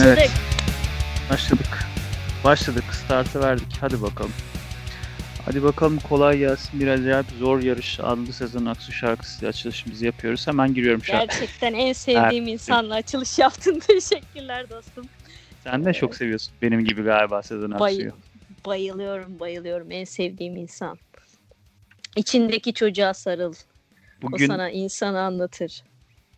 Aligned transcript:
Başladık. 0.00 0.18
Evet. 0.20 0.30
Başladık. 1.30 1.78
Başladık. 2.44 2.84
Startı 3.04 3.40
verdik. 3.40 3.76
Hadi 3.80 4.02
bakalım. 4.02 4.32
Hadi 5.44 5.62
bakalım 5.62 5.98
kolay 5.98 6.38
gelsin. 6.38 6.80
Bir 6.80 6.88
acayip 6.88 7.26
zor 7.38 7.62
yarış 7.62 8.00
adlı 8.00 8.32
Sezen 8.32 8.64
Aksu 8.64 8.92
şarkısı 8.92 9.48
açılışımızı 9.48 10.06
yapıyoruz. 10.06 10.46
Hemen 10.46 10.74
giriyorum 10.74 11.04
şarkı. 11.04 11.26
Gerçekten 11.26 11.74
en 11.74 11.92
sevdiğim 11.92 12.48
insanla 12.48 12.94
açılış 12.94 13.38
yaptın. 13.38 13.78
Teşekkürler 13.86 14.70
dostum. 14.70 15.06
Sen 15.64 15.84
de 15.84 15.92
çok 15.92 16.16
seviyorsun. 16.16 16.52
Benim 16.62 16.84
gibi 16.84 17.02
galiba 17.02 17.42
Sezen 17.42 17.80
Bay- 17.80 17.92
Aksu'yu. 17.94 18.12
Bayılıyorum, 18.66 19.40
bayılıyorum. 19.40 19.90
En 19.90 20.04
sevdiğim 20.04 20.56
insan. 20.56 20.98
İçindeki 22.16 22.74
çocuğa 22.74 23.14
sarıl. 23.14 23.54
Bugün 24.22 24.44
O 24.44 24.46
sana 24.46 24.70
insanı 24.70 25.20
anlatır. 25.20 25.82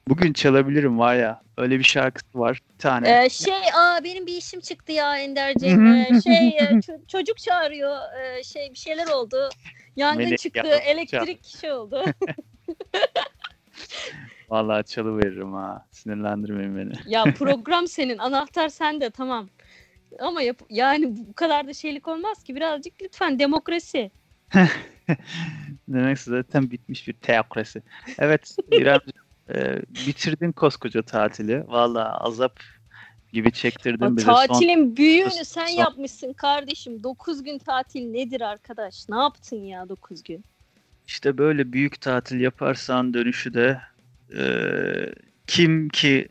Bugün 0.09 0.33
çalabilirim 0.33 0.99
var 0.99 1.15
ya. 1.15 1.43
Öyle 1.57 1.79
bir 1.79 1.85
şarkısı 1.85 2.39
var. 2.39 2.61
Bir 2.73 2.79
tane. 2.79 3.25
Ee, 3.25 3.29
şey, 3.31 3.55
aa 3.75 4.05
benim 4.05 4.27
bir 4.27 4.37
işim 4.37 4.61
çıktı 4.61 4.93
ya 4.93 5.19
Ender'ciğim. 5.19 5.87
Ee, 5.87 6.21
şey, 6.25 6.49
e, 6.49 6.61
ço- 6.61 7.07
çocuk 7.07 7.39
çağırıyor. 7.39 7.97
Ee, 8.21 8.43
şey, 8.43 8.71
bir 8.71 8.79
şeyler 8.79 9.07
oldu. 9.07 9.49
Yangın 9.97 10.25
Melek 10.25 10.39
çıktı, 10.39 10.67
ya, 10.67 10.77
elektrik 10.77 11.45
şey 11.45 11.73
oldu. 11.73 12.05
Vallahi 14.49 14.85
çalıveririm 14.85 15.53
ha. 15.53 15.87
Sinirlendirmeyin 15.91 16.77
beni. 16.77 16.93
ya 17.07 17.25
program 17.25 17.87
senin, 17.87 18.19
anahtar 18.19 18.69
sende 18.69 19.11
tamam. 19.11 19.49
Ama 20.21 20.43
yap 20.43 20.63
yani 20.71 21.17
bu 21.17 21.33
kadar 21.33 21.67
da 21.67 21.75
şeylik 21.75 22.09
olmaz 22.09 22.43
ki. 22.43 22.57
Birazcık 22.57 23.03
lütfen 23.03 23.39
demokrasi. 23.39 24.11
Demek 25.89 26.19
zaten 26.19 26.71
bitmiş 26.71 27.09
bir 27.09 27.13
teokrasi. 27.13 27.83
Evet 28.19 28.57
İremciğim 28.71 29.32
e, 29.49 29.83
bitirdin 29.89 30.53
koskoca 30.53 31.03
tatili. 31.03 31.65
Vallahi 31.69 32.09
azap 32.09 32.61
gibi 33.33 33.53
çektirdin 33.53 34.05
O 34.05 34.17
bize. 34.17 34.27
Son- 34.27 34.47
tatilin 34.47 34.97
büyüğünü 34.97 35.45
sen 35.45 35.67
son- 35.67 35.81
yapmışsın 35.83 36.33
kardeşim. 36.33 37.03
9 37.03 37.43
gün 37.43 37.59
tatil 37.59 38.11
nedir 38.11 38.41
arkadaş? 38.41 39.09
Ne 39.09 39.17
yaptın 39.17 39.57
ya 39.57 39.89
9 39.89 40.23
gün? 40.23 40.45
İşte 41.07 41.39
böyle 41.39 41.73
büyük 41.73 42.01
tatil 42.01 42.41
yaparsan 42.41 43.15
dönüşü 43.15 43.55
de 43.55 43.81
e, 44.39 44.45
kim 45.47 45.89
ki 45.89 46.29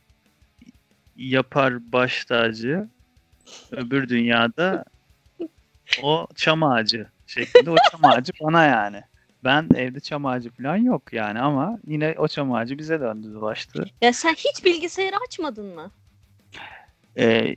yapar 1.16 1.92
baş 1.92 2.25
tacı 2.25 2.90
öbür 3.72 4.09
dünyada 4.09 4.86
o 6.03 6.28
çam 6.36 6.64
ağacı 6.64 7.08
şeklinde 7.28 7.70
o 7.70 7.75
çam 7.92 8.06
ağacı 8.06 8.31
bana 8.42 8.64
yani. 8.64 9.02
Ben 9.44 9.70
evde 9.75 10.00
çam 10.00 10.25
ağacı 10.25 10.50
falan 10.52 10.75
yok 10.78 11.14
yani 11.14 11.39
ama 11.39 11.80
yine 11.88 12.16
o 12.17 12.28
çam 12.28 12.53
ağacı 12.53 12.78
bize 12.78 13.00
döndü 13.02 13.34
dolaştı. 13.34 13.86
Ya 14.02 14.14
sen 14.14 14.34
hiç 14.34 14.66
bilgisayarı 14.66 15.16
açmadın 15.28 15.66
mı? 15.75 15.92
e, 17.20 17.56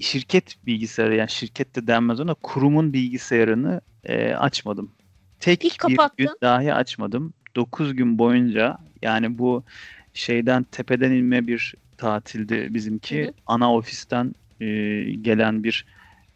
şirket 0.00 0.56
bilgisayarı 0.66 1.16
yani 1.16 1.30
şirket 1.30 1.76
de 1.76 1.86
denmez 1.86 2.20
ona 2.20 2.34
kurumun 2.34 2.92
bilgisayarını 2.92 3.80
e, 4.04 4.34
açmadım. 4.34 4.92
Tek 5.40 5.64
İlk 5.64 5.72
bir 5.72 5.78
kapattın. 5.78 6.26
gün 6.26 6.36
dahi 6.42 6.74
açmadım. 6.74 7.34
9 7.56 7.94
gün 7.96 8.18
boyunca 8.18 8.78
yani 9.02 9.38
bu 9.38 9.64
şeyden 10.14 10.64
tepeden 10.64 11.10
inme 11.12 11.46
bir 11.46 11.74
tatildi 11.96 12.74
bizimki. 12.74 13.22
Hı 13.22 13.26
hı. 13.28 13.32
Ana 13.46 13.74
ofisten 13.74 14.34
e, 14.60 14.66
gelen 15.22 15.64
bir 15.64 15.86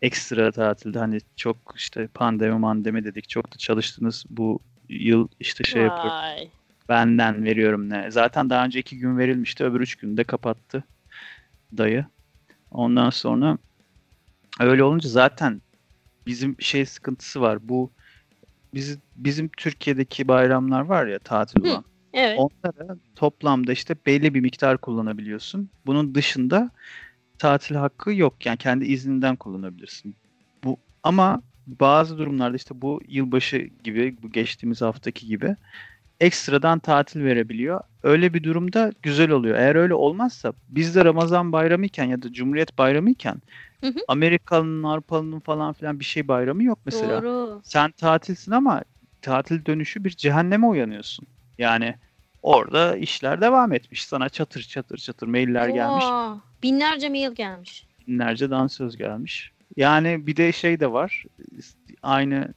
ekstra 0.07 0.53
tatildi. 0.53 0.99
Hani 0.99 1.19
çok 1.37 1.57
işte 1.77 2.07
pandemi 2.07 2.59
mandemi 2.59 3.05
dedik. 3.05 3.29
Çok 3.29 3.53
da 3.53 3.57
çalıştınız 3.57 4.25
bu 4.31 4.61
yıl 4.89 5.29
işte 5.41 5.65
şey 5.65 5.83
yapıyorum 5.83 6.19
Vay. 6.23 6.51
benden 6.89 7.45
veriyorum 7.45 7.91
ne. 7.91 8.11
Zaten 8.11 8.51
daha 8.51 8.65
önce 8.65 8.79
iki 8.79 8.99
gün 8.99 9.19
verilmişti. 9.19 9.65
Öbür 9.65 9.81
üç 9.81 9.97
günde 9.97 10.25
kapattı 10.25 10.85
dayı. 11.77 12.05
Ondan 12.71 13.11
sonra 13.11 13.59
öyle 14.61 14.83
olunca 14.83 15.09
zaten 15.09 15.63
bizim 16.27 16.57
şey 16.61 16.87
sıkıntısı 16.87 17.41
var. 17.41 17.69
Bu 17.69 17.91
bizim, 18.75 19.03
bizim 19.17 19.49
Türkiye'deki 19.49 20.29
bayramlar 20.29 20.81
var 20.81 21.07
ya 21.07 21.19
tatil 21.19 21.61
Hı. 21.61 21.69
olan. 21.69 21.85
Evet. 22.13 22.39
Onları 22.39 22.99
toplamda 23.17 23.73
işte 23.73 23.97
belli 24.07 24.35
bir 24.35 24.41
miktar 24.41 24.79
kullanabiliyorsun. 24.79 25.71
Bunun 25.87 26.15
dışında 26.15 26.71
tatil 27.39 27.75
hakkı 27.75 28.13
yok. 28.13 28.47
Yani 28.47 28.57
kendi 28.57 28.85
izninden 28.85 29.37
kullanabilirsin. 29.37 30.17
Bu 30.65 30.77
ama 31.03 31.43
bazı 31.67 32.19
durumlarda 32.19 32.57
işte 32.57 32.83
bu 32.83 33.01
yılbaşı 33.09 33.59
gibi, 33.59 34.17
bu 34.23 34.31
geçtiğimiz 34.33 34.83
haftaki 34.83 35.27
gibi 35.27 35.57
ekstradan 36.21 36.79
tatil 36.79 37.25
verebiliyor. 37.25 37.81
Öyle 38.03 38.35
bir 38.35 38.43
durumda 38.43 38.93
güzel 39.03 39.31
oluyor. 39.31 39.59
Eğer 39.59 39.77
öyle 39.77 39.95
olmazsa 39.95 40.53
bizde 40.69 41.05
Ramazan 41.05 41.53
bayramı 41.53 41.87
iken 41.87 42.05
ya 42.05 42.23
da 42.23 42.33
Cumhuriyet 42.33 42.79
bayramı 42.79 43.11
iken 43.11 43.43
Hı 43.81 43.87
hı. 43.87 43.99
Amerikalı'nın, 44.09 44.83
Avrupalı'nın 44.83 45.41
falan 45.41 45.73
filan 45.73 46.01
bir 46.01 46.05
şey 46.05 46.29
bayramı 46.29 46.65
yok 46.65 46.79
mesela 46.85 47.23
Doğru. 47.23 47.61
sen 47.65 47.93
tatilsin 47.93 48.53
ama 48.53 48.83
tatil 49.23 49.65
dönüşü 49.67 50.05
bir 50.05 50.11
cehenneme 50.11 50.67
uyanıyorsun. 50.67 51.27
Yani 51.59 51.95
orada 52.47 52.97
işler 52.97 53.41
devam 53.41 53.73
etmiş. 53.73 54.07
Sana 54.07 54.29
çatır 54.29 54.63
çatır 54.63 54.99
çatır 54.99 55.27
mailler 55.27 55.69
gelmiş. 55.69 56.05
Aa, 56.09 56.37
binlerce 56.63 57.09
mail 57.09 57.33
gelmiş. 57.33 57.87
Binlerce 58.07 58.51
dansöz 58.51 58.97
gelmiş. 58.97 59.53
Yani 59.77 60.27
bir 60.27 60.37
de 60.37 60.53
şey 60.53 60.81
de 60.81 60.93
var. 60.93 61.25
Aynı 62.03 62.55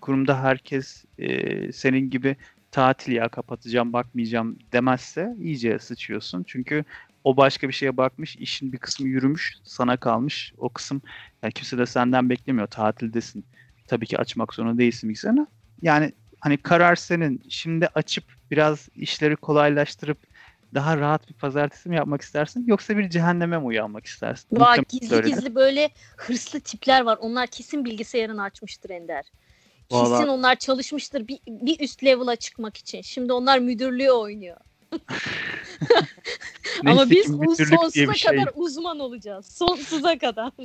kurumda 0.00 0.42
herkes 0.42 1.04
e, 1.18 1.72
senin 1.72 2.10
gibi 2.10 2.36
tatil 2.70 3.12
ya 3.12 3.28
kapatacağım 3.28 3.92
bakmayacağım 3.92 4.58
demezse 4.72 5.36
iyice 5.40 5.78
sıçıyorsun. 5.78 6.44
Çünkü 6.46 6.84
o 7.24 7.36
başka 7.36 7.68
bir 7.68 7.72
şeye 7.72 7.96
bakmış. 7.96 8.36
işin 8.36 8.72
bir 8.72 8.78
kısmı 8.78 9.08
yürümüş. 9.08 9.56
Sana 9.62 9.96
kalmış. 9.96 10.52
O 10.58 10.68
kısım 10.68 11.02
yani 11.42 11.52
kimse 11.52 11.78
de 11.78 11.86
senden 11.86 12.30
beklemiyor. 12.30 12.66
Tatildesin. 12.66 13.44
Tabii 13.86 14.06
ki 14.06 14.18
açmak 14.18 14.54
zorunda 14.54 14.78
değilsin 14.78 15.08
bilgisayarını. 15.08 15.46
Yani 15.82 16.12
hani 16.40 16.56
karar 16.56 16.96
senin. 16.96 17.42
Şimdi 17.48 17.86
açıp 17.94 18.37
biraz 18.50 18.88
işleri 18.94 19.36
kolaylaştırıp 19.36 20.18
daha 20.74 20.96
rahat 20.96 21.28
bir 21.28 21.34
pazartesi 21.34 21.88
mi 21.88 21.96
yapmak 21.96 22.22
istersin 22.22 22.64
yoksa 22.66 22.96
bir 22.96 23.10
cehenneme 23.10 23.58
mi 23.58 23.64
uyanmak 23.64 24.06
istersin? 24.06 24.48
Vay 24.52 24.78
gizli 24.88 25.16
öyle. 25.16 25.28
gizli 25.28 25.54
böyle 25.54 25.90
hırslı 26.16 26.60
tipler 26.60 27.02
var. 27.02 27.18
Onlar 27.20 27.46
kesin 27.46 27.84
bilgisayarını 27.84 28.42
açmıştır 28.42 28.90
Ender. 28.90 29.24
Kesin 29.88 30.04
Vallahi- 30.04 30.30
onlar 30.30 30.56
çalışmıştır 30.56 31.28
bir, 31.28 31.38
bir 31.46 31.80
üst 31.80 32.04
level'a 32.04 32.36
çıkmak 32.36 32.76
için. 32.76 33.02
Şimdi 33.02 33.32
onlar 33.32 33.58
müdürlüğü 33.58 34.10
oynuyor. 34.10 34.56
Ama 36.86 37.10
biz 37.10 37.26
sonsuza 37.26 38.14
şey. 38.14 38.36
kadar 38.36 38.50
uzman 38.54 38.98
olacağız. 38.98 39.46
Sonsuza 39.46 40.18
kadar. 40.18 40.52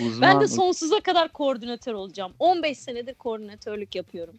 Uzman, 0.00 0.20
ben 0.20 0.40
de 0.40 0.48
sonsuza 0.48 1.00
kadar 1.00 1.32
koordinatör 1.32 1.94
olacağım. 1.94 2.32
15 2.38 2.78
senedir 2.78 3.14
koordinatörlük 3.14 3.94
yapıyorum. 3.94 4.36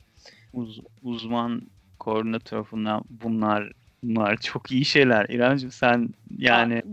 uz- 0.53 0.81
uzman 1.03 1.61
koordinatör 1.99 2.65
bunlar, 2.71 3.01
bunlar 3.09 3.71
bunlar 4.03 4.37
çok 4.37 4.71
iyi 4.71 4.85
şeyler. 4.85 5.25
İremciğim 5.29 5.71
sen 5.71 6.09
yani 6.37 6.83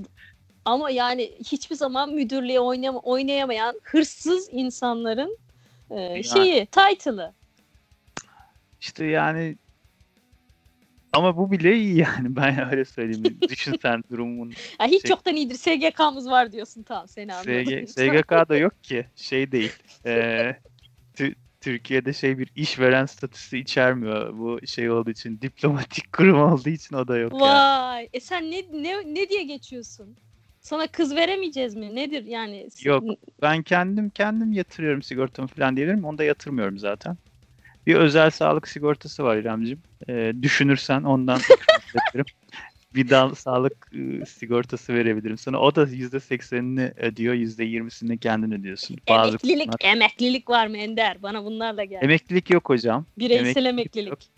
Ama 0.65 0.91
yani 0.91 1.32
hiçbir 1.38 1.76
zaman 1.76 2.15
müdürlüğe 2.15 2.60
oynama, 2.60 2.98
oynayamayan 2.98 3.81
hırsız 3.82 4.48
insanların 4.53 5.38
e, 5.91 6.22
şeyi, 6.22 6.66
title'ı. 6.66 7.32
işte 8.81 9.04
yani 9.04 9.56
ama 11.12 11.37
bu 11.37 11.53
bile 11.53 11.76
iyi 11.76 11.97
yani 11.98 12.37
ben 12.37 12.70
öyle 12.72 12.84
söyleyeyim. 12.84 13.38
Düşün 13.48 13.75
sen 13.82 14.04
durumun. 14.10 14.52
Ya 14.81 14.87
hiç 14.87 15.02
Şey- 15.02 15.11
yoktan 15.11 15.37
iyidir. 15.37 15.55
SGK'mız 15.55 16.31
var 16.31 16.52
diyorsun 16.52 16.82
tamam 16.82 17.08
seni 17.08 17.34
anladım. 17.34 17.87
SG, 17.87 17.88
SGK'da 17.88 18.56
yok 18.56 18.84
ki 18.84 19.06
şey 19.17 19.52
değil. 19.52 19.73
Ee, 20.06 20.56
Türkiye'de 21.64 22.12
şey 22.12 22.38
bir 22.38 22.49
işveren 22.56 23.06
statüsü 23.06 23.58
içermiyor. 23.58 24.38
Bu 24.38 24.66
şey 24.66 24.90
olduğu 24.90 25.11
için 25.11 25.40
diplomatik 25.40 26.12
kurum 26.12 26.43
olduğu 26.43 26.69
için 26.69 26.96
o 26.96 27.08
da 27.08 27.19
yok 27.19 27.32
yani. 27.32 27.43
Vay. 27.43 28.08
E 28.12 28.20
sen 28.20 28.50
ne, 28.50 28.62
ne 28.72 29.14
ne 29.14 29.28
diye 29.28 29.43
geçiyorsun? 29.43 30.16
Sana 30.61 30.87
kız 30.87 31.16
veremeyeceğiz 31.16 31.75
mi? 31.75 31.96
Nedir 31.96 32.25
yani? 32.25 32.69
Yok. 32.82 33.05
Ben 33.43 33.62
kendim 33.62 34.11
kendim 34.11 34.52
yatırıyorum 34.52 35.02
sigortamı 35.02 35.49
falan 35.49 35.76
diyebilirim. 35.76 36.05
Onu 36.05 36.19
da 36.19 36.25
yatırmıyorum 36.25 36.78
zaten. 36.78 37.16
Bir 37.87 37.94
özel 37.94 38.31
sağlık 38.31 38.69
sigortası 38.69 39.25
var 39.25 39.37
İremciğim. 39.37 39.82
Ee, 40.08 40.32
düşünürsen 40.43 41.02
ondan 41.02 41.40
yatırım. 41.94 42.26
Bir 42.94 43.11
dal 43.11 43.35
sağlık 43.35 43.91
e, 43.93 44.26
sigortası 44.26 44.94
verebilirim 44.94 45.38
sana. 45.38 45.58
O 45.61 45.75
da 45.75 45.82
%80'ini 45.85 46.93
ödüyor, 47.00 47.35
%20'sini 47.35 48.19
kendin 48.19 48.52
ödüyorsun. 48.52 48.96
Bazı 49.08 49.29
Emeklilik, 49.31 49.73
kurumlar- 49.73 49.93
emeklilik 49.93 50.50
var 50.50 50.67
mı 50.67 50.76
Ender? 50.79 51.23
Bana 51.23 51.44
bunlarla 51.44 51.85
gel. 51.85 52.02
Emeklilik 52.02 52.50
yok 52.50 52.69
hocam. 52.69 53.06
Bireysel 53.19 53.64
emeklilik 53.64 54.08
emeklilik. 54.08 54.29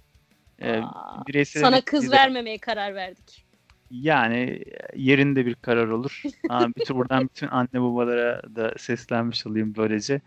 Ee, 0.62 0.82
bireysel 1.28 1.60
Sana 1.60 1.76
emeklilik 1.76 1.86
kız 2.02 2.12
de- 2.12 2.16
vermemeye 2.16 2.58
karar 2.58 2.94
verdik. 2.94 3.46
Yani 3.90 4.64
yerinde 4.96 5.46
bir 5.46 5.54
karar 5.54 5.88
olur. 5.88 6.22
Aa, 6.48 6.68
bütün, 6.68 6.96
buradan 6.96 7.24
bütün 7.24 7.46
anne 7.48 7.68
babalara 7.74 8.42
da 8.56 8.74
seslenmiş 8.78 9.46
olayım 9.46 9.74
böylece. 9.76 10.20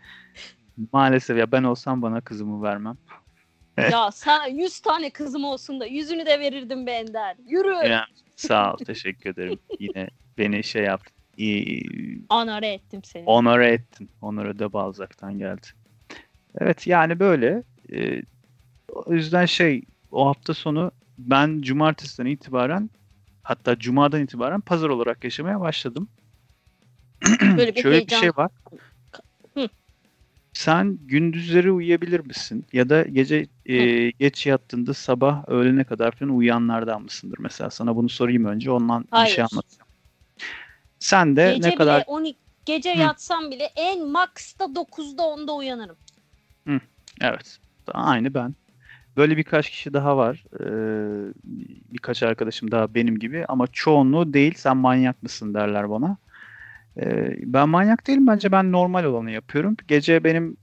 Maalesef 0.92 1.38
ya 1.38 1.52
ben 1.52 1.62
olsam 1.62 2.02
bana 2.02 2.20
kızımı 2.20 2.62
vermem. 2.62 2.96
Ya 3.88 4.10
sen 4.14 4.48
100 4.48 4.80
tane 4.80 5.10
kızım 5.10 5.44
olsun 5.44 5.80
da 5.80 5.86
yüzünü 5.86 6.26
de 6.26 6.40
verirdim 6.40 6.86
be 6.86 6.90
Ender. 6.90 7.36
Yürü. 7.46 7.88
Yani, 7.88 8.04
sağ 8.36 8.72
ol. 8.72 8.76
Teşekkür 8.76 9.30
ederim. 9.30 9.58
Yine 9.78 10.08
beni 10.38 10.64
şey 10.64 10.82
yaptın. 10.84 11.20
Anare 12.28 12.68
ettim 12.68 13.00
seni. 13.04 13.24
Onore 13.26 13.68
ettin. 13.68 14.10
Onore 14.22 14.58
de 14.58 14.72
Balzac'tan 14.72 15.38
geldi. 15.38 15.66
Evet 16.58 16.86
yani 16.86 17.20
böyle. 17.20 17.62
Ee, 17.92 18.22
o 18.88 19.12
yüzden 19.14 19.46
şey 19.46 19.82
o 20.12 20.26
hafta 20.26 20.54
sonu 20.54 20.90
ben 21.18 21.62
cumartesiden 21.62 22.26
itibaren 22.26 22.90
hatta 23.42 23.78
cumadan 23.78 24.22
itibaren 24.22 24.60
pazar 24.60 24.88
olarak 24.88 25.24
yaşamaya 25.24 25.60
başladım. 25.60 26.08
Böyle 27.40 27.74
bir 27.74 27.82
Şöyle 27.82 27.96
bir 27.96 28.00
heyecan. 28.00 28.20
şey 28.20 28.30
var. 28.30 28.50
Hı. 30.60 30.64
Sen 30.64 30.98
gündüzleri 31.00 31.70
uyuyabilir 31.72 32.20
misin? 32.20 32.66
Ya 32.72 32.88
da 32.88 33.02
gece 33.02 33.46
e, 33.66 34.10
geç 34.10 34.46
yattığında 34.46 34.94
sabah 34.94 35.48
öğlene 35.48 35.84
kadar 35.84 36.12
falan 36.12 36.36
uyuyanlardan 36.36 37.02
mısındır? 37.02 37.38
Mesela 37.38 37.70
sana 37.70 37.96
bunu 37.96 38.08
sorayım 38.08 38.44
önce 38.44 38.70
ondan 38.70 39.02
bir 39.02 39.06
şey 39.06 39.18
Hayır. 39.18 39.38
anlatacağım. 39.52 39.88
Sen 40.98 41.36
de 41.36 41.52
Gece 41.56 41.68
ne 41.68 41.74
kadar 41.74 41.96
bile 41.96 42.04
12 42.06 42.38
gece 42.64 42.94
Hı. 42.94 42.98
yatsam 42.98 43.50
bile 43.50 43.64
en 43.76 44.08
maksta 44.08 44.64
9'da 44.64 45.22
10'da 45.22 45.54
uyanırım. 45.54 45.96
Evet. 47.20 47.58
Aynı 47.92 48.34
ben. 48.34 48.54
Böyle 49.16 49.36
birkaç 49.36 49.70
kişi 49.70 49.92
daha 49.92 50.16
var. 50.16 50.44
Ee, 50.60 51.32
birkaç 51.92 52.22
arkadaşım 52.22 52.70
daha 52.70 52.94
benim 52.94 53.18
gibi 53.18 53.44
ama 53.48 53.66
çoğunluğu 53.66 54.32
değil 54.32 54.54
sen 54.56 54.76
manyak 54.76 55.22
mısın 55.22 55.54
derler 55.54 55.90
bana. 55.90 56.16
Ee, 56.96 57.36
ben 57.44 57.68
manyak 57.68 58.06
değilim 58.06 58.26
bence 58.26 58.52
ben 58.52 58.72
normal 58.72 59.04
olanı 59.04 59.30
yapıyorum. 59.30 59.76
Gece 59.88 60.24
benim 60.24 60.56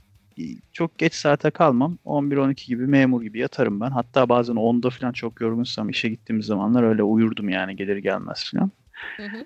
çok 0.74 0.98
geç 0.98 1.14
saate 1.14 1.52
kalmam. 1.52 1.98
11-12 2.06 2.68
gibi 2.68 2.88
memur 2.88 3.22
gibi 3.22 3.40
yatarım 3.40 3.82
ben. 3.82 3.92
Hatta 3.92 4.30
bazen 4.30 4.56
10'da 4.56 4.90
falan 4.90 5.12
çok 5.12 5.42
yorgunsam 5.42 5.90
işe 5.90 6.10
gittiğim 6.10 6.42
zamanlar 6.42 6.84
öyle 6.84 7.04
uyurdum 7.04 7.50
yani 7.50 7.76
gelir 7.76 7.98
gelmez 7.98 8.52
falan. 8.52 8.72
Hı 9.18 9.26
hı. 9.26 9.46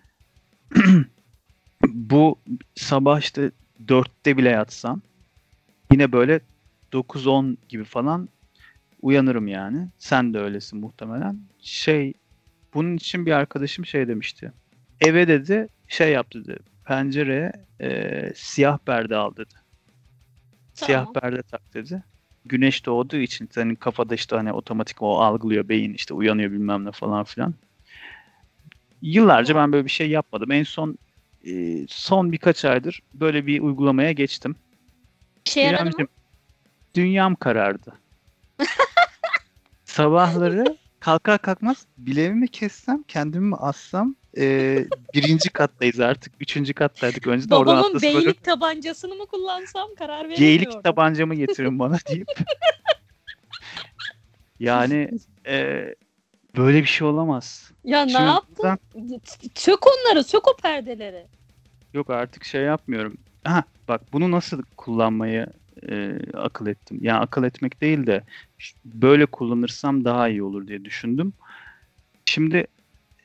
Bu 1.88 2.40
sabah 2.76 3.20
işte 3.20 3.52
4'te 3.88 4.38
bile 4.38 4.50
yatsam 4.50 5.02
yine 5.92 6.12
böyle 6.12 6.40
9-10 6.94 7.58
gibi 7.70 7.84
falan 7.84 8.30
uyanırım 9.02 9.48
yani. 9.48 9.88
Sen 9.98 10.34
de 10.34 10.40
öylesin 10.40 10.80
muhtemelen. 10.80 11.40
Şey 11.62 12.14
bunun 12.74 12.98
için 12.98 13.26
bir 13.26 13.32
arkadaşım 13.32 13.86
şey 13.86 14.08
demişti. 14.08 14.52
Eve 15.02 15.28
dedi 15.28 15.68
şey 15.92 16.12
yap 16.12 16.34
dedi. 16.34 16.58
Pencereye 16.86 17.52
e, 17.82 18.32
siyah 18.36 18.78
perde 18.78 19.16
al 19.16 19.36
dedi. 19.36 19.54
Siyah 20.74 21.00
Tamam. 21.00 21.14
perde 21.14 21.42
tak 21.44 21.74
dedi. 21.74 22.04
Güneş 22.46 22.86
doğduğu 22.86 23.18
için 23.18 23.50
senin 23.52 23.76
kafada 23.76 24.16
işte 24.16 24.36
hani 24.36 24.54
otomatik 24.54 25.02
o 25.02 25.20
algılıyor 25.20 25.70
beyin 25.70 25.94
işte 25.94 26.14
uyanıyor 26.14 26.52
bilmem 26.52 26.86
ne 26.86 26.92
falan 26.92 27.24
filan. 27.24 27.54
Yıllarca 29.02 29.56
ben 29.56 29.72
böyle 29.72 29.86
bir 29.86 29.92
şey 29.92 30.10
yapmadım. 30.10 30.52
En 30.52 30.64
son 30.64 30.98
e, 31.46 31.86
son 31.88 32.32
birkaç 32.32 32.66
aydır 32.66 33.02
böyle 33.14 33.48
bir 33.48 33.62
uygulamaya 33.62 34.12
geçtim. 34.12 34.52
Mı? 34.52 35.62
İremciğim, 35.62 36.08
dünyam 36.96 37.36
karardı. 37.36 37.94
Sabahları 39.86 40.78
kalkar 41.02 41.40
kalkmaz 41.42 41.86
bileğimi 41.98 42.48
kessem, 42.48 43.04
kendimi 43.04 43.46
mi 43.48 43.56
assam 43.56 44.16
e, 44.38 44.86
birinci 45.14 45.50
kattayız 45.50 46.00
artık. 46.00 46.34
Üçüncü 46.40 46.74
kattaydık. 46.74 47.28
Önceden 47.28 47.56
oradan 47.56 47.76
Babamın 47.78 47.88
atlasam 47.90 48.14
böyle 48.14 48.26
beylik 48.26 48.44
tabancasını 48.44 49.16
mı 49.16 49.26
kullansam 49.28 49.96
karar 50.00 50.16
veremiyorum. 50.30 50.44
geylik 50.46 50.84
tabancamı 50.84 51.36
getirin 51.36 51.80
bana 51.80 51.98
deyip 52.10 52.28
yani 54.60 55.10
e, 55.48 55.86
böyle 56.58 56.82
bir 56.82 56.88
şey 56.88 57.08
olamaz. 57.08 57.72
Ya 57.84 58.02
ne 58.06 58.12
Şimdi 58.12 58.24
yaptın? 58.24 58.56
buradan- 58.58 58.80
Sök 59.56 59.80
onları, 59.88 60.24
sök 60.24 60.48
o 60.48 60.56
perdeleri. 60.56 61.26
Yok 61.94 62.10
artık 62.10 62.44
şey 62.46 62.62
yapmıyorum. 62.62 63.18
Ha 63.44 63.64
bak 63.88 64.02
bunu 64.14 64.32
nasıl 64.32 64.62
kullanmayı 64.78 65.48
e, 65.90 66.18
akıl 66.34 66.68
ettim. 66.68 66.98
Yani 67.02 67.20
akıl 67.20 67.44
etmek 67.44 67.82
değil 67.82 68.08
de 68.08 68.24
ş- 68.58 68.76
böyle 68.86 69.26
kullanırsam 69.26 70.06
daha 70.06 70.30
iyi 70.30 70.44
olur 70.44 70.68
diye 70.68 70.86
düşündüm. 70.86 71.34
Şimdi 72.26 72.68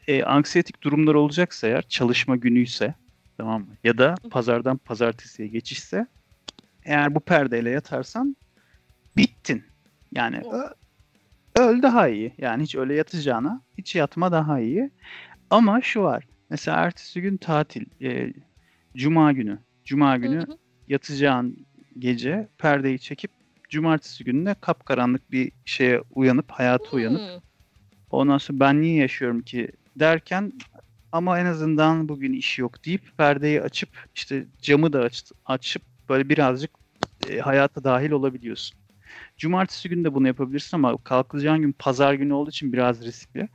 e, 0.07 0.23
anksiyetik 0.25 0.83
durumlar 0.83 1.15
olacaksa 1.15 1.67
eğer 1.67 1.83
çalışma 1.83 2.37
günüyse 2.37 2.95
tamam 3.39 3.61
mı? 3.63 3.77
Ya 3.85 3.99
da 3.99 4.15
pazardan 4.31 4.79
pazartesiye 4.79 5.49
geçişse 5.49 6.07
eğer 6.83 7.15
bu 7.15 7.21
perdeyle 7.21 7.71
yatarsan 7.71 8.37
bittin. 9.17 9.65
Yani 10.15 10.37
ö- 10.37 10.73
öl 11.63 11.83
daha 11.83 12.09
iyi. 12.09 12.35
Yani 12.39 12.63
hiç 12.63 12.75
öyle 12.75 12.95
yatacağına 12.95 13.63
hiç 13.79 13.95
yatma 13.95 14.33
daha 14.33 14.61
iyi. 14.61 14.91
Ama 15.51 15.81
şu 15.81 16.03
var. 16.03 16.27
Mesela 16.51 16.77
ertesi 16.77 17.21
gün 17.21 17.37
tatil. 17.37 17.85
e, 18.05 18.33
Cuma 18.97 19.33
günü. 19.33 19.59
Cuma 19.85 20.17
günü 20.17 20.37
Hı 20.37 20.53
hı. 20.53 20.59
yatacağın 20.89 21.67
gece 21.99 22.49
perdeyi 22.59 22.99
çekip 23.01 23.31
cumartesi 23.69 24.25
gününe 24.25 24.55
kapkaranlık 24.55 25.31
bir 25.31 25.53
şeye 25.65 26.03
uyanıp 26.11 26.51
hayata 26.53 26.97
uyanıp 26.97 27.23
Hmm. 27.23 27.41
ondan 28.11 28.39
sonra 28.39 28.61
ben 28.61 28.83
niye 28.83 28.97
yaşıyorum 28.97 29.43
ki 29.43 29.69
derken 29.97 30.53
ama 31.13 31.41
en 31.41 31.47
azından 31.47 32.09
bugün 32.09 32.33
iş 32.33 32.59
yok 32.59 32.85
deyip 32.85 33.19
perdeyi 33.19 33.63
açıp 33.63 33.91
işte 34.15 34.47
camı 34.63 34.93
da 34.93 35.01
aç, 35.01 35.25
açıp 35.45 35.83
böyle 36.09 36.29
birazcık 36.29 36.71
e, 37.29 37.39
hayata 37.39 37.85
dahil 37.85 38.11
olabiliyorsun. 38.11 38.79
Cumartesi 39.39 39.89
günü 39.89 40.05
de 40.05 40.15
bunu 40.15 40.27
yapabilirsin 40.27 40.77
ama 40.77 40.99
kalkacağın 41.05 41.63
gün 41.63 41.73
pazar 41.73 42.15
günü 42.15 42.33
olduğu 42.33 42.51
için 42.51 42.73
biraz 42.73 43.03
riskli. 43.07 43.49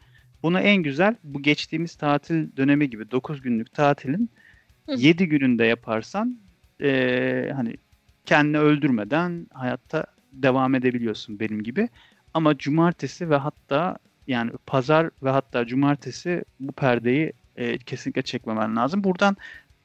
Bunu 0.43 0.59
en 0.59 0.83
güzel 0.83 1.15
bu 1.23 1.41
geçtiğimiz 1.41 1.95
tatil 1.95 2.55
dönemi 2.57 2.89
gibi 2.89 3.11
9 3.11 3.41
günlük 3.41 3.73
tatilin 3.73 4.31
Hı. 4.89 4.95
7 4.95 5.29
gününde 5.29 5.65
yaparsan 5.65 6.39
e, 6.81 7.51
hani 7.55 7.77
kendini 8.25 8.59
öldürmeden 8.59 9.47
hayatta 9.53 10.06
devam 10.31 10.75
edebiliyorsun 10.75 11.39
benim 11.39 11.63
gibi. 11.63 11.89
Ama 12.33 12.57
cumartesi 12.57 13.29
ve 13.29 13.35
hatta 13.35 13.97
yani 14.27 14.51
pazar 14.65 15.09
ve 15.23 15.29
hatta 15.29 15.65
cumartesi 15.68 16.44
bu 16.59 16.71
perdeyi 16.71 17.33
e, 17.56 17.77
kesinlikle 17.77 18.21
çekmemen 18.21 18.75
lazım. 18.75 19.03
Buradan 19.03 19.38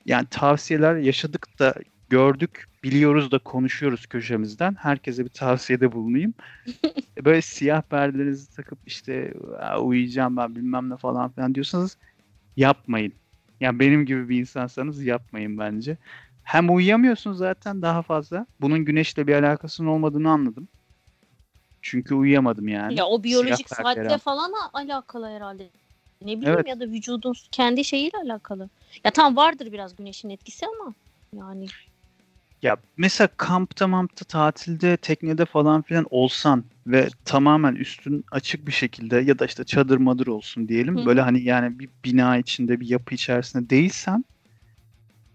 yani 0.07 0.27
tavsiyeler 0.31 0.97
yaşadık 0.97 1.59
da 1.59 1.75
gördük, 2.11 2.65
biliyoruz 2.85 3.31
da 3.31 3.39
konuşuyoruz 3.39 4.07
köşemizden. 4.07 4.75
Herkese 4.81 5.25
bir 5.25 5.31
tavsiyede 5.31 5.93
bulunayım. 5.93 6.35
Böyle 7.25 7.43
siyah 7.43 7.83
perdelerinizi 7.83 8.57
takıp 8.57 8.79
işte 8.87 9.35
"Aa, 9.61 9.81
uyuyacağım 9.81 10.37
ben 10.37 10.57
bilmem 10.57 10.91
ne 10.91 10.97
falan 10.97 11.31
filan 11.33 11.55
diyorsanız 11.55 11.99
yapmayın. 12.57 13.13
Yani 13.61 13.79
benim 13.81 14.07
gibi 14.07 14.29
bir 14.29 14.39
insansanız 14.41 15.05
yapmayın 15.05 15.59
bence. 15.59 15.97
Hem 16.47 16.75
uyuyamıyorsun 16.75 17.33
zaten 17.33 17.83
daha 17.83 18.03
fazla. 18.03 18.47
Bunun 18.61 18.85
güneşle 18.85 19.27
bir 19.27 19.35
alakasının 19.35 19.89
olmadığını 19.89 20.31
anladım. 20.31 20.69
Çünkü 21.83 22.15
uyuyamadım 22.15 22.69
yani. 22.69 22.99
Ya 22.99 23.07
o 23.07 23.23
biyolojik 23.23 23.69
Siyah 23.69 23.83
saatle 23.83 23.95
perdeler. 24.03 24.19
falan 24.19 24.53
alakalı 24.73 25.27
herhalde. 25.29 25.71
Ne 26.25 26.27
bileyim 26.41 26.55
Evet. 26.57 26.69
ya 26.69 26.81
da 26.81 26.85
vücudun 26.85 27.35
kendi 27.51 27.85
şeyiyle 27.85 28.19
alakalı. 28.25 28.69
Ya 29.05 29.11
tam 29.11 29.37
vardır 29.37 29.73
biraz 29.73 29.97
güneşin 29.97 30.31
etkisi 30.31 30.67
ama 30.67 30.95
yani 31.37 31.67
Ya 32.63 32.77
mesela 32.97 33.29
kampta 33.37 33.89
mampta 33.89 34.25
tatilde 34.25 34.97
teknede 34.97 35.45
falan 35.45 35.83
filan 35.83 36.07
olsan 36.11 36.65
ve 36.87 37.09
tamamen 37.25 37.75
üstün 37.75 38.25
açık 38.33 38.67
bir 38.67 38.73
şekilde 38.73 39.17
ya 39.17 39.39
da 39.39 39.47
işte 39.47 39.65
çadır 39.65 39.97
madır 39.97 40.27
olsun 40.27 40.69
diyelim. 40.69 40.97
Hı. 40.99 41.07
Böyle 41.07 41.21
hani 41.21 41.43
yani 41.43 41.79
bir 41.79 41.89
bina 42.05 42.37
içinde 42.37 42.81
bir 42.81 42.89
yapı 42.89 43.15
içerisinde 43.15 43.71
değilsen 43.71 44.25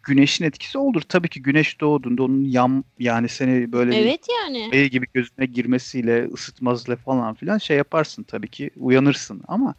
güneşin 0.03 0.45
etkisi 0.45 0.77
olur. 0.77 1.01
Tabii 1.01 1.29
ki 1.29 1.41
güneş 1.41 1.81
doğduğunda 1.81 2.23
onun 2.23 2.43
yam 2.43 2.83
yani 2.99 3.29
seni 3.29 3.71
böyle 3.71 3.97
evet 3.97 4.27
yani. 4.29 4.69
el 4.71 4.85
gibi 4.87 5.07
gözüne 5.13 5.45
girmesiyle 5.45 6.29
ısıtmazla 6.33 6.95
falan 6.95 7.33
filan 7.33 7.57
şey 7.57 7.77
yaparsın 7.77 8.23
tabii 8.23 8.47
ki 8.47 8.69
uyanırsın 8.75 9.41
ama 9.47 9.75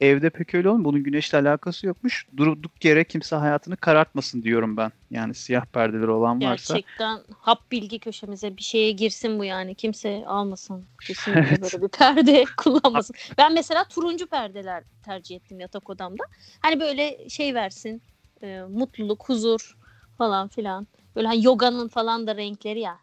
evde 0.00 0.30
pek 0.30 0.54
öyle 0.54 0.68
olmuyor. 0.68 0.84
Bunun 0.84 1.02
güneşle 1.02 1.38
alakası 1.38 1.86
yokmuş. 1.86 2.26
Durduk 2.36 2.84
yere 2.84 3.04
kimse 3.04 3.36
hayatını 3.36 3.76
karartmasın 3.76 4.42
diyorum 4.42 4.76
ben. 4.76 4.92
Yani 5.10 5.34
siyah 5.34 5.64
perdeleri 5.64 6.10
olan 6.10 6.42
varsa. 6.42 6.74
Gerçekten 6.74 7.20
hap 7.38 7.72
bilgi 7.72 7.98
köşemize 7.98 8.56
bir 8.56 8.62
şeye 8.62 8.92
girsin 8.92 9.38
bu 9.38 9.44
yani. 9.44 9.74
Kimse 9.74 10.24
almasın. 10.26 10.84
Kesinlikle 11.06 11.62
böyle 11.62 11.82
bir 11.82 11.88
perde 11.88 12.44
kullanmasın. 12.56 13.16
Ben 13.38 13.54
mesela 13.54 13.84
turuncu 13.84 14.26
perdeler 14.26 14.84
tercih 15.04 15.36
ettim 15.36 15.60
yatak 15.60 15.90
odamda. 15.90 16.24
Hani 16.60 16.80
böyle 16.80 17.28
şey 17.28 17.54
versin. 17.54 18.02
E, 18.42 18.60
mutluluk, 18.68 19.28
huzur 19.28 19.76
falan 20.18 20.48
filan. 20.48 20.86
Böyle 21.16 21.26
hani 21.26 21.44
yoganın 21.44 21.88
falan 21.88 22.26
da 22.26 22.36
renkleri 22.36 22.80
ya. 22.80 22.98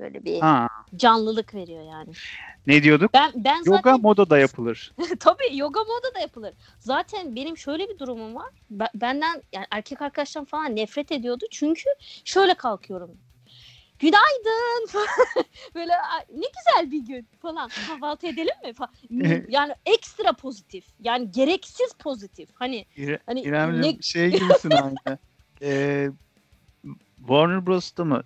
Böyle 0.00 0.24
bir 0.24 0.40
Ha, 0.40 0.68
canlılık 0.96 1.54
veriyor 1.54 1.82
yani. 1.82 2.12
ne 2.66 2.82
diyorduk? 2.82 3.12
Ben 3.14 3.32
ben 3.34 3.62
Yoga 3.64 3.76
zaten 3.76 4.00
moda 4.00 4.30
da 4.30 4.38
yapılır. 4.38 4.92
tabii 5.20 5.56
yoga 5.56 5.80
moda 5.80 6.14
da 6.14 6.18
yapılır. 6.20 6.54
Zaten 6.78 7.36
benim 7.36 7.56
şöyle 7.56 7.88
bir 7.88 7.98
durumum 7.98 8.34
var. 8.34 8.50
Ben- 8.70 8.88
benden 8.94 9.42
yani 9.52 9.66
erkek 9.70 10.02
arkadaşlarım 10.02 10.46
falan 10.46 10.76
nefret 10.76 11.12
ediyordu. 11.12 11.44
Çünkü 11.50 11.84
şöyle 12.24 12.54
kalkıyorum. 12.54 13.10
Günaydın 13.98 14.88
böyle 15.74 15.92
ne 16.34 16.46
güzel 16.56 16.90
bir 16.90 17.06
gün. 17.06 17.28
falan. 17.42 17.70
Kahvaltı 17.88 18.26
edelim 18.26 18.54
mi 18.64 18.72
falan. 18.72 18.90
Yani 19.48 19.74
ekstra 19.86 20.32
pozitif. 20.32 20.84
Yani 21.00 21.30
gereksiz 21.30 21.92
pozitif. 21.98 22.50
Hani 22.54 22.86
İre, 22.96 23.18
hani 23.26 23.40
İrem'le 23.40 23.82
ne- 23.82 24.02
şey 24.02 24.30
gibisin 24.30 24.70
aynı. 24.70 25.18
Ee, 25.62 26.08
Warner 27.18 27.66
Bros'ta 27.66 28.04
mı 28.04 28.22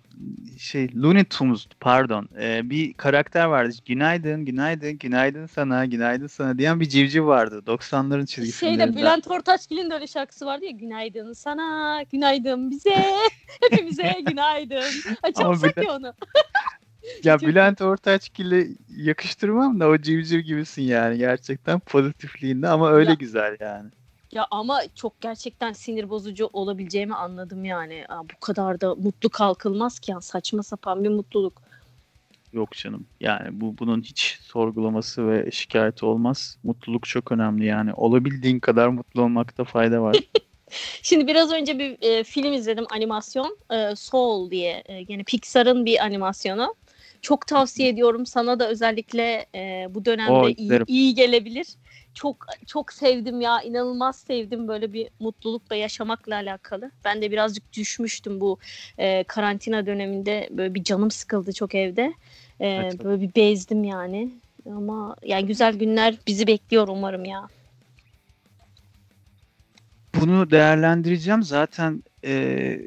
şey 0.59 0.89
Looney 0.95 1.23
Tunes 1.23 1.67
pardon 1.79 2.29
ee, 2.41 2.69
bir 2.69 2.93
karakter 2.93 3.45
vardı. 3.45 3.75
Günaydın, 3.85 4.45
günaydın, 4.45 4.97
günaydın 4.97 5.45
sana, 5.45 5.85
günaydın 5.85 6.27
sana 6.27 6.57
diyen 6.57 6.79
bir 6.79 6.89
civciv 6.89 7.25
vardı. 7.25 7.63
90'ların 7.67 8.25
çizgi 8.25 8.51
şeyde. 8.51 8.95
Bülent 8.95 9.27
Ortaçgil'in 9.27 9.89
de 9.89 9.93
öyle 9.93 10.07
şarkısı 10.07 10.45
vardı 10.45 10.65
ya 10.65 10.71
günaydın 10.71 11.33
sana 11.33 12.01
günaydın 12.11 12.71
bize 12.71 12.95
hepimize 13.61 14.15
günaydın. 14.27 14.83
Açamsak 15.23 15.77
Bülent- 15.77 15.85
ya 15.85 15.93
onu. 15.95 16.13
Ya 17.23 17.37
Çok- 17.37 17.49
Bülent 17.49 17.81
Ortaçgil'e 17.81 18.67
yakıştırmam 18.89 19.79
da 19.79 19.87
o 19.87 19.97
civciv 19.97 20.39
gibisin 20.39 20.81
yani 20.81 21.17
gerçekten 21.17 21.79
pozitifliğinde 21.79 22.67
ama 22.67 22.91
öyle 22.91 23.09
Ya. 23.09 23.15
güzel 23.15 23.57
yani. 23.59 23.89
Ya 24.33 24.47
ama 24.51 24.81
çok 24.95 25.21
gerçekten 25.21 25.73
sinir 25.73 26.09
bozucu 26.09 26.49
olabileceğimi 26.53 27.15
anladım 27.15 27.65
yani. 27.65 28.05
Aa, 28.09 28.23
bu 28.23 28.39
kadar 28.39 28.81
da 28.81 28.95
mutlu 28.95 29.29
kalkılmaz 29.29 29.99
ki 29.99 30.11
yani 30.11 30.21
saçma 30.21 30.63
sapan 30.63 31.03
bir 31.03 31.09
mutluluk. 31.09 31.61
Yok 32.53 32.71
canım. 32.71 33.07
Yani 33.19 33.61
bu 33.61 33.77
bunun 33.77 34.01
hiç 34.01 34.39
sorgulaması 34.41 35.27
ve 35.27 35.51
şikayeti 35.51 36.05
olmaz. 36.05 36.57
Mutluluk 36.63 37.07
çok 37.07 37.31
önemli 37.31 37.65
yani. 37.65 37.93
Olabildiğin 37.93 38.59
kadar 38.59 38.87
mutlu 38.87 39.21
olmakta 39.21 39.63
fayda 39.63 40.01
var. 40.01 40.15
Şimdi 41.03 41.27
biraz 41.27 41.51
önce 41.51 41.79
bir 41.79 41.97
e, 42.01 42.23
film 42.23 42.53
izledim 42.53 42.85
animasyon. 42.89 43.57
E, 43.71 43.95
Soul 43.95 44.51
diye. 44.51 44.83
E, 44.85 45.05
yine 45.07 45.23
Pixar'ın 45.23 45.85
bir 45.85 46.05
animasyonu. 46.05 46.75
Çok 47.21 47.47
tavsiye 47.47 47.89
ediyorum. 47.89 48.25
Sana 48.25 48.59
da 48.59 48.69
özellikle 48.69 49.45
e, 49.55 49.87
bu 49.89 50.05
dönemde 50.05 50.31
Oo, 50.31 50.49
iyi, 50.49 50.79
iyi 50.87 51.15
gelebilir. 51.15 51.67
Çok 52.13 52.45
çok 52.65 52.93
sevdim 52.93 53.41
ya. 53.41 53.61
inanılmaz 53.61 54.15
sevdim 54.15 54.67
böyle 54.67 54.93
bir 54.93 55.09
mutlulukla 55.19 55.75
yaşamakla 55.75 56.35
alakalı. 56.35 56.91
Ben 57.05 57.21
de 57.21 57.31
birazcık 57.31 57.73
düşmüştüm 57.73 58.41
bu 58.41 58.57
e, 58.97 59.23
karantina 59.23 59.85
döneminde. 59.85 60.49
Böyle 60.51 60.73
bir 60.73 60.83
canım 60.83 61.11
sıkıldı 61.11 61.53
çok 61.53 61.75
evde. 61.75 62.13
E, 62.59 62.67
Evet. 62.67 63.03
böyle 63.03 63.21
bir 63.21 63.35
bezdim 63.35 63.83
yani. 63.83 64.29
Ama 64.65 65.15
yani 65.23 65.45
güzel 65.45 65.75
günler 65.75 66.17
bizi 66.27 66.47
bekliyor 66.47 66.87
umarım 66.87 67.25
ya. 67.25 67.47
Bunu 70.21 70.51
değerlendireceğim. 70.51 71.43
Zaten 71.43 72.03
e, 72.25 72.79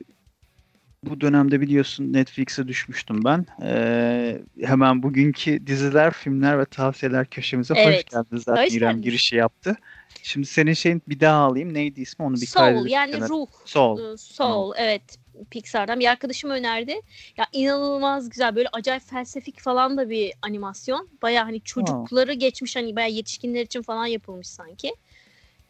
bu 1.10 1.20
dönemde 1.20 1.60
biliyorsun 1.60 2.12
Netflix'e 2.12 2.68
düşmüştüm 2.68 3.24
ben. 3.24 3.46
E, 3.62 4.38
hemen 4.62 5.02
bugünkü 5.02 5.66
diziler, 5.66 6.12
filmler 6.12 6.58
ve 6.58 6.64
tavsiyeler 6.64 7.26
köşemize 7.26 7.74
hoş 7.74 7.80
Evet. 7.82 8.10
geldin. 8.10 8.36
Zaten 8.36 8.64
Hoş 8.64 8.72
İrem 8.74 8.90
geldin. 8.90 9.02
girişi 9.02 9.36
yaptı. 9.36 9.76
Şimdi 10.22 10.46
senin 10.46 10.72
şeyin 10.72 11.02
bir 11.08 11.20
daha 11.20 11.36
alayım. 11.40 11.74
Neydi 11.74 12.00
ismi? 12.00 12.24
Onu 12.24 12.34
bir 12.34 12.46
Soul 12.46 12.86
yani 12.86 13.12
kenara- 13.12 13.28
ruh. 13.28 13.46
Soul. 13.64 14.12
Ee, 14.12 14.16
Soul 14.16 14.72
evet 14.78 15.02
Pixar'dan 15.50 16.00
bir 16.00 16.06
arkadaşım 16.10 16.50
önerdi. 16.50 17.00
Ya 17.36 17.46
inanılmaz 17.52 18.28
güzel 18.30 18.56
böyle 18.56 18.68
acayip 18.72 19.02
felsefik 19.02 19.60
falan 19.60 19.96
da 19.96 20.10
bir 20.10 20.32
animasyon. 20.42 21.08
Baya 21.22 21.46
hani 21.46 21.60
çocukları 21.60 22.32
geçmiş 22.32 22.76
hani 22.76 22.96
baya 22.96 23.06
yetişkinler 23.06 23.62
için 23.62 23.82
falan 23.82 24.06
yapılmış 24.06 24.48
sanki. 24.48 24.88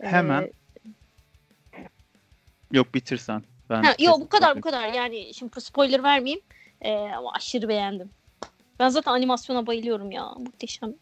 Ee, 0.00 0.06
Hemen 0.06 0.52
Yok 2.72 2.94
bitirsen. 2.94 3.42
Ben 3.70 3.82
ha, 3.82 3.94
yo 3.98 4.12
bu 4.20 4.28
kadar 4.28 4.56
bu 4.56 4.60
kadar 4.60 4.92
yani 4.92 5.34
şimdi 5.34 5.60
spoiler 5.60 6.02
vermeyeyim. 6.02 6.40
Ee, 6.80 6.92
ama 6.92 7.32
aşırı 7.32 7.68
beğendim. 7.68 8.10
Ben 8.78 8.88
zaten 8.88 9.12
animasyona 9.12 9.66
bayılıyorum 9.66 10.10
ya. 10.10 10.24
Muhteşem. 10.38 10.94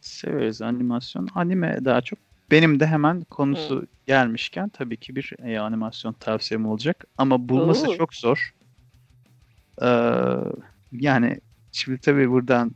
Severiz 0.00 0.62
animasyon. 0.62 1.28
Anime 1.34 1.78
daha 1.84 2.00
çok. 2.00 2.18
Benim 2.50 2.80
de 2.80 2.86
hemen 2.86 3.24
konusu 3.24 3.86
gelmişken 4.06 4.68
tabii 4.68 4.96
ki 4.96 5.16
bir 5.16 5.32
e, 5.44 5.60
animasyon 5.60 6.12
tavsiyem 6.12 6.66
olacak. 6.66 7.04
Ama 7.18 7.48
bulması 7.48 7.88
Oo. 7.88 7.96
çok 7.96 8.14
zor. 8.14 8.50
Ee, 9.82 9.86
yani 10.92 11.40
şimdi 11.72 12.00
tabii 12.00 12.30
buradan 12.30 12.70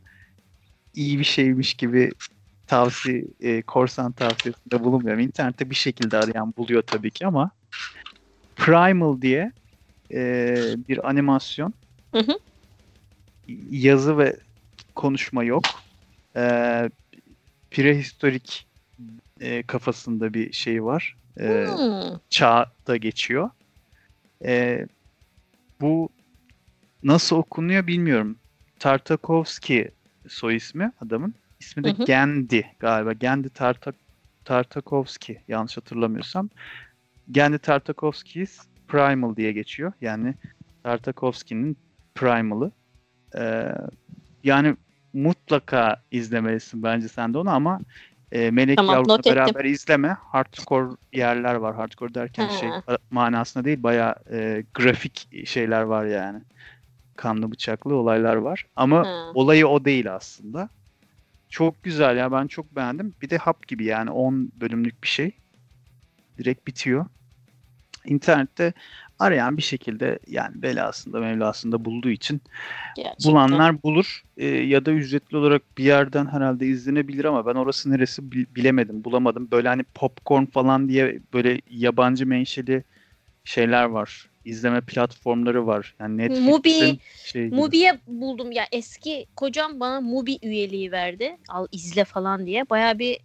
iyi 0.93 1.19
bir 1.19 1.23
şeymiş 1.23 1.73
gibi 1.73 2.11
tavsiye, 2.67 3.25
e, 3.39 3.61
korsan 3.61 4.11
tavsiyesinde 4.11 4.83
bulunmuyorum. 4.83 5.23
İnternette 5.23 5.69
bir 5.69 5.75
şekilde 5.75 6.17
arayan 6.17 6.53
buluyor 6.57 6.81
tabii 6.81 7.11
ki 7.11 7.27
ama 7.27 7.51
Primal 8.65 9.21
diye 9.21 9.51
e, 10.13 10.75
bir 10.87 11.09
animasyon. 11.09 11.73
Hı 12.15 12.19
hı. 12.19 12.39
Yazı 13.69 14.17
ve 14.17 14.37
konuşma 14.95 15.43
yok. 15.43 15.63
Ee, 16.35 16.89
prehistorik 17.71 18.67
e, 19.39 19.63
kafasında 19.63 20.33
bir 20.33 20.51
şey 20.53 20.83
var. 20.83 21.17
Ee, 21.39 21.65
Hmm. 21.65 22.19
çağda 22.29 22.97
geçiyor. 22.97 23.49
Ee, 24.45 24.87
bu 25.81 26.09
nasıl 27.03 27.35
okunuyor 27.35 27.87
bilmiyorum. 27.87 28.39
Tartakovski 28.79 29.91
soy 30.27 30.55
ismi 30.55 30.91
adamın. 31.01 31.35
İsmi 31.59 31.83
de 31.83 31.89
Hı 31.89 31.93
hı. 31.93 32.05
Gendi 32.05 32.75
galiba. 32.79 33.13
Gendi 33.13 33.49
Tartak 33.49 33.95
Tartakovski 34.45 35.43
yanlış 35.47 35.77
hatırlamıyorsam. 35.77 36.49
Gendi 37.31 37.59
Tartakovski's 37.59 38.59
Primal 38.87 39.35
diye 39.35 39.51
geçiyor. 39.51 39.93
Yani 40.01 40.33
Tartakovski'nin 40.83 41.77
Primal'ı. 42.15 42.71
Ee, 43.37 43.71
yani 44.43 44.75
mutlaka 45.13 46.01
izlemelisin 46.11 46.83
bence 46.83 47.07
sen 47.07 47.33
de 47.33 47.37
onu 47.37 47.49
ama 47.49 47.79
e, 48.31 48.51
Melek 48.51 48.77
Tamam, 48.77 48.95
Yavru'la 48.95 49.13
not 49.13 49.19
ettim. 49.19 49.35
beraber 49.35 49.65
izleme. 49.65 50.17
Hardcore 50.19 50.95
yerler 51.13 51.55
var. 51.55 51.75
Hardcore 51.75 52.13
derken 52.13 52.43
Ha. 52.47 52.51
şey 52.51 52.69
manasında 53.11 53.65
değil 53.65 53.83
bayağı 53.83 54.15
e, 54.31 54.63
grafik 54.73 55.45
şeyler 55.47 55.81
var 55.81 56.05
yani. 56.05 56.41
Kanlı 57.15 57.51
bıçaklı 57.51 57.95
olaylar 57.95 58.35
var. 58.35 58.65
Ama 58.75 59.05
Ha. 59.05 59.31
olayı 59.33 59.67
o 59.67 59.85
değil 59.85 60.13
aslında. 60.15 60.69
Çok 61.49 61.83
güzel 61.83 62.17
ya 62.17 62.31
ben 62.31 62.47
çok 62.47 62.75
beğendim. 62.75 63.13
Bir 63.21 63.29
de 63.29 63.37
hap 63.37 63.67
gibi 63.67 63.85
yani 63.85 64.11
10 64.11 64.51
bölümlük 64.61 65.03
bir 65.03 65.07
şey. 65.07 65.31
Direkt 66.41 66.67
bitiyor. 66.67 67.05
İnternette 68.05 68.73
arayan 69.19 69.57
bir 69.57 69.61
şekilde 69.61 70.19
yani 70.27 70.61
belasında 70.61 71.19
mevlasında 71.19 71.85
bulduğu 71.85 72.09
için 72.09 72.41
Gerçekten. 72.95 73.33
bulanlar 73.33 73.83
bulur 73.83 74.21
Ee, 74.37 74.47
ya 74.47 74.85
da 74.85 74.91
ücretli 74.91 75.37
olarak 75.37 75.61
bir 75.77 75.83
yerden 75.83 76.25
herhalde 76.25 76.65
izlenebilir 76.67 77.25
ama 77.25 77.45
ben 77.45 77.55
orası 77.55 77.91
neresi 77.91 78.31
bil- 78.31 78.55
bilemedim 78.55 79.03
bulamadım 79.03 79.51
böyle 79.51 79.67
hani 79.67 79.83
popcorn 79.83 80.45
falan 80.45 80.89
diye 80.89 81.19
böyle 81.33 81.61
yabancı 81.69 82.27
menşeli 82.27 82.83
şeyler 83.43 83.83
var 83.85 84.29
izleme 84.45 84.81
platformları 84.81 85.67
var 85.67 85.95
yani 85.99 86.17
Netflix'in 86.17 86.51
Mubi- 86.51 86.99
şey. 87.31 87.49
Mubi'ye 87.49 87.99
buldum 88.07 88.51
ya 88.51 88.67
eski 88.71 89.25
kocam 89.35 89.79
bana 89.79 90.01
Mubi 90.01 90.39
üyeliği 90.41 90.91
verdi. 90.91 91.37
Al 91.49 91.67
izle 91.71 92.03
falan 92.05 92.45
diye. 92.45 92.69
Baya 92.69 92.99
bir 92.99 93.13
e, 93.13 93.19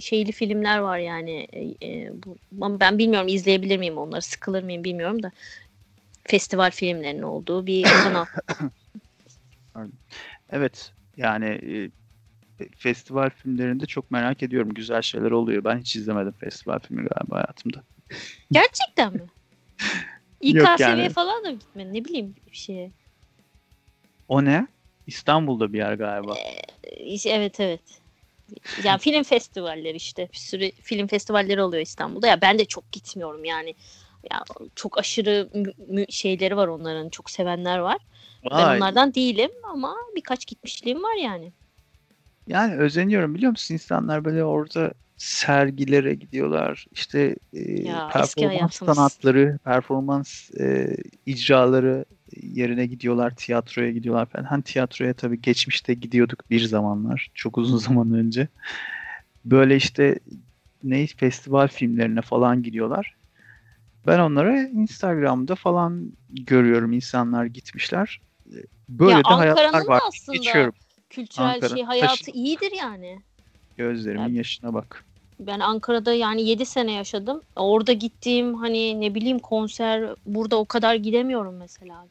şeyli 0.00 0.32
filmler 0.32 0.78
var 0.78 0.98
yani. 0.98 1.46
E, 1.52 1.88
e, 1.88 2.12
bu, 2.12 2.36
ben 2.80 2.98
bilmiyorum 2.98 3.28
izleyebilir 3.28 3.78
miyim 3.78 3.98
onları 3.98 4.22
sıkılır 4.22 4.62
mıyım 4.62 4.84
bilmiyorum 4.84 5.22
da. 5.22 5.32
Festival 6.24 6.70
filmlerinin 6.70 7.22
olduğu 7.22 7.66
bir 7.66 7.82
kanal. 8.02 8.26
evet 10.50 10.92
yani 11.16 11.46
e, 11.46 11.90
festival 12.76 13.30
filmlerinde 13.30 13.86
çok 13.86 14.10
merak 14.10 14.42
ediyorum 14.42 14.74
güzel 14.74 15.02
şeyler 15.02 15.30
oluyor 15.30 15.64
ben 15.64 15.78
hiç 15.78 15.96
izlemedim 15.96 16.32
festival 16.32 16.78
filmi 16.78 17.08
galiba 17.08 17.36
hayatımda 17.36 17.82
Gerçekten 18.52 19.12
mi? 19.12 19.26
İK 20.40 20.54
Yok 20.54 20.68
seviye 20.78 20.96
yani. 20.96 21.08
falan 21.08 21.44
da 21.44 21.50
gitmedin? 21.50 21.94
Ne 21.94 22.04
bileyim 22.04 22.34
bir 22.50 22.56
şeye. 22.56 22.90
o 24.28 24.44
ne 24.44 24.66
İstanbul'da 25.06 25.72
bir 25.72 25.78
yer 25.78 25.94
galiba 25.94 26.34
E, 26.36 27.30
Evet 27.30 27.60
evet. 27.60 28.05
Yani 28.84 28.98
film 28.98 29.22
festivalleri 29.22 29.96
işte. 29.96 30.28
Bir 30.32 30.38
sürü 30.38 30.70
film 30.70 31.06
festivalleri 31.06 31.62
oluyor 31.62 31.82
İstanbul'da. 31.82 32.26
Ya 32.26 32.40
ben 32.42 32.58
de 32.58 32.64
çok 32.64 32.92
gitmiyorum 32.92 33.44
yani. 33.44 33.74
Ya 34.30 34.44
çok 34.74 34.98
aşırı 34.98 35.50
şeyleri 36.08 36.56
var 36.56 36.68
onların. 36.68 37.08
Çok 37.08 37.30
sevenler 37.30 37.78
var. 37.78 37.98
Ben 38.44 38.66
Vay. 38.66 38.76
onlardan 38.76 39.14
değilim 39.14 39.50
ama 39.72 39.96
birkaç 40.16 40.46
gitmişliğim 40.46 41.02
var 41.02 41.14
yani. 41.22 41.52
Yani 42.46 42.76
özeniyorum 42.76 43.34
biliyor 43.34 43.50
musun? 43.50 43.74
İnsanlar 43.74 44.24
böyle 44.24 44.44
orada 44.44 44.92
sergilere 45.16 46.14
gidiyorlar. 46.14 46.86
İşte 46.92 47.36
e, 47.52 47.82
Ya, 47.82 48.08
performans 48.12 48.74
sanatları, 48.74 49.58
performans 49.64 50.50
e, 50.60 50.96
icraları 51.26 52.04
yerine 52.42 52.86
gidiyorlar. 52.86 53.34
Tiyatroya 53.36 53.90
gidiyorlar 53.90 54.26
falan. 54.26 54.44
Hani 54.44 54.62
tiyatroya 54.62 55.14
tabii 55.14 55.40
geçmişte 55.40 55.94
gidiyorduk 55.94 56.50
bir 56.50 56.60
zamanlar. 56.60 57.30
Çok 57.34 57.58
uzun 57.58 57.78
zaman 57.88 58.12
önce. 58.12 58.48
Böyle 59.44 59.76
işte 59.76 60.18
ne 60.82 61.06
festival 61.06 61.68
filmlerine 61.68 62.20
falan 62.20 62.62
gidiyorlar. 62.62 63.16
Ben 64.06 64.18
onları 64.18 64.70
Instagram'da 64.72 65.54
falan 65.54 66.12
görüyorum 66.28 66.92
insanlar 66.92 67.44
gitmişler. 67.44 68.20
Böyle 68.88 69.12
Ya 69.12 69.18
de 69.18 69.28
hayatlar 69.28 69.86
var. 69.86 70.00
da 70.00 70.04
aslında 70.08 70.36
Geçiyorum. 70.36 70.74
Kültürel 71.10 71.46
Ankara'nın 71.46 71.76
şey 71.76 71.84
hayatı 71.84 72.18
taşı- 72.24 72.30
iyidir 72.30 72.72
yani. 72.78 73.22
Gözlerimin 73.76 74.28
Ya- 74.28 74.34
yaşına 74.36 74.74
bak. 74.74 75.04
Ben 75.40 75.60
Ankara'da 75.60 76.12
yani 76.12 76.42
7 76.42 76.66
sene 76.66 76.92
yaşadım. 76.92 77.42
Orada 77.56 77.92
gittiğim 77.92 78.54
hani 78.54 79.00
ne 79.00 79.14
bileyim 79.14 79.38
konser 79.38 80.14
burada 80.26 80.56
o 80.56 80.64
kadar 80.64 80.94
gidemiyorum 80.94 81.56
mesela. 81.56 82.06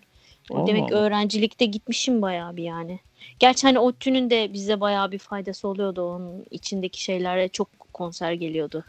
O 0.50 0.58
Allah 0.58 0.68
demek 0.68 0.84
Allah. 0.84 1.00
öğrencilikte 1.00 1.66
gitmişim 1.66 2.22
bayağı 2.22 2.58
bir 2.58 2.64
yani. 2.64 3.00
Gerçi 3.40 3.68
hani 3.68 3.80
ODTÜ'nün 3.80 4.30
de 4.30 4.54
bize 4.54 4.80
bayağı 4.80 5.12
bir 5.12 5.18
faydası 5.18 5.68
oluyordu. 5.68 6.02
Onun 6.02 6.46
içindeki 6.52 7.04
şeylere 7.04 7.48
çok 7.48 7.80
konser 7.94 8.34
geliyordu 8.34 8.84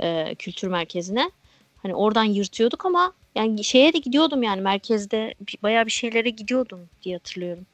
e, 0.00 0.34
kültür 0.34 0.68
merkezine. 0.68 1.30
Hani 1.82 1.94
oradan 1.94 2.24
yırtıyorduk 2.24 2.86
ama 2.86 3.12
yani 3.34 3.64
şeye 3.64 3.92
de 3.92 3.98
gidiyordum 3.98 4.42
yani 4.42 4.60
merkezde 4.60 5.34
bayağı 5.62 5.86
bir 5.86 5.90
şeylere 5.90 6.30
gidiyordum 6.30 6.88
diye 7.02 7.16
hatırlıyorum. 7.16 7.66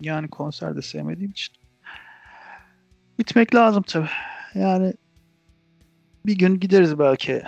Yani 0.00 0.28
konser 0.28 0.76
de 0.76 0.82
sevmediğim 0.82 1.30
için. 1.30 1.54
Gitmek 3.18 3.54
lazım 3.54 3.82
tabii. 3.82 4.08
Yani 4.54 4.92
bir 6.26 6.38
gün 6.38 6.60
gideriz 6.60 6.98
belki. 6.98 7.42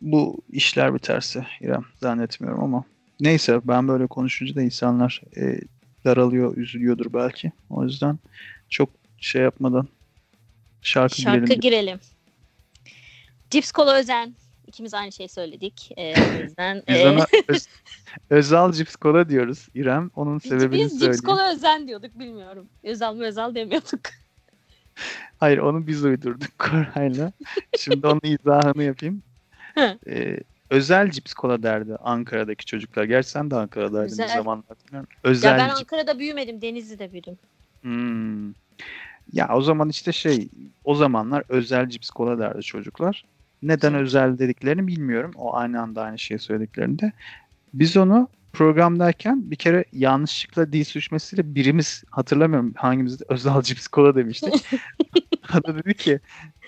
Bu 0.00 0.40
işler 0.50 0.94
biterse 0.94 1.46
İrem 1.60 1.84
zannetmiyorum 2.00 2.64
ama. 2.64 2.84
Neyse 3.20 3.60
ben 3.64 3.88
böyle 3.88 4.06
konuşunca 4.06 4.54
da 4.54 4.62
insanlar 4.62 5.22
e, 5.36 5.60
daralıyor, 6.04 6.56
üzülüyordur 6.56 7.12
belki. 7.12 7.52
O 7.70 7.84
yüzden 7.84 8.18
çok 8.68 8.90
şey 9.18 9.42
yapmadan 9.42 9.88
şarkı, 10.82 11.20
Şarkı 11.20 11.44
girelim. 11.44 11.60
girelim. 11.60 12.00
Cips 13.50 13.72
Kola 13.72 13.94
Özen. 13.94 14.34
İkimiz 14.66 14.94
aynı 14.94 15.12
şey 15.12 15.28
söyledik. 15.28 15.90
Ee, 15.96 16.14
o 16.38 16.42
yüzden 16.42 16.82
Biz 16.88 16.96
e, 16.96 17.10
ona 17.10 17.26
öz, 17.48 17.68
Özal 18.30 18.72
Cips 18.72 18.96
Kola 18.96 19.28
diyoruz 19.28 19.68
İrem. 19.74 20.10
Onun 20.16 20.40
biz, 20.44 20.48
sebebini 20.48 20.80
biz 20.80 20.90
Cips 20.90 21.00
söyleyeyim. 21.00 21.24
Kola 21.24 21.52
Özen 21.52 21.88
diyorduk 21.88 22.18
bilmiyorum. 22.18 22.68
Özal 22.82 23.14
mı 23.14 23.24
Özal 23.24 23.54
demiyorduk. 23.54 24.00
Hayır 25.38 25.58
onu 25.58 25.86
biz 25.86 26.04
uydurduk 26.04 26.50
Koray'la. 26.58 27.32
Şimdi 27.78 28.06
onun 28.06 28.20
izahını 28.24 28.82
yapayım. 28.82 29.22
Ee, 30.06 30.38
özel 30.70 31.10
cips 31.10 31.34
kola 31.34 31.62
derdi 31.62 31.96
Ankara'daki 31.96 32.64
çocuklar. 32.66 33.04
Gerçi 33.04 33.30
sen 33.30 33.50
de 33.50 33.56
Ankara'daydın 33.56 34.12
Özel. 34.12 34.28
bir 34.28 34.32
zamanlar. 34.32 34.76
bilmiyorum. 34.86 35.08
Ya 35.24 35.30
Özel 35.30 35.58
ben. 35.58 35.68
Ankara'da 35.68 36.18
büyümedim. 36.18 36.62
Denizli'de 36.62 37.12
büyüdüm. 37.12 37.38
Hmm. 37.82 38.52
Ya 39.32 39.48
o 39.54 39.62
zaman 39.62 39.88
işte 39.88 40.12
şey 40.12 40.48
o 40.84 40.94
zamanlar 40.94 41.44
özel 41.48 41.88
cips 41.88 42.10
kola 42.10 42.38
derdi 42.38 42.62
çocuklar. 42.62 43.24
Neden 43.62 43.94
özel 43.94 44.38
dediklerini 44.38 44.86
bilmiyorum. 44.86 45.32
O 45.36 45.56
aynı 45.56 45.80
anda 45.80 46.02
aynı 46.02 46.18
şeyi 46.18 46.38
söylediklerinde. 46.38 47.12
Biz 47.74 47.96
onu 47.96 48.28
programdayken 48.52 49.50
bir 49.50 49.56
kere 49.56 49.84
yanlışlıkla 49.92 50.72
dil 50.72 50.84
sürçmesiyle 50.84 51.54
birimiz 51.54 52.04
hatırlamıyorum 52.10 52.74
hangimiz 52.76 53.18
cips 53.62 53.86
kola 53.86 54.14
demiştik. 54.14 54.54
o 55.58 55.64
da 55.64 55.76
dedi 55.76 55.94
ki 55.94 56.20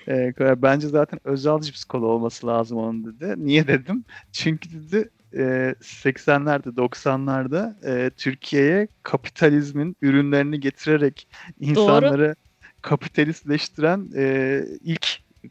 e, 0.08 0.32
bence 0.62 0.88
zaten 0.88 1.20
özel 1.24 1.60
cips 1.60 1.84
kola 1.84 2.06
olması 2.06 2.46
lazım 2.46 2.78
onun 2.78 3.04
dedi. 3.04 3.34
Niye 3.36 3.66
dedim? 3.66 4.04
Çünkü 4.32 4.68
dedi 4.72 5.10
e, 5.32 5.74
80'lerde 5.80 6.68
90'larda 6.68 7.86
e, 7.86 8.10
Türkiye'ye 8.10 8.88
kapitalizmin 9.02 9.96
ürünlerini 10.02 10.60
getirerek 10.60 11.28
insanları 11.60 12.36
kapitalistleştiren 12.82 14.10
e, 14.16 14.60
ilk 14.80 15.06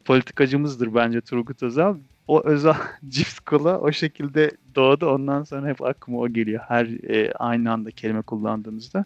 politikacımızdır 0.05 0.95
bence 0.95 1.21
Turgut 1.21 1.63
Özal. 1.63 1.97
O 2.27 2.43
özel 2.45 2.75
cips 3.07 3.39
kola 3.39 3.79
o 3.79 3.91
şekilde 3.91 4.51
doğdu. 4.75 5.09
Ondan 5.09 5.43
sonra 5.43 5.67
hep 5.67 5.81
aklıma 5.81 6.19
o 6.19 6.29
geliyor. 6.29 6.63
Her 6.67 6.85
e, 6.85 7.33
aynı 7.33 7.71
anda 7.71 7.91
kelime 7.91 8.21
kullandığımızda. 8.21 9.05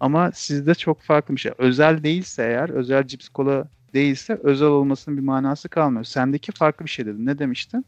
Ama 0.00 0.32
sizde 0.32 0.74
çok 0.74 1.02
farklı 1.02 1.34
bir 1.36 1.40
şey. 1.40 1.52
Özel 1.58 2.02
değilse 2.02 2.42
eğer, 2.42 2.68
özel 2.68 3.06
cips 3.06 3.28
kola 3.28 3.68
değilse 3.94 4.40
özel 4.42 4.68
olmasının 4.68 5.16
bir 5.16 5.22
manası 5.22 5.68
kalmıyor. 5.68 6.04
Sendeki 6.04 6.52
farklı 6.52 6.84
bir 6.84 6.90
şey 6.90 7.06
dedin. 7.06 7.26
Ne 7.26 7.38
demiştin? 7.38 7.84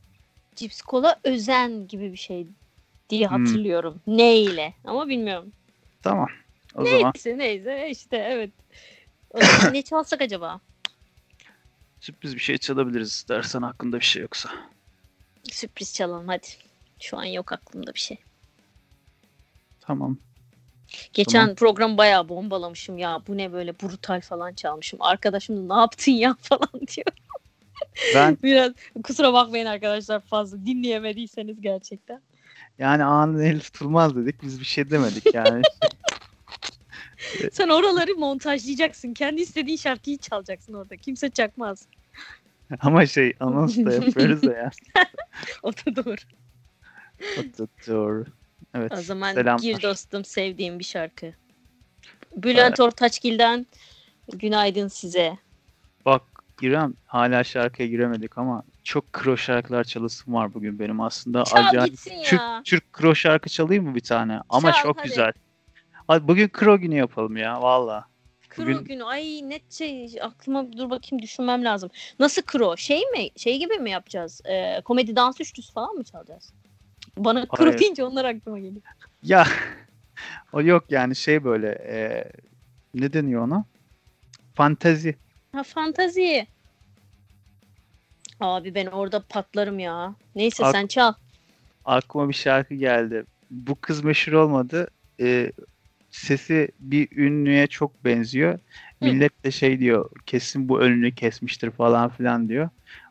Cips 0.57 0.83
Kola 0.83 1.20
Özen 1.24 1.88
gibi 1.88 2.12
bir 2.12 2.16
şey 2.16 2.46
diye 3.11 3.28
Hmm. 3.28 3.44
hatırlıyorum. 3.44 4.00
Ne 4.07 4.37
ile? 4.38 4.74
Ama 4.85 5.09
bilmiyorum. 5.09 5.52
Tamam. 6.02 6.28
O 6.74 6.85
zaman 6.85 7.12
Neyse 7.14 7.38
neyse 7.38 7.88
işte 7.90 8.16
evet. 8.16 8.50
O 9.35 9.38
ne 9.72 9.83
çalsak 9.83 10.20
acaba? 10.22 10.61
Sürpriz 12.08 12.34
bir 12.34 12.40
şey 12.40 12.58
çalabiliriz 12.58 13.08
istersen 13.08 13.62
aklında 13.62 14.00
bir 14.00 14.04
şey 14.04 14.22
yoksa. 14.22 14.50
Sürpriz 15.52 15.94
çalalım 15.94 16.28
hadi. 16.28 16.46
Şu 17.00 17.18
an 17.18 17.24
yok 17.24 17.52
aklımda 17.52 17.94
bir 17.94 17.98
şey. 17.98 18.18
Tamam. 19.80 20.18
Geçen 21.12 21.40
Tamam. 21.40 21.54
program 21.54 21.98
bayağı 21.98 22.28
bombalamışım 22.28 22.98
ya. 22.98 23.22
Bu 23.26 23.36
ne 23.36 23.52
böyle 23.52 23.74
brutal 23.80 24.20
falan 24.20 24.52
çalmışım. 24.52 25.02
Arkadaşım 25.02 25.68
da 25.68 25.74
ne 25.74 25.80
yaptın 25.80 26.12
ya 26.12 26.36
falan 26.42 26.86
diyor. 26.96 27.06
Ben 28.14 28.38
Biraz 28.42 28.72
kusura 29.04 29.32
bakmayın 29.32 29.66
arkadaşlar 29.66 30.20
fazla 30.20 30.66
dinleyemediyseniz 30.66 31.60
gerçekten. 31.60 32.20
yani 32.78 33.04
anın 33.04 33.40
el 33.40 33.60
tutulmaz 33.60 34.16
dedik. 34.16 34.42
Biz 34.42 34.60
bir 34.60 34.64
şey 34.66 34.90
demedik 34.90 35.34
yani. 35.34 35.62
Sen 37.52 37.68
oraları 37.68 38.14
montajlayacaksın. 38.16 39.14
Kendi 39.14 39.40
istediğin 39.40 39.76
şarkıyı 39.76 40.18
çalacaksın 40.18 40.74
orada. 40.74 40.96
Kimse 40.96 41.30
çakmaz. 41.30 41.86
Ama 42.81 43.07
şey 43.07 43.33
anons 43.40 43.76
da 43.76 43.92
yapıyoruz 43.92 44.44
ya. 44.44 44.70
O 45.62 45.72
da 45.72 45.96
doğru. 45.96 46.16
O 47.38 47.42
da 47.42 47.68
Doğru. 47.87 48.24
Evet. 48.74 48.92
O 48.92 48.96
zaman 48.96 49.35
selamlar. 49.35 49.62
gir 49.62 49.83
dostum 49.83 50.24
sevdiğim 50.24 50.78
bir 50.78 50.85
şarkı. 50.85 51.33
Bülent 52.37 52.81
Ortaçgil'den 52.81 53.66
günaydın 54.33 54.88
size. 54.88 55.38
Bak 56.04 56.22
İrem 56.62 56.94
hala 57.07 57.44
şarkıya 57.44 57.88
giremedik 57.88 58.38
ama 58.38 58.62
çok 58.85 59.12
kro 59.12 59.37
şarkılar 59.37 59.85
çalısım 59.85 60.35
var 60.35 60.54
bugün 60.54 60.78
benim 60.78 61.00
aslında. 61.00 61.44
Çal 61.44 61.66
Acayip 61.66 61.96
Türk. 62.24 62.40
Türk 62.64 62.92
kro 62.92 63.14
şarkı 63.14 63.48
çalayım 63.48 63.85
mı 63.85 63.94
bir 63.94 64.00
tane? 64.00 64.40
Ama 64.48 64.72
Çal, 64.72 64.83
çok 64.83 64.98
hadi. 64.98 65.09
güzel. 65.09 65.33
Hadi 66.09 66.28
bugün 66.28 66.48
kro 66.48 66.78
günü 66.78 66.94
yapalım 66.94 67.37
ya 67.37 67.62
valla. 67.62 68.04
Kro 68.58 68.64
Bugün- 68.66 68.84
günü. 68.84 69.04
Ay 69.04 69.40
net 69.44 69.72
şey 69.72 70.16
aklıma 70.22 70.72
dur 70.72 70.90
bakayım 70.90 71.22
düşünmem 71.22 71.64
lazım. 71.64 71.90
Nasıl 72.18 72.42
kro? 72.42 72.76
Şey 72.76 73.00
mi? 73.06 73.28
Şey 73.36 73.58
gibi 73.58 73.74
mi 73.78 73.90
yapacağız? 73.90 74.40
Ee, 74.44 74.80
komedi 74.84 75.16
dans 75.16 75.40
üçlüsü 75.40 75.72
falan 75.72 75.94
mı 75.94 76.04
çalacağız? 76.04 76.52
Bana 77.16 77.46
kro 77.48 77.78
deyince 77.78 78.04
onlar 78.04 78.24
aklıma 78.24 78.58
geliyor. 78.58 78.82
Ya 79.22 79.46
o 80.52 80.62
yok 80.62 80.84
yani 80.90 81.16
şey 81.16 81.44
böyle 81.44 81.68
e, 81.70 82.24
ne 82.94 83.12
deniyor 83.12 83.42
ona? 83.42 83.64
Fantezi. 84.54 85.16
Ha 85.52 85.62
fantazi. 85.62 86.46
Abi 88.40 88.74
ben 88.74 88.86
orada 88.86 89.20
patlarım 89.28 89.78
ya. 89.78 90.14
Neyse 90.34 90.64
Ak- 90.64 90.72
sen 90.72 90.86
çal. 90.86 91.12
Aklıma 91.84 92.28
bir 92.28 92.34
şarkı 92.34 92.74
geldi. 92.74 93.24
Bu 93.50 93.74
kız 93.80 94.04
meşhur 94.04 94.32
olmadı. 94.32 94.88
E, 95.20 95.52
sesi 96.18 96.68
bir 96.78 97.16
ünlüye 97.16 97.66
çok 97.66 98.04
benziyor. 98.04 98.59
Millet 99.00 99.44
de 99.44 99.50
şey 99.50 99.81
diyor 99.81 100.11
kesin 100.26 100.68
bu 100.68 100.81
önünü 100.81 101.14
kesmiştir 101.14 101.70
falan 101.70 102.09
filan 102.09 102.48
diyor. 102.48 102.68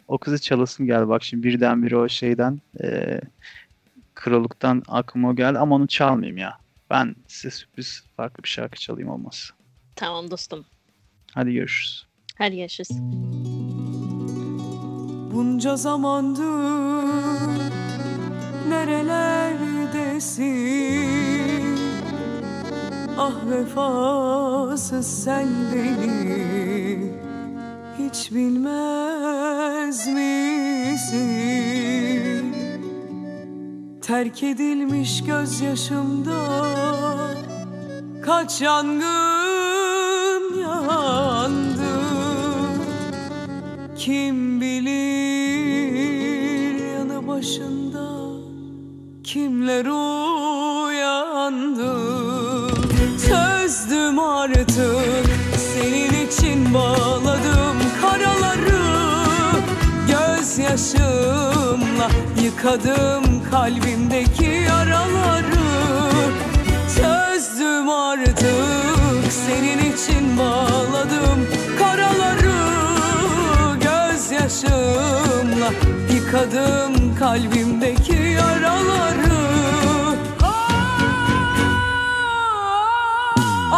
O 0.08 0.18
kızı 0.18 0.42
çalasım 0.42 0.86
geldi 0.86 1.08
bak 1.08 1.24
şimdi 1.24 1.48
birdenbire 1.48 1.98
o 1.98 2.10
şeyden 2.10 2.62
e, 2.84 3.20
krallıktan 4.16 4.84
aklıma 4.88 5.34
geldi 5.34 5.60
ama 5.60 5.76
onu 5.76 5.88
çalmayayım 5.88 6.38
ya. 6.38 6.58
Ben 6.90 7.16
size 7.28 7.52
sürpriz 7.52 8.04
farklı 8.18 8.44
bir 8.44 8.50
şarkı 8.50 8.80
çalayım 8.80 9.10
olmaz. 9.10 9.52
Tamam 9.96 10.32
dostum. 10.32 10.66
Hadi 11.34 11.54
görüşürüz. 11.54 12.08
Hadi 12.38 12.56
görüşürüz. 12.56 12.90
Bunca 15.34 15.76
zamandır 15.76 16.44
nerelerdesin 18.70 21.67
Ah 23.20 23.34
vefasız 23.50 25.24
sen 25.24 25.48
beni 25.74 27.12
hiç 28.00 28.32
bilmez 28.32 30.08
misin? 30.08 31.28
Terk 34.02 34.44
edilmiş 34.44 35.24
gözyaşımda 35.24 36.40
kaç 38.26 38.62
yangın 38.62 39.08
yandı 40.62 41.98
kim 43.96 44.62
bilir 44.62 44.98
yanı 46.94 47.28
başında 47.28 48.08
kimler 49.24 49.86
uyandı 50.86 52.07
Sözdüm 54.08 54.20
artık 54.20 54.70
senin 55.74 56.28
için 56.28 56.74
bağladım 56.74 57.78
karaları. 58.02 58.82
Gözyaşımla 60.08 62.10
yıkadım 62.44 63.24
kalbimdeki 63.52 64.46
yaraları. 64.46 65.68
Çözdüm 66.96 67.90
artık 67.90 69.32
senin 69.32 69.94
için 69.94 70.40
bağladım 70.40 71.48
karaları. 71.80 72.58
Gözyaşımla 73.74 75.72
yıkadım 76.14 77.16
kalbimdeki 77.20 78.16
yaraları 78.16 79.37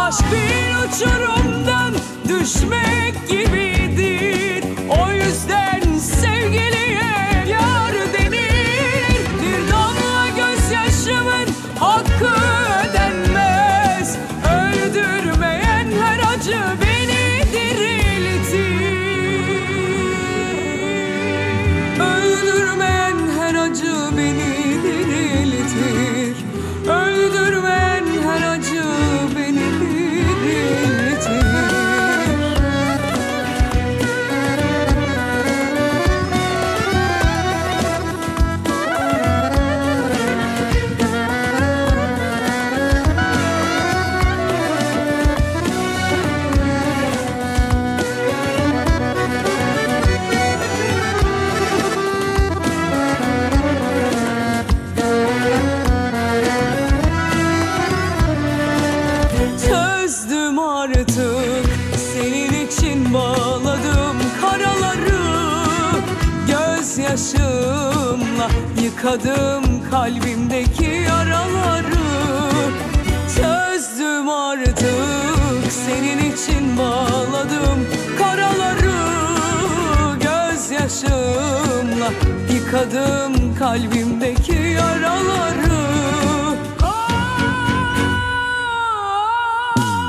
Aşk 0.00 0.24
bir 0.32 0.88
uçurumdan 0.88 1.94
düşmek 2.28 3.28
gibidir 3.28 3.79
yıkadım 69.10 69.90
kalbimdeki 69.90 70.84
yaraları. 70.84 72.00
Çözdüm 73.36 74.28
artık 74.28 75.72
senin 75.72 76.32
için 76.32 76.78
bağladım 76.78 77.88
karaları. 78.18 78.92
Gözyaşımla 80.20 82.10
yıkadım 82.54 83.54
kalbimdeki 83.58 84.52
yaraları. 84.52 85.80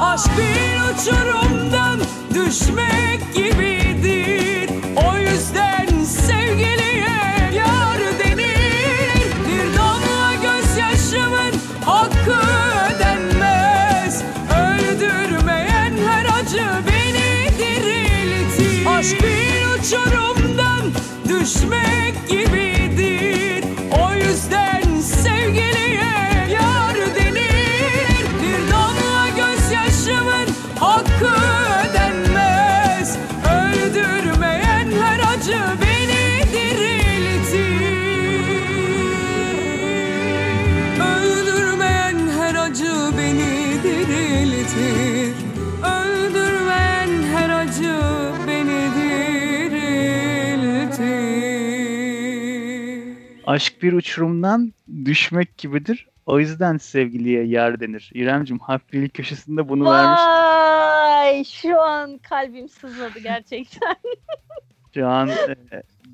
Aşk 0.02 0.32
bir 0.38 0.82
uçurumdan 0.94 2.00
düşmek 2.34 3.34
gibidir 3.36 3.71
Aşk 53.52 53.84
bir 53.84 53.94
uçurumdan 53.94 54.74
düşmek 55.06 55.58
gibidir. 55.58 56.08
O 56.26 56.40
yüzden 56.40 56.78
sevgiliye 56.78 57.44
yer 57.44 57.80
denir. 57.80 58.12
İremcim 58.14 58.60
hafiflik 58.60 59.14
köşesinde 59.14 59.70
bunu 59.70 59.92
vermiş. 59.92 60.22
Vay 60.22 61.44
şu 61.44 61.82
an 61.82 62.18
kalbim 62.18 62.70
sızladı 62.70 63.20
gerçekten. 63.20 63.96
Şu 64.94 65.08
an 65.08 65.30
e, 65.30 65.56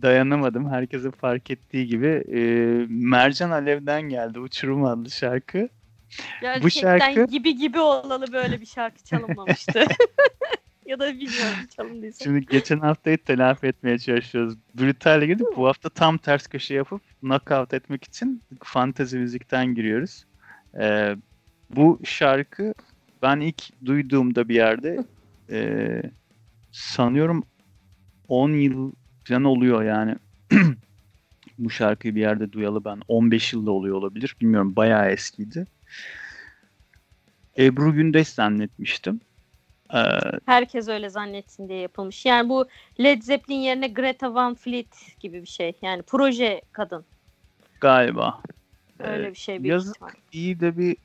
dayanamadım. 0.01 0.69
Herkesin 0.69 1.11
fark 1.11 1.51
ettiği 1.51 1.87
gibi 1.87 2.07
e, 2.07 2.39
Mercan 2.89 3.51
Alev'den 3.51 4.01
geldi 4.01 4.39
Uçurum 4.39 4.85
adlı 4.85 5.11
şarkı. 5.11 5.69
Gerçekten 6.41 6.99
şarkı- 6.99 7.27
gibi 7.27 7.55
gibi 7.57 7.79
olalı 7.79 8.33
böyle 8.33 8.61
bir 8.61 8.65
şarkı 8.65 9.03
çalınmamıştı. 9.03 9.83
ya 10.87 10.99
da 10.99 11.13
bilmiyorum 11.13 11.67
çalındıysa. 11.75 12.23
Şimdi 12.23 12.45
geçen 12.45 12.79
haftayı 12.79 13.17
telafi 13.17 13.67
etmeye 13.67 13.99
çalışıyoruz. 13.99 14.55
Brutal'e 14.73 15.25
gidip 15.25 15.47
bu 15.57 15.67
hafta 15.67 15.89
tam 15.89 16.17
ters 16.17 16.47
köşe 16.47 16.73
yapıp 16.73 17.01
knockout 17.19 17.73
etmek 17.73 18.03
için 18.03 18.41
fantezi 18.63 19.19
müzikten 19.19 19.75
giriyoruz. 19.75 20.25
E, 20.79 21.15
bu 21.75 21.99
şarkı 22.03 22.73
ben 23.21 23.39
ilk 23.39 23.85
duyduğumda 23.85 24.49
bir 24.49 24.55
yerde 24.55 25.05
e, 25.49 26.01
sanıyorum 26.71 27.43
10 28.27 28.51
yıl 28.51 28.91
falan 29.23 29.43
oluyor 29.43 29.83
yani. 29.83 30.15
bu 31.57 31.69
şarkıyı 31.69 32.15
bir 32.15 32.21
yerde 32.21 32.51
duyalı 32.51 32.85
ben 32.85 33.01
15 33.07 33.53
yılda 33.53 33.71
oluyor 33.71 33.95
olabilir. 33.95 34.35
Bilmiyorum 34.41 34.75
bayağı 34.75 35.09
eskiydi. 35.09 35.65
Ebru 37.57 37.93
Gündeş 37.93 38.27
zannetmiştim. 38.27 39.21
Ee, 39.93 39.97
Herkes 40.45 40.87
öyle 40.87 41.09
zannetsin 41.09 41.69
diye 41.69 41.79
yapılmış. 41.79 42.25
Yani 42.25 42.49
bu 42.49 42.65
Led 42.99 43.21
Zeppelin 43.21 43.59
yerine 43.59 43.87
Greta 43.87 44.33
Van 44.33 44.55
Fleet 44.55 45.19
gibi 45.19 45.41
bir 45.41 45.47
şey. 45.47 45.73
Yani 45.81 46.01
proje 46.01 46.61
kadın. 46.71 47.05
galiba. 47.81 48.41
Öyle 48.99 49.27
Ee, 49.27 49.29
bir 49.29 49.37
şey 49.37 49.63
büyük 49.63 49.71
yazık. 49.71 49.95
ihtimal. 49.95 50.11
iyi 50.31 50.59
de 50.59 50.77
bir 50.77 50.97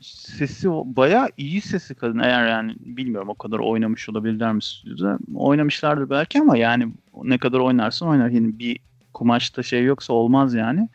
sesi 0.00 0.68
bayağı 0.70 1.28
iyi 1.36 1.60
sesi 1.60 1.94
kadın 1.94 2.18
eğer 2.18 2.48
yani 2.48 2.74
bilmiyorum 2.80 3.28
o 3.28 3.34
kadar 3.34 3.58
oynamış 3.58 4.08
olabilirler 4.08 4.52
mi 4.52 4.62
stüdyoda 4.62 5.18
oynamışlardır 5.34 6.10
belki 6.10 6.40
ama 6.40 6.56
yani 6.56 6.88
ne 7.22 7.38
kadar 7.38 7.58
oynarsın 7.58 8.06
oynar 8.06 8.28
yani 8.28 8.58
bir 8.58 8.78
kumaşta 9.14 9.62
şey 9.62 9.84
yoksa 9.84 10.12
olmaz 10.12 10.54
yani 10.54 10.88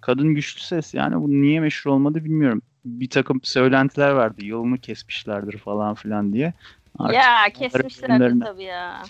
kadın 0.00 0.34
güçlü 0.34 0.60
ses 0.60 0.94
yani 0.94 1.16
bu 1.22 1.30
niye 1.30 1.60
meşhur 1.60 1.90
olmadı 1.90 2.24
bilmiyorum 2.24 2.62
bir 2.84 3.10
takım 3.10 3.40
söylentiler 3.42 4.10
vardı 4.10 4.46
yolunu 4.46 4.78
kesmişlerdir 4.78 5.58
falan 5.58 5.94
filan 5.94 6.32
diye 6.32 6.52
Artık 6.98 7.14
Ya 7.16 7.36
onların 7.36 7.50
kesmişlerdi 7.52 8.12
filmlerinde- 8.24 8.44
tabii 8.44 8.62
ya. 8.62 9.02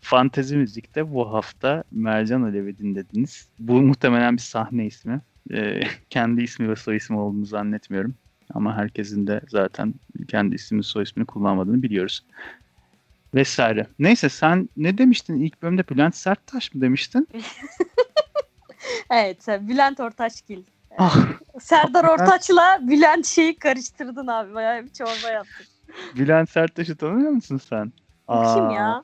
Fantezi 0.00 0.56
Müzik'te 0.56 1.14
bu 1.14 1.32
hafta 1.34 1.84
Mercan 1.90 2.42
Alev'i 2.42 2.78
dinlediniz. 2.78 3.48
Bu 3.58 3.82
muhtemelen 3.82 4.36
bir 4.36 4.42
sahne 4.42 4.86
ismi. 4.86 5.20
Ee, 5.52 5.80
kendi 6.10 6.42
ismi 6.42 6.68
ve 6.68 6.76
soy 6.76 6.96
ismi 6.96 7.18
olduğunu 7.18 7.46
zannetmiyorum. 7.46 8.14
Ama 8.54 8.76
herkesin 8.76 9.26
de 9.26 9.40
zaten 9.48 9.94
kendi 10.28 10.54
ismini 10.54 10.82
soy 10.82 11.02
ismini 11.02 11.26
kullanmadığını 11.26 11.82
biliyoruz. 11.82 12.24
Vesaire. 13.34 13.86
Neyse 13.98 14.28
sen 14.28 14.68
ne 14.76 14.98
demiştin 14.98 15.40
ilk 15.40 15.62
bölümde 15.62 15.88
Bülent 15.88 16.16
Serttaş 16.16 16.74
mı 16.74 16.80
demiştin? 16.80 17.28
Evet 19.10 19.46
Bülent 19.48 20.00
Ortaçgil. 20.00 20.62
Ah, 20.98 21.26
Serdar 21.60 22.04
Ortaç'la 22.04 22.78
Bülent 22.82 23.26
şeyi 23.26 23.56
karıştırdın 23.56 24.26
abi. 24.26 24.54
Bayağı 24.54 24.84
bir 24.84 24.92
çorba 24.92 25.30
yaptın. 25.30 25.66
Bülent 26.16 26.50
Serttaş'ı 26.50 26.96
tanıyor 26.96 27.30
musun 27.30 27.60
sen? 27.68 27.92
Bu 28.28 28.54
kim 28.54 28.68
Aa, 28.68 28.72
ya? 28.72 29.02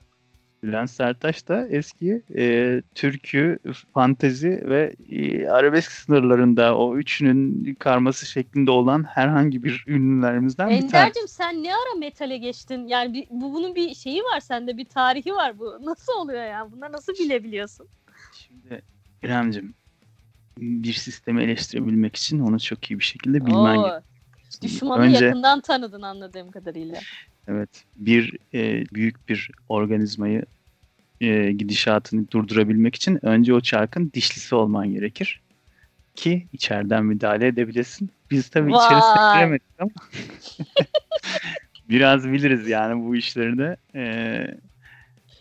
Bülent 0.63 0.91
Serttaş 0.91 1.49
da 1.49 1.69
eski 1.69 2.23
e, 2.37 2.83
türkü, 2.95 3.59
fantezi 3.95 4.65
ve 4.69 4.95
e, 5.09 5.49
arabesk 5.49 5.93
sınırlarında 5.93 6.77
o 6.77 6.97
üçünün 6.97 7.75
karması 7.75 8.27
şeklinde 8.27 8.71
olan 8.71 9.05
herhangi 9.05 9.63
bir 9.65 9.85
ünlülerimizden 9.87 10.71
bir 10.71 10.81
tanesi. 10.81 10.97
Ender'cim 10.97 11.29
sen 11.29 11.63
ne 11.63 11.75
ara 11.75 11.99
metale 11.99 12.39
geçtin? 12.39 12.87
Yani 12.87 13.15
bir, 13.15 13.27
bu, 13.31 13.55
bunun 13.55 13.75
bir 13.75 13.95
şeyi 13.95 14.23
var 14.23 14.41
sende 14.41 14.77
bir 14.77 14.85
tarihi 14.85 15.35
var 15.35 15.59
bu. 15.59 15.79
Nasıl 15.83 16.13
oluyor 16.13 16.45
ya? 16.45 16.73
Bunları 16.73 16.93
nasıl 16.93 17.13
bilebiliyorsun? 17.13 17.89
Şimdi 18.33 18.83
İremcim 19.23 19.75
bir 20.61 20.93
sistemi 20.93 21.43
eleştirebilmek 21.43 22.17
için 22.17 22.41
onu 22.41 22.61
çok 22.61 22.91
iyi 22.91 22.99
bir 22.99 23.05
şekilde 23.05 23.47
bilmen 23.47 23.77
Oo, 23.77 23.83
gerekiyor. 23.83 24.03
Düşmanı 24.63 25.03
Önce 25.03 25.25
yakından 25.25 25.61
tanıdın 25.61 26.03
anladığım 26.03 26.51
kadarıyla. 26.51 27.01
evet 27.49 27.85
bir 27.97 28.37
e, 28.55 28.85
büyük 28.95 29.29
bir 29.29 29.51
organizmayı 29.69 30.45
e, 31.21 31.53
gidişatını 31.53 32.31
durdurabilmek 32.31 32.95
için 32.95 33.27
önce 33.27 33.55
o 33.55 33.61
çarkın 33.61 34.11
dişlisi 34.15 34.55
olman 34.55 34.93
gerekir 34.93 35.41
ki 36.15 36.47
içeriden 36.53 37.05
müdahale 37.05 37.47
edebilesin. 37.47 38.11
Biz 38.31 38.49
tabii 38.49 38.71
içerisine 38.71 39.23
Vay. 39.23 39.33
giremedik 39.33 39.67
ama 39.79 39.91
biraz 41.89 42.29
biliriz 42.29 42.69
yani 42.69 43.07
bu 43.07 43.17
işleri 43.17 43.59
de. 43.59 43.77
E, 43.95 44.03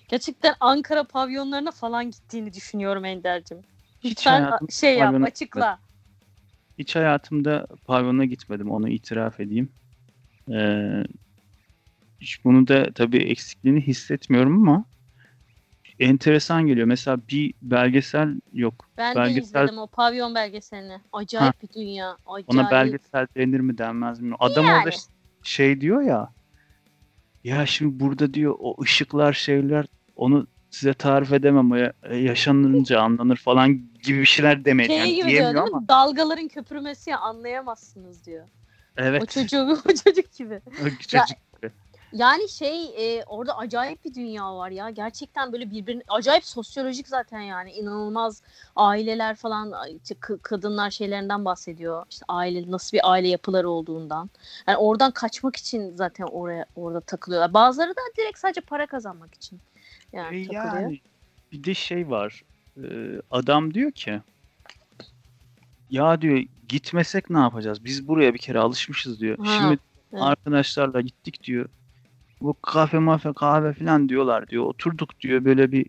Gerçekten 0.10 0.56
Ankara 0.60 1.04
pavyonlarına 1.04 1.72
falan 1.72 2.12
gittiğini 2.12 2.54
düşünüyorum 2.54 3.06
Ender'cim. 3.06 3.58
Hiç 4.04 4.18
Lütfen 4.18 4.60
şey 4.70 4.98
yap 4.98 5.08
pavyona 5.08 5.26
açıkla. 5.26 5.80
Hiç 6.78 6.96
hayatımda 6.96 7.68
pavyona 7.86 8.26
gitmedim 8.26 8.72
onu 8.72 8.90
itiraf 8.90 9.40
edeyim. 9.40 9.70
Ee, 10.52 11.04
hiç 12.22 12.46
bunu 12.46 12.68
da 12.68 12.94
tabii 12.94 13.18
eksikliğini 13.18 13.82
hissetmiyorum 13.82 14.68
ama 14.68 14.86
enteresan 16.00 16.68
geliyor. 16.68 16.88
Mesela 16.88 17.18
bir 17.30 17.54
belgesel 17.62 18.42
yok. 18.54 18.86
Ben 18.98 19.16
de 19.16 19.20
belgesel- 19.20 19.42
izledim 19.42 19.78
o 19.78 19.88
pavyon 19.88 20.36
belgeselini. 20.36 21.02
Acayip 21.14 21.64
bir 21.64 21.70
dünya. 21.74 22.18
Acayip. 22.26 22.50
Ona 22.50 22.72
belgesel 22.72 23.28
denir 23.38 23.60
mi 23.60 23.78
denmez 23.78 24.20
mi? 24.20 24.36
Adam 24.40 24.66
Yani. 24.66 24.78
orada 24.78 24.96
şey 25.44 25.82
diyor 25.82 26.02
ya 26.02 26.30
ya 27.44 27.66
şimdi 27.66 28.00
burada 28.00 28.34
diyor 28.34 28.56
o 28.60 28.82
ışıklar 28.82 29.34
şeyler 29.34 29.86
onu 30.16 30.48
size 30.72 30.94
tarif 30.94 31.34
edemem 31.34 31.72
o 31.72 31.76
ya- 31.76 31.94
yaşanınca 32.12 33.02
anlanır 33.02 33.38
falan 33.38 33.70
gibi 34.04 34.20
bir 34.20 34.26
şeyler 34.26 34.66
demeye 34.66 34.88
şey 34.88 34.98
yani 34.98 35.08
gibi 35.16 35.18
diyor 35.22 35.30
diyemiyor 35.32 35.64
değil 35.66 35.76
ama? 35.76 35.88
Dalgaların 35.88 36.48
köpürmesi 36.48 37.10
ya 37.10 37.20
anlayamazsınız 37.20 38.26
diyor. 38.26 38.48
evet 38.98 39.22
O 39.24 39.26
çocuğu 39.26 39.78
o 39.90 39.94
çocuk 39.94 40.34
gibi. 40.34 40.62
o 40.68 40.90
çocuk 40.90 41.38
Yani 42.14 42.50
şey 42.50 42.86
e, 43.18 43.24
orada 43.24 43.58
acayip 43.58 44.06
bir 44.06 44.14
dünya 44.14 44.56
var 44.58 44.70
ya. 44.70 44.90
Gerçekten 44.90 45.54
böyle 45.54 45.72
birbirine 45.72 46.02
acayip 46.08 46.46
sosyolojik 46.46 47.08
zaten 47.08 47.40
yani 47.40 47.72
inanılmaz 47.72 48.42
aileler 48.76 49.36
falan 49.36 49.74
işte 50.04 50.16
kadınlar 50.44 50.90
şeylerinden 50.92 51.46
bahsediyor. 51.46 52.06
İşte 52.10 52.26
aile 52.28 52.72
nasıl 52.72 52.98
bir 52.98 53.12
aile 53.12 53.28
yapıları 53.28 53.70
olduğundan. 53.70 54.30
Yani 54.68 54.78
oradan 54.78 55.12
kaçmak 55.12 55.56
için 55.56 55.96
zaten 55.96 56.24
oraya 56.24 56.66
orada 56.76 57.02
takılıyorlar. 57.02 57.54
Bazıları 57.54 57.92
da 57.92 58.02
direkt 58.18 58.40
sadece 58.40 58.62
para 58.62 58.88
kazanmak 58.88 59.36
için 59.36 59.60
yani 60.14 60.38
E. 60.38 60.54
Yani 60.54 61.00
bir 61.52 61.64
de 61.64 61.74
şey 61.74 62.10
var. 62.10 62.44
Ee, 62.84 63.22
adam 63.32 63.74
diyor 63.74 63.92
ki 63.92 64.22
ya 65.90 66.22
diyor 66.22 66.44
gitmesek 66.70 67.30
ne 67.30 67.40
yapacağız? 67.40 67.86
Biz 67.86 68.08
buraya 68.08 68.34
bir 68.34 68.40
kere 68.40 68.60
alışmışız 68.60 69.20
diyor. 69.20 69.38
Ha, 69.38 69.58
Şimdi 69.60 69.80
evet. 70.14 70.24
arkadaşlarla 70.24 71.02
gittik 71.02 71.44
diyor. 71.44 71.70
Bu 72.42 72.54
kafe 72.62 73.00
mafe 73.00 73.34
kahve 73.34 73.74
falan 73.74 74.10
diyorlar 74.10 74.48
diyor. 74.48 74.64
Oturduk 74.64 75.20
diyor 75.20 75.46
böyle 75.46 75.72
bir 75.72 75.86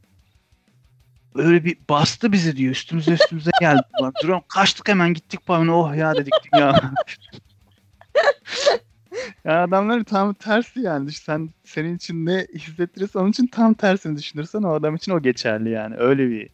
öyle 1.34 1.64
bir 1.64 1.78
bastı 1.90 2.32
bizi 2.32 2.56
diyor. 2.56 2.72
Üstümüze 2.72 3.12
üstümüze 3.12 3.50
geldi. 3.60 3.82
Lan 4.02 4.12
Durum 4.22 4.40
kaçtık 4.48 4.88
hemen 4.88 5.14
gittik 5.14 5.46
pavyona. 5.46 5.78
Oh 5.78 5.94
ya 5.94 6.14
dedik 6.14 6.34
ya. 6.56 6.92
ya 9.44 9.62
adamların 9.64 10.04
tam 10.04 10.34
tersi 10.34 10.80
yani. 10.80 11.12
Sen 11.12 11.50
senin 11.64 11.96
için 11.96 12.26
ne 12.26 12.46
hissettirirse 12.54 13.18
onun 13.18 13.30
için 13.30 13.46
tam 13.46 13.74
tersini 13.74 14.16
düşünürsen 14.18 14.62
o 14.62 14.72
adam 14.72 14.94
için 14.96 15.12
o 15.12 15.22
geçerli 15.22 15.70
yani. 15.70 15.96
Öyle 15.96 16.30
bir 16.30 16.50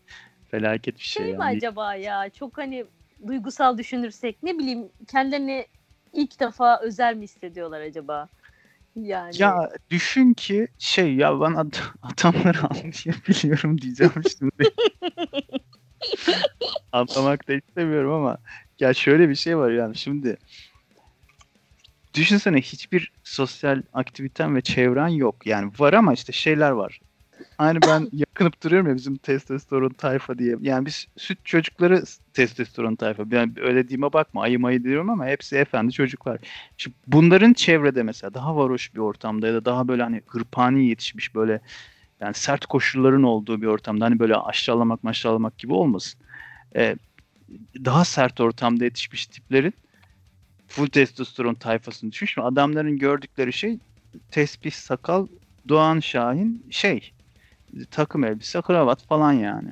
felaket 0.51 0.95
bir 0.97 1.01
şey, 1.01 1.25
Şey 1.25 1.35
mi 1.35 1.41
yani. 1.45 1.57
acaba 1.57 1.95
ya 1.95 2.31
çok 2.31 2.59
hani 2.59 2.87
duygusal 3.27 3.79
düşünürsek 3.79 4.43
ne 4.43 4.59
bileyim 4.59 4.89
kendilerini 5.09 5.67
ilk 6.13 6.41
defa 6.41 6.81
özel 6.81 7.17
mi 7.17 7.23
hissediyorlar 7.25 7.81
acaba? 7.81 8.29
Yani 8.97 9.33
Ya 9.41 9.71
düşün 9.91 10.35
ki 10.35 10.69
şey 10.79 11.15
ya 11.15 11.41
ben 11.41 11.55
ad- 11.55 11.77
adamları 12.03 12.59
anlayabiliyorum 12.71 13.81
diyeceğim 13.81 14.13
şimdi. 14.39 14.71
Anlamak 16.93 17.49
da 17.49 17.53
istemiyorum 17.55 18.13
ama 18.13 18.39
ya 18.81 18.95
şöyle 18.95 19.29
bir 19.29 19.35
şey 19.35 19.59
var 19.59 19.71
yani 19.71 19.97
şimdi 19.97 20.37
düşünsene 22.17 22.61
hiçbir 22.61 23.13
sosyal 23.25 23.83
aktiviten 23.93 24.57
ve 24.57 24.61
çevren 24.61 25.09
yok. 25.09 25.47
Yani 25.47 25.73
var 25.79 25.93
ama 25.93 26.13
işte 26.13 26.33
şeyler 26.33 26.71
var. 26.71 27.01
Hani 27.59 27.83
ben 27.83 28.09
yakınıp 28.13 28.63
duruyorum 28.63 28.89
ya 28.89 28.97
bizim 28.97 29.17
testosteron 29.17 29.89
tayfa 29.89 30.39
diye. 30.39 30.57
Yani 30.61 30.87
biz 30.87 31.07
süt 31.17 31.45
çocukları 31.45 32.03
testosteron 32.35 32.95
tayfa. 32.95 33.31
Ben 33.31 33.55
öyle 33.61 33.89
diyeyim 33.89 34.03
bakma 34.13 34.43
ayı 34.43 34.61
mayı 34.61 34.85
diyorum 34.85 35.11
ama 35.11 35.27
hepsi 35.27 35.57
efendi 35.57 35.93
çocuklar. 35.93 36.39
Şimdi 36.77 36.97
bunların 37.07 37.53
çevrede 37.53 38.03
mesela 38.03 38.35
daha 38.35 38.57
varoş 38.57 38.95
bir 38.95 38.99
ortamda 38.99 39.47
ya 39.47 39.55
da 39.55 39.65
daha 39.65 39.89
böyle 39.89 40.03
hani 40.03 40.23
hırpani 40.27 40.89
yetişmiş 40.89 41.35
böyle 41.35 41.61
yani 42.21 42.35
sert 42.35 42.67
koşulların 42.67 43.23
olduğu 43.23 43.63
bir 43.63 43.67
ortamda 43.67 44.05
hani 44.05 44.19
böyle 44.19 44.37
aşağılamak 44.37 45.05
maşağılamak 45.05 45.59
gibi 45.59 45.73
olmasın. 45.73 46.21
Ee, 46.77 46.97
daha 47.85 48.05
sert 48.05 48.41
ortamda 48.41 48.85
yetişmiş 48.85 49.27
tiplerin 49.27 49.75
full 50.69 50.87
testosteron 50.87 51.55
tayfasını 51.55 52.13
düşün. 52.13 52.27
Şimdi 52.27 52.47
adamların 52.47 52.99
gördükleri 52.99 53.53
şey 53.53 53.79
tespih, 54.31 54.71
sakal, 54.71 55.27
Doğan 55.69 56.01
Şahin 56.01 56.67
şey 56.71 57.13
takım 57.91 58.25
elbise, 58.25 58.61
kravat 58.61 59.03
falan 59.03 59.33
yani. 59.33 59.69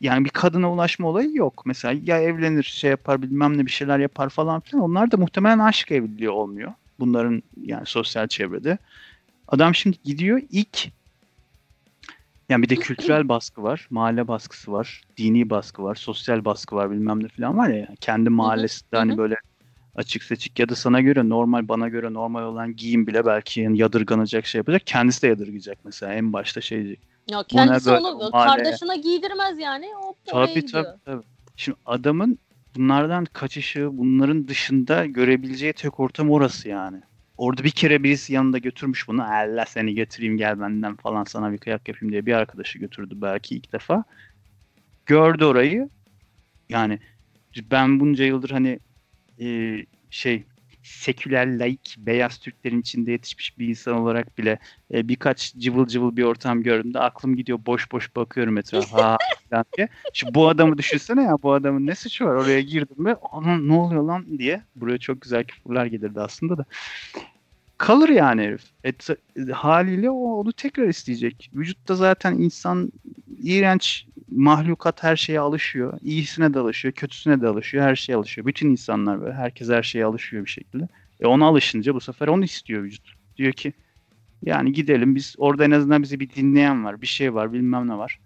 Yani 0.00 0.24
bir 0.24 0.30
kadına 0.30 0.72
ulaşma 0.72 1.08
olayı 1.08 1.34
yok. 1.34 1.62
Mesela 1.66 2.00
ya 2.04 2.20
evlenir, 2.20 2.62
şey 2.62 2.90
yapar, 2.90 3.22
bilmem 3.22 3.58
ne 3.58 3.66
bir 3.66 3.70
şeyler 3.70 3.98
yapar 3.98 4.28
falan 4.28 4.60
filan. 4.60 4.84
Onlar 4.84 5.10
da 5.10 5.16
muhtemelen 5.16 5.58
aşk 5.58 5.92
evliliği 5.92 6.30
olmuyor. 6.30 6.72
Bunların 7.00 7.42
yani 7.62 7.86
sosyal 7.86 8.28
çevrede. 8.28 8.78
Adam 9.48 9.74
şimdi 9.74 9.96
gidiyor 10.04 10.42
ilk 10.50 10.88
yani 12.48 12.62
bir 12.62 12.68
de 12.68 12.76
kültürel 12.76 13.28
baskı 13.28 13.62
var, 13.62 13.86
mahalle 13.90 14.28
baskısı 14.28 14.72
var, 14.72 15.02
dini 15.16 15.50
baskı 15.50 15.82
var, 15.82 15.94
sosyal 15.94 16.44
baskı 16.44 16.76
var 16.76 16.90
bilmem 16.90 17.24
ne 17.24 17.28
falan 17.28 17.58
var 17.58 17.68
ya. 17.68 17.88
Kendi 18.00 18.30
mahallesinde 18.30 18.96
hani 18.96 19.18
böyle 19.18 19.36
açık 19.94 20.22
seçik 20.22 20.58
ya 20.58 20.68
da 20.68 20.74
sana 20.74 21.00
göre 21.00 21.28
normal 21.28 21.68
bana 21.68 21.88
göre 21.88 22.12
normal 22.12 22.42
olan 22.42 22.76
giyim 22.76 23.06
bile 23.06 23.26
belki 23.26 23.60
yani 23.60 23.78
yadırganacak 23.78 24.46
şey 24.46 24.58
yapacak. 24.58 24.82
Kendisi 24.86 25.22
de 25.22 25.26
yadırgayacak 25.26 25.78
mesela 25.84 26.14
en 26.14 26.32
başta 26.32 26.60
şey 26.60 26.78
diyecek. 26.84 27.00
ya 27.30 27.44
kendisi 27.48 27.90
böyle 27.90 28.00
onu 28.06 28.30
mahalleye? 28.30 28.64
kardeşine 28.64 28.96
giydirmez 28.96 29.58
yani. 29.58 29.86
O 30.02 30.14
Tabii 30.26 30.54
gidiyor. 30.54 30.84
tabii 30.84 30.98
tabii. 31.04 31.24
Şimdi 31.56 31.78
adamın 31.86 32.38
bunlardan 32.76 33.24
kaçışı, 33.24 33.88
bunların 33.92 34.48
dışında 34.48 35.06
görebileceği 35.06 35.72
tek 35.72 36.00
ortam 36.00 36.30
orası 36.30 36.68
yani. 36.68 37.00
Orada 37.38 37.64
bir 37.64 37.70
kere 37.70 38.02
birisi 38.02 38.32
yanında 38.32 38.58
götürmüş 38.58 39.08
bunu. 39.08 39.24
Allah 39.24 39.66
seni 39.66 39.94
götüreyim 39.94 40.36
gel 40.36 40.60
benden 40.60 40.96
falan 40.96 41.24
sana 41.24 41.52
bir 41.52 41.58
kıyak 41.58 41.88
yapayım 41.88 42.12
diye 42.12 42.26
bir 42.26 42.32
arkadaşı 42.32 42.78
götürdü 42.78 43.14
belki 43.16 43.56
ilk 43.56 43.72
defa. 43.72 44.04
Gördü 45.06 45.44
orayı. 45.44 45.88
Yani 46.68 46.98
ben 47.70 48.00
bunca 48.00 48.24
yıldır 48.24 48.50
hani 48.50 48.80
e, 49.40 49.76
şey 50.10 50.44
seküler, 50.86 51.58
laik, 51.58 51.96
beyaz 51.98 52.38
Türklerin 52.38 52.80
içinde 52.80 53.12
yetişmiş 53.12 53.58
bir 53.58 53.68
insan 53.68 53.94
olarak 53.94 54.38
bile 54.38 54.58
e, 54.94 55.08
birkaç 55.08 55.54
cıvıl 55.54 55.86
cıvıl 55.86 56.16
bir 56.16 56.22
ortam 56.22 56.62
gördüğümde 56.62 56.98
aklım 56.98 57.36
gidiyor 57.36 57.58
boş 57.66 57.92
boş 57.92 58.16
bakıyorum 58.16 58.58
etrafa 58.58 59.16
falan 59.50 59.64
diye. 59.76 59.88
Şimdi 60.12 60.34
bu 60.34 60.48
adamı 60.48 60.78
düşünsene 60.78 61.22
ya 61.22 61.42
bu 61.42 61.52
adamın 61.52 61.86
ne 61.86 61.94
suçu 61.94 62.24
var 62.24 62.34
oraya 62.34 62.60
girdim 62.60 63.06
ve 63.06 63.14
onun 63.14 63.68
ne 63.68 63.72
oluyor 63.72 64.02
lan 64.02 64.38
diye 64.38 64.62
buraya 64.76 64.98
çok 64.98 65.20
güzel 65.20 65.44
küfürler 65.44 65.86
gelirdi 65.86 66.20
aslında 66.20 66.58
da. 66.58 66.64
Kalır 67.78 68.08
yani 68.08 68.42
herif. 68.42 68.62
Et, 68.84 69.08
haliyle 69.52 70.10
o 70.10 70.40
onu 70.40 70.52
tekrar 70.52 70.88
isteyecek. 70.88 71.50
Vücutta 71.54 71.94
zaten 71.94 72.34
insan 72.34 72.92
iğrenç 73.42 74.06
mahlukat 74.30 75.02
her 75.02 75.16
şeye 75.16 75.40
alışıyor. 75.40 75.98
İyisine 76.02 76.54
de 76.54 76.58
alışıyor, 76.58 76.94
kötüsüne 76.94 77.40
de 77.40 77.48
alışıyor, 77.48 77.84
her 77.84 77.96
şeye 77.96 78.16
alışıyor. 78.16 78.46
Bütün 78.46 78.70
insanlar 78.70 79.20
böyle. 79.20 79.34
Herkes 79.34 79.68
her 79.68 79.82
şeye 79.82 80.04
alışıyor 80.04 80.44
bir 80.44 80.50
şekilde. 80.50 80.88
E 81.20 81.26
ona 81.26 81.46
alışınca 81.46 81.94
bu 81.94 82.00
sefer 82.00 82.28
onu 82.28 82.44
istiyor 82.44 82.82
vücut. 82.82 83.12
Diyor 83.36 83.52
ki 83.52 83.72
yani 84.42 84.72
gidelim 84.72 85.14
biz 85.14 85.34
orada 85.38 85.64
en 85.64 85.70
azından 85.70 86.02
bizi 86.02 86.20
bir 86.20 86.30
dinleyen 86.30 86.84
var, 86.84 87.02
bir 87.02 87.06
şey 87.06 87.34
var, 87.34 87.52
bilmem 87.52 87.88
ne 87.88 87.98
var. 87.98 88.20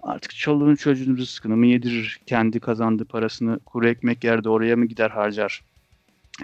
Artık 0.00 0.36
çoluğun 0.36 0.74
çocuğun 0.74 1.16
rızkını 1.16 1.56
mı 1.56 1.66
yedirir, 1.66 2.20
kendi 2.26 2.60
kazandığı 2.60 3.04
parasını 3.04 3.58
kuru 3.58 3.88
ekmek 3.88 4.24
yerde 4.24 4.48
oraya 4.48 4.76
mı 4.76 4.86
gider 4.86 5.10
harcar? 5.10 5.62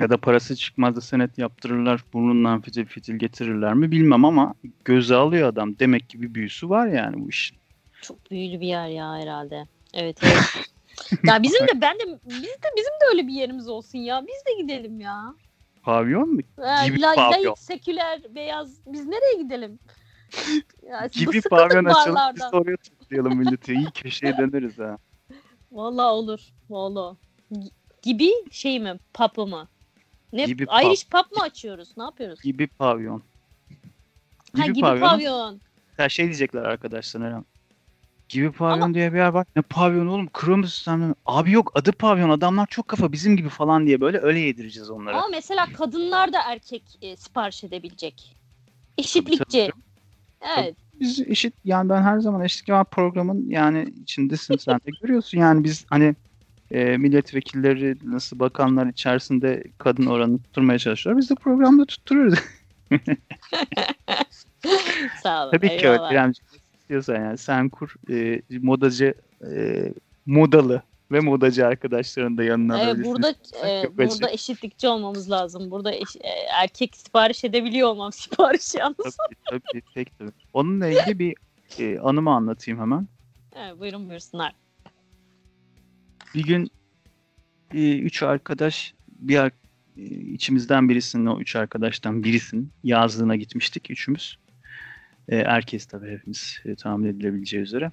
Ya 0.00 0.10
da 0.10 0.16
parası 0.16 0.56
çıkmaz 0.56 0.96
da 0.96 1.00
senet 1.00 1.38
yaptırırlar, 1.38 2.04
burnundan 2.12 2.60
fitil 2.60 2.84
fitil 2.84 3.14
getirirler 3.14 3.74
mi 3.74 3.90
bilmem 3.90 4.24
ama 4.24 4.54
göze 4.84 5.14
alıyor 5.14 5.48
adam. 5.48 5.78
Demek 5.78 6.10
ki 6.10 6.22
bir 6.22 6.34
büyüsü 6.34 6.68
var 6.68 6.86
yani 6.86 7.24
bu 7.24 7.28
işin. 7.28 7.61
Çok 8.02 8.30
büyülü 8.30 8.60
bir 8.60 8.66
yer 8.66 8.88
ya 8.88 9.14
herhalde. 9.14 9.66
Evet 9.94 10.18
evet. 10.22 10.42
ya 11.24 11.42
bizim 11.42 11.66
de 11.68 11.80
ben 11.80 11.98
de 11.98 12.18
biz 12.24 12.42
de 12.42 12.68
bizim 12.76 12.92
de 12.92 13.04
öyle 13.10 13.26
bir 13.26 13.32
yerimiz 13.32 13.68
olsun 13.68 13.98
ya. 13.98 14.22
Biz 14.26 14.44
de 14.46 14.62
gidelim 14.62 15.00
ya. 15.00 15.34
Pavyon 15.82 16.34
mu? 16.34 16.40
Ha, 16.60 16.86
Gibi 16.86 17.00
la- 17.00 17.14
pavyon. 17.14 17.44
laik, 17.44 17.58
seküler, 17.58 18.20
beyaz. 18.34 18.78
Biz 18.86 19.06
nereye 19.06 19.42
gidelim? 19.42 19.78
Ya, 20.88 21.06
Gibi 21.06 21.40
pavyon 21.40 21.84
açalım 21.84 22.18
biz 22.36 22.42
oraya 22.52 22.76
toplayalım 22.76 23.36
milleti. 23.38 23.74
İyi 23.74 23.90
köşeye 23.94 24.36
döneriz 24.38 24.78
ha. 24.78 24.98
Vallahi 25.72 26.06
olur. 26.06 26.40
Vallahi. 26.70 27.16
Gi- 27.52 27.70
Gibi 28.02 28.30
şey 28.50 28.80
mi? 28.80 28.98
Papı 29.14 29.46
mı? 29.46 29.68
Ne 30.32 30.44
Gibi 30.44 30.62
Irish 30.62 31.08
pub 31.08 31.36
mı 31.36 31.42
açıyoruz? 31.42 31.96
Ne 31.96 32.02
yapıyoruz? 32.02 32.42
Gibi 32.42 32.66
pavyon. 32.66 33.22
ha 34.56 34.66
gibi 34.66 34.80
pavyonu- 34.80 35.00
pavyon. 35.00 35.60
Ya 35.98 36.08
şey 36.08 36.24
diyecekler 36.26 36.62
arkadaşlar 36.62 37.20
Eren. 37.20 37.44
Gibi 38.32 38.52
pavyon 38.52 38.94
diye 38.94 39.12
bir 39.12 39.18
yer 39.18 39.28
var. 39.28 39.46
Ne 39.56 39.62
pavyon 39.62 40.06
oğlum? 40.06 40.28
Musun 40.46 40.82
sen? 40.84 41.14
Abi 41.26 41.52
yok 41.52 41.72
adı 41.74 41.92
pavyon. 41.92 42.30
Adamlar 42.30 42.66
çok 42.66 42.88
kafa 42.88 43.12
bizim 43.12 43.36
gibi 43.36 43.48
falan 43.48 43.86
diye 43.86 44.00
böyle 44.00 44.18
öyle 44.18 44.38
yedireceğiz 44.40 44.90
onlara. 44.90 45.16
Ama 45.16 45.28
mesela 45.28 45.66
kadınlar 45.72 46.32
da 46.32 46.38
erkek 46.46 46.82
e, 47.02 47.16
sipariş 47.16 47.64
edebilecek. 47.64 48.36
Tabii, 48.66 48.74
Eşitlikçi. 48.98 49.70
tabii. 49.70 49.82
Evet. 50.58 50.76
Biz 51.00 51.20
eşit 51.20 51.54
yani 51.64 51.88
ben 51.88 52.02
her 52.02 52.18
zaman 52.18 52.44
eşitlik 52.44 52.68
var 52.68 52.84
programın 52.84 53.48
yani 53.48 53.94
içindesin 54.02 54.56
sen 54.56 54.76
de 54.76 54.90
görüyorsun 55.02 55.38
yani 55.38 55.64
biz 55.64 55.84
hani 55.90 56.14
e, 56.70 56.96
milletvekilleri 56.96 57.98
nasıl 58.04 58.38
bakanlar 58.38 58.86
içerisinde 58.86 59.64
kadın 59.78 60.06
oranını 60.06 60.42
tutturmaya 60.42 60.78
çalışıyorlar. 60.78 61.20
Biz 61.22 61.30
de 61.30 61.34
programda 61.34 61.84
tutturuyoruz. 61.86 62.38
Sağ 65.22 65.42
olun. 65.42 65.50
Tabii 65.50 65.68
ki 65.68 65.74
eyvallah. 65.74 66.08
öyle. 66.08 66.14
Yani 66.14 66.34
istiyorsan 66.98 67.24
yani 67.24 67.38
sen 67.38 67.68
kur 67.68 67.94
e, 68.10 68.42
modacı 68.58 69.14
e, 69.54 69.92
modalı 70.26 70.82
ve 71.12 71.20
modacı 71.20 71.66
arkadaşlarını 71.66 72.38
da 72.38 72.44
yanına 72.44 72.76
Evet, 72.78 72.86
alabilirsin. 72.88 73.12
burada 73.14 73.34
e, 73.68 73.96
burada 73.98 74.30
eşitlikçi 74.30 74.88
olmamız 74.88 75.30
lazım. 75.30 75.70
Burada 75.70 75.92
eş- 75.94 76.16
e, 76.16 76.28
erkek 76.62 76.96
sipariş 76.96 77.44
edebiliyor 77.44 77.88
olmam 77.88 78.12
sipariş 78.22 78.74
yalnız. 78.74 79.16
Tabii 79.50 79.60
tabii 79.70 79.82
pek 79.94 80.18
tabii. 80.18 80.30
Onunla 80.52 80.86
ilgili 80.88 81.18
bir 81.18 81.34
e, 81.78 81.98
anımı 81.98 82.30
anlatayım 82.30 82.80
hemen. 82.80 83.08
Evet, 83.56 83.80
buyurun 83.80 84.08
buyursunlar. 84.08 84.54
Bir 86.34 86.44
gün 86.44 86.70
e, 87.74 87.98
üç 87.98 88.22
arkadaş 88.22 88.94
bir 89.08 89.36
ar- 89.36 89.52
e, 89.96 90.02
içimizden 90.04 90.88
birisinin 90.88 91.26
o 91.26 91.40
üç 91.40 91.56
arkadaştan 91.56 92.24
birisinin 92.24 92.70
yazlığına 92.84 93.36
gitmiştik 93.36 93.90
üçümüz. 93.90 94.36
E, 95.28 95.36
herkes 95.36 95.86
tabii 95.86 96.10
hepimiz 96.10 96.60
e, 96.64 96.74
tahmin 96.74 97.08
edilebileceği 97.08 97.62
üzere. 97.62 97.90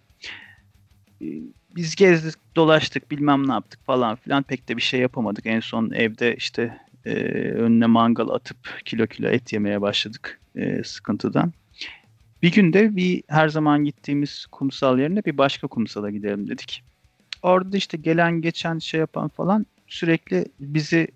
E, 1.21 1.27
biz 1.75 1.95
gezdik, 1.95 2.35
dolaştık, 2.55 3.11
bilmem 3.11 3.47
ne 3.47 3.51
yaptık 3.51 3.79
falan 3.85 4.15
filan. 4.15 4.43
Pek 4.43 4.69
de 4.69 4.77
bir 4.77 4.81
şey 4.81 4.99
yapamadık. 4.99 5.45
En 5.45 5.59
son 5.59 5.91
evde 5.91 6.35
işte 6.35 6.77
e, 7.05 7.13
önüne 7.51 7.85
mangal 7.85 8.29
atıp 8.29 8.57
kilo 8.85 9.07
kilo 9.07 9.27
et 9.27 9.53
yemeye 9.53 9.81
başladık 9.81 10.39
e, 10.55 10.83
sıkıntıdan. 10.83 11.53
Bir 12.41 12.51
günde 12.51 12.95
bir 12.95 13.23
her 13.27 13.49
zaman 13.49 13.83
gittiğimiz 13.83 14.45
kumsal 14.45 14.99
yerine 14.99 15.25
bir 15.25 15.37
başka 15.37 15.67
kumsala 15.67 16.09
gidelim 16.09 16.47
dedik. 16.47 16.83
Orada 17.41 17.77
işte 17.77 17.97
gelen 17.97 18.41
geçen 18.41 18.79
şey 18.79 18.99
yapan 18.99 19.27
falan 19.27 19.65
sürekli 19.87 20.45
bizi 20.59 21.07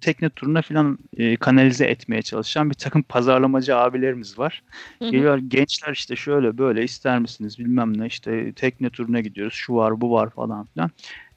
tekne 0.00 0.30
turuna 0.30 0.62
falan 0.62 0.98
e, 1.16 1.36
kanalize 1.36 1.84
etmeye 1.84 2.22
çalışan 2.22 2.70
bir 2.70 2.74
takım 2.74 3.02
pazarlamacı 3.02 3.76
abilerimiz 3.76 4.38
var. 4.38 4.62
Geliyor 5.00 5.38
gençler 5.38 5.92
işte 5.92 6.16
şöyle 6.16 6.58
böyle 6.58 6.84
ister 6.84 7.18
misiniz 7.18 7.58
bilmem 7.58 7.98
ne 7.98 8.06
işte 8.06 8.52
tekne 8.52 8.90
turuna 8.90 9.20
gidiyoruz 9.20 9.54
şu 9.54 9.74
var 9.74 10.00
bu 10.00 10.12
var 10.12 10.30
falan 10.30 10.66
filan. 10.66 10.90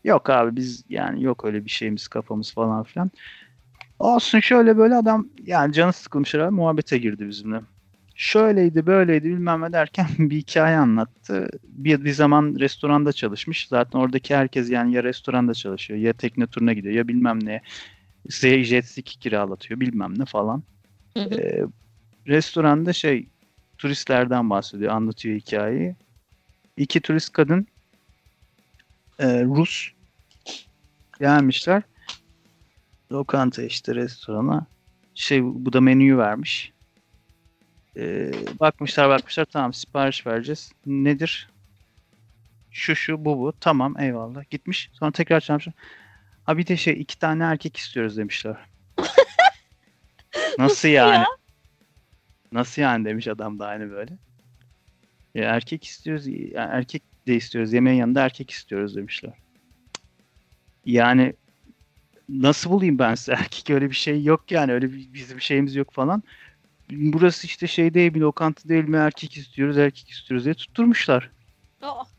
Yok 0.04 0.30
abi 0.30 0.56
biz 0.56 0.84
yani 0.90 1.24
yok 1.24 1.46
öyle 1.46 1.66
bir 1.66 1.70
şeyimiz 1.70 2.08
kafamız 2.08 2.54
falan 2.54 2.84
filan. 2.84 3.12
Olsun 4.00 4.40
şöyle 4.40 4.78
böyle 4.78 4.96
adam 4.96 5.28
yani 5.46 5.74
canı 5.74 5.94
sıkılmış 5.94 6.34
herhalde 6.34 6.50
muhabbete 6.50 6.98
girdi 6.98 7.28
bizimle. 7.28 7.62
Şöyleydi 8.16 8.86
böyleydi 8.86 9.30
bilmem 9.30 9.62
ne 9.62 9.74
derken 9.74 10.08
bir 10.20 10.38
hikaye 10.38 10.78
anlattı. 10.78 11.50
Bir, 11.64 12.06
bir 12.06 12.12
zaman 12.12 12.56
restoranda 12.60 13.14
çalışmış. 13.14 13.68
Zaten 13.68 14.00
oradaki 14.00 14.36
herkes 14.36 14.70
yani 14.70 14.94
ya 14.94 15.04
restoranda 15.04 15.54
çalışıyor 15.54 16.00
ya 16.00 16.14
tekne 16.14 16.48
turuna 16.48 16.74
gidiyor 16.74 16.96
ya 16.96 17.08
bilmem 17.08 17.46
ne. 17.46 17.62
Size 18.30 18.64
jet 18.64 18.86
ski 18.86 19.20
kiralatıyor 19.20 19.80
bilmem 19.80 20.20
ne 20.20 20.26
falan. 20.26 20.64
Hı 21.18 21.24
hı. 21.24 21.42
Ee, 21.42 21.64
restoranda 22.28 22.94
şey 22.94 23.30
turistlerden 23.78 24.50
bahsediyor, 24.50 24.92
anlatıyor 24.92 25.36
hikayeyi. 25.36 25.96
İki 26.78 27.02
turist 27.02 27.34
kadın 27.34 27.68
e, 29.20 29.44
Rus 29.44 29.90
gelmişler. 31.20 31.84
Lokanta 33.12 33.64
işte 33.64 33.96
restorana. 33.96 34.68
Şey 35.16 35.44
bu 35.44 35.74
da 35.74 35.82
menüyü 35.82 36.18
vermiş. 36.18 36.74
Ee, 37.98 38.32
bakmışlar 38.60 39.10
bakmışlar 39.10 39.46
tamam 39.46 39.74
sipariş 39.74 40.28
vereceğiz. 40.28 40.72
Nedir? 40.86 41.50
Şu 42.72 42.96
şu 42.96 43.26
bu 43.26 43.40
bu. 43.40 43.54
Tamam 43.60 44.00
eyvallah. 44.00 44.50
Gitmiş. 44.50 44.90
Sonra 44.94 45.12
tekrar 45.12 45.40
çağırmışlar. 45.40 45.74
Ha 46.44 46.58
bir 46.58 46.68
de 46.68 46.78
şey 46.78 47.02
iki 47.02 47.20
tane 47.20 47.44
erkek 47.44 47.78
istiyoruz 47.78 48.18
demişler. 48.18 48.58
Nasıl 50.60 50.88
yani? 50.88 51.14
ya? 51.14 51.26
Nasıl 52.52 52.82
yani 52.82 53.06
demiş 53.06 53.28
adam 53.28 53.60
da 53.60 53.68
aynı 53.68 53.92
böyle. 53.92 54.18
Ya 55.36 55.44
erkek 55.44 55.84
istiyoruz, 55.84 56.28
erkek 56.56 57.04
de 57.28 57.36
istiyoruz. 57.36 57.74
Yemeğin 57.74 58.00
yanında 58.00 58.26
erkek 58.26 58.52
istiyoruz 58.52 58.96
demişler. 58.96 59.34
Yani 60.86 61.34
nasıl 62.30 62.70
bulayım 62.70 63.00
ben 63.00 63.16
size? 63.16 63.32
Erkek 63.40 63.70
öyle 63.70 63.90
bir 63.90 63.96
şey 63.96 64.24
yok 64.24 64.52
yani. 64.52 64.74
Öyle 64.74 64.94
bir, 64.94 65.14
bizim 65.14 65.42
şeyimiz 65.42 65.76
yok 65.76 65.94
falan. 65.94 66.24
Burası 66.92 67.48
işte 67.48 67.68
şey 67.68 67.94
değil 67.94 68.14
bir 68.14 68.20
lokanta 68.20 68.70
değil 68.70 68.88
mi? 68.88 68.98
Erkek 68.98 69.38
istiyoruz, 69.38 69.78
erkek 69.78 70.10
istiyoruz 70.10 70.46
diye 70.46 70.54
tutturmuşlar. 70.54 71.30
Aa. 71.82 72.13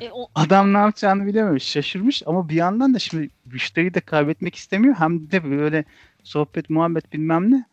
E, 0.00 0.10
o, 0.12 0.28
Adam 0.34 0.72
ne 0.72 0.78
yapacağını 0.78 1.26
bilememiş. 1.26 1.64
Şaşırmış 1.64 2.22
ama 2.26 2.48
bir 2.48 2.54
yandan 2.54 2.94
da 2.94 2.98
şimdi 2.98 3.30
müşteriyi 3.44 3.94
de 3.94 4.00
kaybetmek 4.00 4.54
istemiyor. 4.54 4.94
Hem 4.94 5.30
de 5.30 5.50
böyle 5.50 5.84
sohbet, 6.22 6.70
muhabbet 6.70 7.12
bilmem 7.12 7.50
ne. 7.50 7.64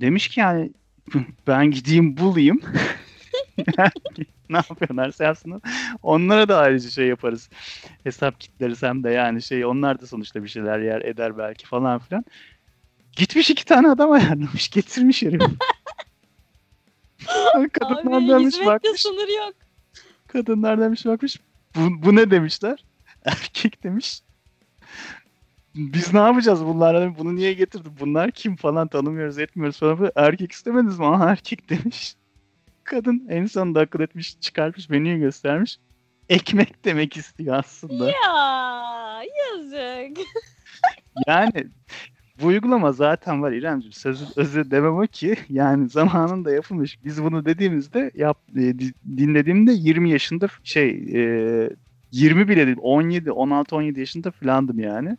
Demiş 0.00 0.28
ki 0.28 0.40
yani 0.40 0.70
ben 1.46 1.70
gideyim 1.70 2.16
bulayım. 2.16 2.60
ne 4.50 4.56
yapıyorlarsa 4.56 5.24
yapsınlar. 5.24 5.60
Onlara 6.02 6.48
da 6.48 6.58
ayrıca 6.58 6.90
şey 6.90 7.06
yaparız. 7.06 7.50
Hesap 8.04 8.40
kitleriz 8.40 8.82
hem 8.82 9.04
de 9.04 9.10
yani 9.10 9.42
şey 9.42 9.64
onlar 9.64 10.00
da 10.00 10.06
sonuçta 10.06 10.42
bir 10.42 10.48
şeyler 10.48 10.78
yer 10.78 11.00
eder 11.00 11.38
belki 11.38 11.66
falan 11.66 11.98
filan. 11.98 12.24
Gitmiş 13.12 13.50
iki 13.50 13.64
tane 13.64 13.88
adam 13.88 14.10
ayarlamış. 14.10 14.70
Getirmiş 14.70 15.22
herif. 15.22 15.42
Kadınlar 17.72 18.40
hizmette 18.40 18.66
bakmış. 18.66 19.00
sınır 19.00 19.28
yok. 19.28 19.54
Kadınlar 20.32 20.80
demiş 20.80 21.06
bakmış. 21.06 21.40
Bu, 21.76 22.02
bu 22.02 22.16
ne 22.16 22.30
demişler? 22.30 22.84
Erkek 23.24 23.84
demiş. 23.84 24.20
Biz 25.74 26.14
ne 26.14 26.20
yapacağız 26.20 26.64
bunlarla? 26.64 27.18
Bunu 27.18 27.36
niye 27.36 27.52
getirdin? 27.52 27.92
Bunlar 28.00 28.30
kim 28.30 28.56
falan 28.56 28.88
tanımıyoruz 28.88 29.38
etmiyoruz 29.38 29.78
falan. 29.78 30.10
Erkek 30.16 30.52
istemediniz 30.52 30.98
mi? 30.98 31.06
Aha 31.06 31.30
erkek 31.30 31.70
demiş. 31.70 32.14
Kadın 32.84 33.26
en 33.28 33.46
sonunda 33.46 33.80
akıl 33.80 34.00
etmiş 34.00 34.40
çıkartmış 34.40 34.88
menüyü 34.88 35.18
göstermiş. 35.18 35.78
Ekmek 36.28 36.84
demek 36.84 37.16
istiyor 37.16 37.56
aslında. 37.56 38.06
Ya 38.06 39.22
yazık. 39.22 40.18
Yani 41.26 41.66
bu 42.42 42.46
uygulama 42.46 42.92
zaten 42.92 43.42
var 43.42 43.52
İremciğim. 43.52 43.92
Sözü 43.92 44.24
özü 44.36 44.70
demem 44.70 44.96
o 44.98 45.02
ki 45.02 45.36
yani 45.48 45.88
zamanında 45.88 46.52
yapılmış. 46.52 46.98
Biz 47.04 47.22
bunu 47.22 47.44
dediğimizde 47.44 48.10
yap, 48.14 48.38
e, 48.56 48.78
di- 48.78 48.94
dinlediğimde 49.16 49.72
20 49.72 50.10
yaşında 50.10 50.48
şey 50.64 50.88
e, 50.90 51.70
20 52.12 52.48
bile 52.48 52.66
değil 52.66 52.78
17 52.80 53.32
16 53.32 53.76
17 53.76 54.00
yaşında 54.00 54.30
filandım 54.30 54.78
yani. 54.78 55.16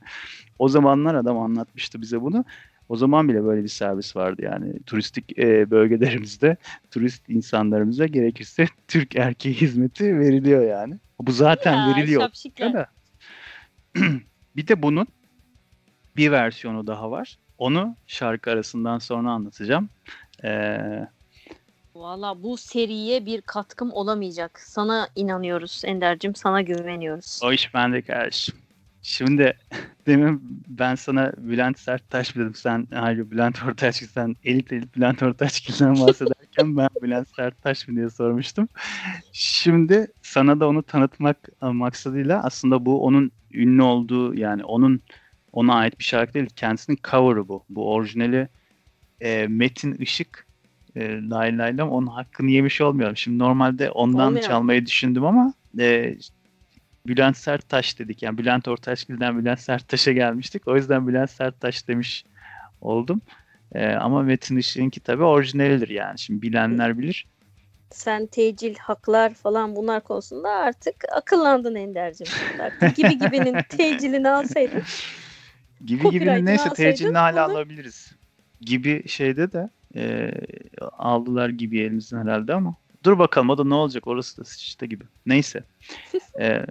O 0.60 0.70
zamanlar 0.70 1.16
adam 1.16 1.38
anlatmıştı 1.40 2.02
bize 2.02 2.22
bunu. 2.22 2.46
O 2.90 2.96
zaman 2.96 3.30
bile 3.30 3.44
böyle 3.44 3.64
bir 3.64 3.68
servis 3.68 4.16
vardı 4.16 4.42
yani 4.46 4.84
turistik 4.86 5.40
e, 5.40 5.72
bölgelerimizde 5.72 6.58
turist 6.92 7.30
insanlarımıza 7.30 8.06
gerekirse 8.06 8.66
Türk 8.88 9.16
erkeği 9.16 9.56
hizmeti 9.56 10.20
veriliyor 10.20 10.66
yani. 10.66 11.00
Bu 11.20 11.32
zaten 11.32 11.74
Ya, 11.74 11.88
veriliyor. 11.88 12.22
Da. 12.60 12.88
bir 14.56 14.68
de 14.68 14.84
bunun 14.84 15.08
bir 16.18 16.32
versiyonu 16.32 16.88
daha 16.88 17.12
var. 17.12 17.38
Onu 17.58 17.96
şarkı 18.08 18.52
arasından 18.52 19.00
sonra 19.00 19.32
anlatacağım. 19.32 19.90
Ee, 20.44 21.08
Valla 21.96 22.44
bu 22.44 22.58
seriye 22.58 23.26
bir 23.26 23.42
katkım 23.42 23.92
olamayacak. 23.92 24.60
Sana 24.60 25.08
inanıyoruz 25.16 25.82
Ender'cim. 25.86 26.36
Sana 26.36 26.62
güveniyoruz. 26.62 27.40
o 27.44 27.52
iş 27.52 27.74
bende 27.74 28.02
kardeşim. 28.02 28.56
Şimdi 29.02 29.58
demin 30.08 30.64
ben 30.68 30.96
sana 30.96 31.32
Bülent 31.38 31.80
Serttaş 31.80 32.36
dedim. 32.36 32.56
Sen 32.56 32.88
hayır 32.94 33.32
Bülent 33.32 33.64
Ortaç 33.68 33.96
sen 33.96 34.36
elit 34.44 34.74
elit 34.74 34.96
Bülent 34.96 35.24
Ortaçgil'den 35.24 35.96
bahsederken 35.96 36.78
ben 36.78 36.90
Bülent 37.02 37.28
Serttaş 37.36 37.88
mı 37.88 37.96
diye 37.96 38.10
sormuştum. 38.10 38.68
Şimdi 39.32 40.08
sana 40.22 40.60
da 40.60 40.68
onu 40.68 40.84
tanıtmak 40.84 41.38
e, 41.64 41.66
maksadıyla 41.66 42.44
aslında 42.44 42.86
bu 42.86 43.04
onun 43.06 43.32
ünlü 43.54 43.82
olduğu 43.82 44.36
yani 44.36 44.64
onun 44.64 45.02
ona 45.54 45.76
ait 45.76 46.00
bir 46.00 46.04
şarkı 46.04 46.34
değil. 46.34 46.50
Kendisinin 46.56 47.00
cover'ı 47.12 47.48
bu. 47.48 47.64
Bu 47.70 47.94
orijinali 47.94 48.48
e, 49.22 49.48
Metin 49.48 49.94
Işık 49.94 50.48
e, 50.96 51.30
Lay 51.30 51.58
Lay 51.58 51.78
Lam 51.78 51.90
onun 51.90 52.08
hakkını 52.08 52.52
yemiş 52.52 52.82
olmuyorum. 52.82 53.18
Şimdi 53.18 53.40
normalde 53.40 53.92
ondan 53.92 54.28
Olmuyor. 54.28 54.48
çalmayı 54.48 54.86
düşündüm 54.86 55.26
ama 55.26 55.54
e, 55.80 56.16
Bülent 57.08 57.38
Serttaş 57.38 58.00
dedik. 58.00 58.24
Yani 58.24 58.38
Bülent 58.38 58.68
Ortaçgil'den 58.68 59.40
Bülent 59.40 59.60
Serttaş'a 59.60 60.12
gelmiştik. 60.12 60.68
O 60.68 60.76
yüzden 60.76 61.08
Bülent 61.08 61.30
Serttaş 61.30 61.88
demiş 61.88 62.26
oldum. 62.82 63.22
Ee, 63.76 63.88
ama 63.88 64.22
Metin 64.22 64.58
Işık'ınki 64.58 65.00
tabii 65.00 65.24
orijinalidir 65.24 65.90
yani. 65.90 66.20
Şimdi 66.20 66.42
bilenler 66.42 66.98
bilir. 66.98 67.28
Sen 67.90 68.26
tecil, 68.26 68.76
haklar 68.76 69.34
falan 69.34 69.76
bunlar 69.76 70.04
konusunda 70.04 70.50
artık 70.50 70.96
akıllandın 71.12 71.76
Ender'cim. 71.76 72.28
Gibi 72.96 73.18
gibinin 73.20 73.58
tecilini 73.70 74.30
alsaydın. 74.30 74.84
Gibi 75.86 76.04
Copyright'ını 76.04 76.46
neyse 76.46 76.70
tecilini 76.70 77.18
hala 77.18 77.46
onu- 77.48 77.54
alabiliriz. 77.54 78.12
Gibi 78.62 79.08
şeyde 79.08 79.52
de 79.52 79.70
e, 79.96 80.34
aldılar 80.98 81.50
gibi 81.50 81.80
elimizden 81.80 82.22
herhalde 82.28 82.54
ama 82.54 82.76
dur 83.04 83.20
bakalım 83.20 83.50
o 83.50 83.58
da 83.58 83.64
ne 83.64 83.74
olacak 83.74 84.08
orası 84.08 84.38
da 84.38 84.44
sıçtı 84.44 84.86
gibi. 84.86 85.04
Neyse. 85.26 85.64
E, 86.40 86.66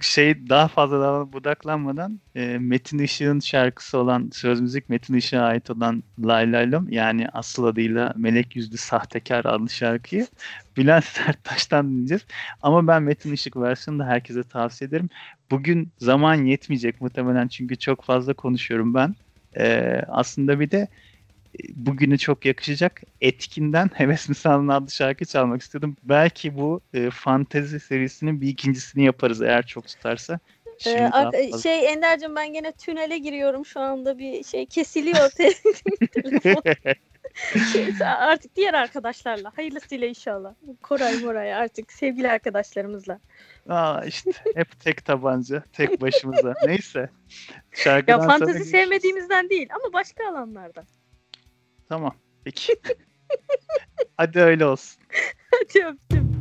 şey 0.00 0.48
daha 0.48 0.68
fazla 0.68 1.00
daha 1.00 1.32
budaklanmadan 1.32 2.20
e, 2.34 2.58
Metin 2.58 2.98
Işık'ın 2.98 3.40
şarkısı 3.40 3.98
olan 3.98 4.30
söz 4.32 4.60
müzik 4.60 4.88
Metin 4.88 5.14
Işık'a 5.14 5.42
ait 5.42 5.70
olan 5.70 6.02
Lay 6.24 6.52
Laylom 6.52 6.88
yani 6.90 7.28
asıl 7.28 7.64
adıyla 7.64 8.14
Melek 8.16 8.56
Yüzlü 8.56 8.76
Sahtekar 8.76 9.44
adlı 9.44 9.70
şarkıyı 9.70 10.26
Bülent 10.76 11.04
Serttaş'tan 11.04 11.90
dinleyeceğiz. 11.90 12.26
Ama 12.62 12.86
ben 12.86 13.02
Metin 13.02 13.32
Işık 13.32 13.56
versiyonunu 13.56 14.02
da 14.02 14.06
herkese 14.06 14.42
tavsiye 14.42 14.88
ederim. 14.88 15.08
Bugün 15.52 15.92
zaman 15.98 16.34
yetmeyecek 16.44 17.00
muhtemelen 17.00 17.48
çünkü 17.48 17.78
çok 17.78 18.04
fazla 18.04 18.34
konuşuyorum 18.34 18.94
ben. 18.94 19.14
Ee, 19.58 20.00
aslında 20.08 20.60
bir 20.60 20.70
de 20.70 20.78
e, 20.78 21.58
bugüne 21.74 22.18
çok 22.18 22.44
yakışacak 22.44 23.00
Etkin'den 23.20 23.90
Heves 23.94 24.28
Misal'ın 24.28 24.68
adlı 24.68 24.90
şarkı 24.90 25.24
çalmak 25.24 25.62
istedim. 25.62 25.96
Belki 26.02 26.56
bu 26.58 26.80
e, 26.94 27.10
fantezi 27.10 27.80
serisinin 27.80 28.40
bir 28.40 28.48
ikincisini 28.48 29.04
yaparız 29.04 29.42
eğer 29.42 29.66
çok 29.66 29.86
tutarsa. 29.86 30.38
Şimdi 30.78 30.96
Ee, 30.98 31.10
daha 31.12 31.30
fazla- 31.30 31.58
şey 31.62 31.92
Ender'cim 31.92 32.36
ben 32.36 32.52
gene 32.52 32.72
tünele 32.72 33.18
giriyorum 33.18 33.66
şu 33.66 33.80
anda 33.80 34.18
bir 34.18 34.44
şey 34.44 34.66
kesiliyor. 34.66 35.30
Şey, 37.72 37.88
artık 38.06 38.56
diğer 38.56 38.74
arkadaşlarla 38.74 39.52
hayırlısıyla 39.56 40.06
inşallah. 40.06 40.54
Koray 40.82 41.18
Moray 41.18 41.54
artık 41.54 41.92
sevgili 41.92 42.30
arkadaşlarımızla. 42.30 43.20
Aa, 43.68 44.04
işte 44.04 44.30
hep 44.54 44.80
tek 44.80 45.04
tabanca, 45.04 45.62
tek 45.72 46.00
başımıza. 46.00 46.54
Neyse. 46.66 47.10
Şarkıdan 47.72 48.12
Ya 48.12 48.18
sonra 48.18 48.30
fantezi 48.30 48.52
görüşürüz. 48.52 48.70
sevmediğimizden 48.70 49.50
değil 49.50 49.68
ama 49.74 49.92
başka 49.92 50.28
alanlarda. 50.28 50.84
Tamam. 51.88 52.14
Peki. 52.44 52.76
Hadi 54.16 54.40
öyle 54.40 54.66
olsun. 54.66 55.02
Hadi 55.50 55.84
öptüm. 55.86 56.32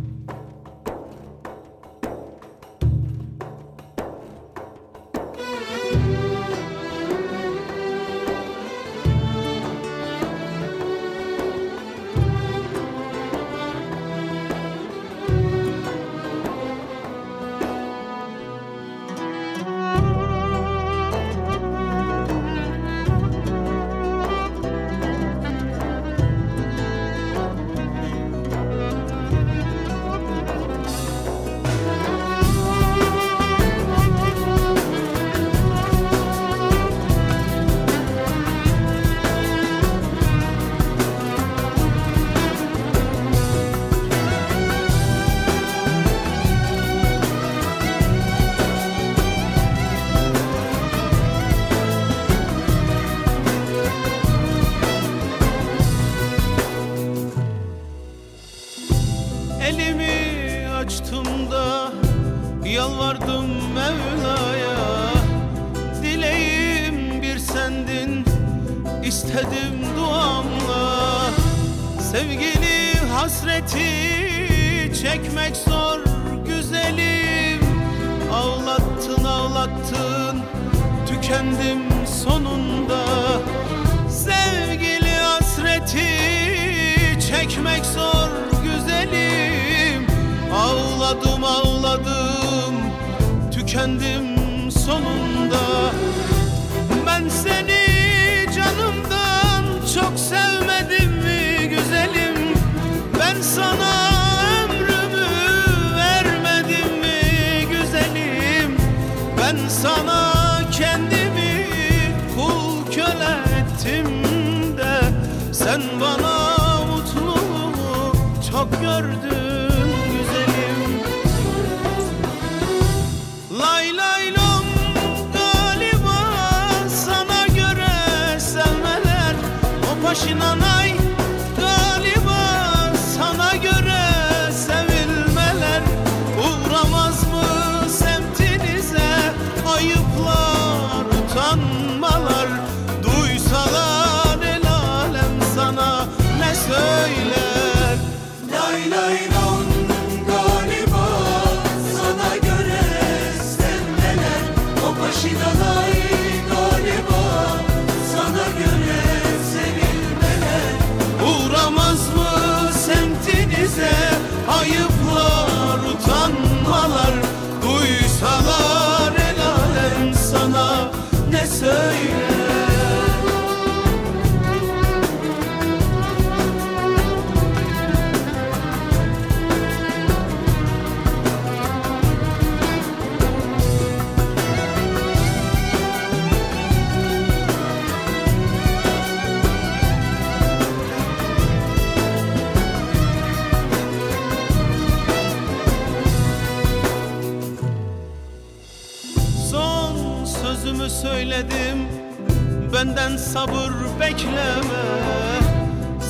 Sabır 203.34 203.72
bekleme. 204.00 204.84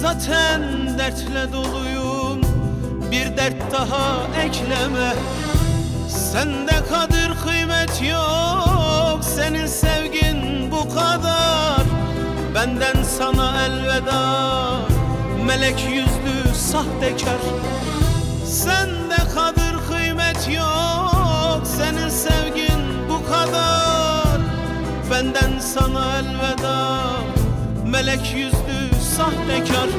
Zaten 0.02 0.62
dertle 0.98 1.54
doluyum 1.54 2.42
Bir 3.12 3.38
dert 3.38 3.72
daha 3.72 4.22
ekleme. 4.44 5.14
Sende 6.10 6.72
kadir 6.90 7.32
kıymet 7.44 8.02
yok 8.12 9.20
Senin 9.24 9.66
sevgin 9.66 10.72
bu 10.72 10.90
kadar. 10.90 11.82
Benden 12.56 13.04
sana 13.04 13.66
elveda 13.66 14.78
Melek 15.46 15.86
yüzlü 15.90 16.56
sahtekar. 16.56 17.42
Sende 18.46 19.18
kadir 19.36 19.76
kıymet 19.90 20.50
yok 20.58 21.62
Senin 21.78 22.10
sevgin 22.10 23.10
bu 23.10 23.32
kadar 23.32 23.91
Benden 25.12 25.60
sana 25.60 26.18
elveda. 26.18 27.02
Melek 27.86 28.34
yüzlü 28.36 29.02
sahtekar. 29.18 29.90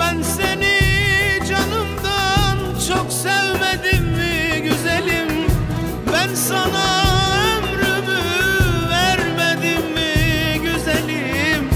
Ben 0.00 0.22
seni 0.22 0.78
canımdan 1.48 2.58
çok 2.88 3.12
sevmedim 3.12 4.04
mi 4.04 4.62
güzelim? 4.62 5.46
Ben 6.12 6.34
sana 6.34 7.04
ömrümü 7.56 8.20
vermedim 8.90 9.92
mi 9.94 10.60
güzelim? 10.62 11.70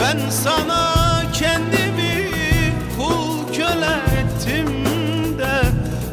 Ben 0.00 0.30
sana 0.30 0.92
kendimi 1.32 2.30
kul 2.98 3.54
köle 3.54 3.96
ettim 4.18 4.84
de 5.38 5.62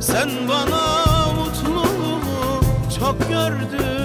Sen 0.02 0.30
bana 0.50 1.06
mutluluğu 1.36 2.62
çok 3.00 3.30
gördün 3.30 4.03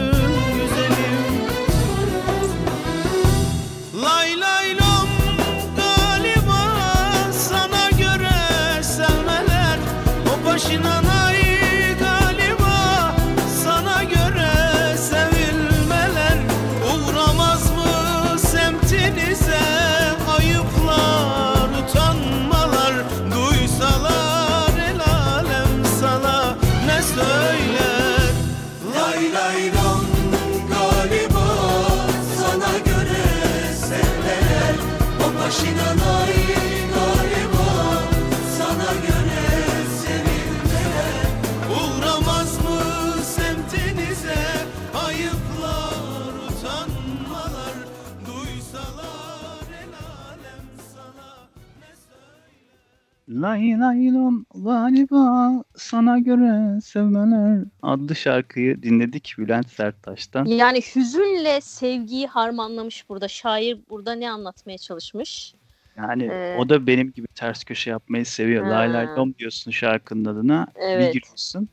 Lay 53.42 53.78
lay 53.80 54.12
lom 54.14 54.46
galiba 54.54 55.52
sana 55.76 56.18
göre 56.18 56.80
sevmeler 56.80 57.64
adlı 57.82 58.16
şarkıyı 58.16 58.82
dinledik 58.82 59.34
Bülent 59.38 59.70
Serttaş'tan. 59.70 60.44
Yani 60.44 60.80
hüzünle 60.80 61.60
sevgiyi 61.60 62.26
harmanlamış 62.26 63.08
burada. 63.08 63.28
Şair 63.28 63.78
burada 63.90 64.12
ne 64.12 64.30
anlatmaya 64.30 64.78
çalışmış? 64.78 65.54
Yani 65.96 66.24
Ee, 66.24 66.56
o 66.58 66.68
da 66.68 66.86
benim 66.86 67.12
gibi 67.12 67.26
ters 67.34 67.64
köşe 67.64 67.90
yapmayı 67.90 68.26
seviyor. 68.26 68.66
Lay 68.66 68.92
lay 68.92 69.06
Ha. 69.06 69.14
lom 69.16 69.34
diyorsun 69.38 69.70
şarkının 69.70 70.24
adına. 70.24 70.66
Evet. 70.76 71.14
Bir 71.14 71.20
giriyorsun. 71.20 71.68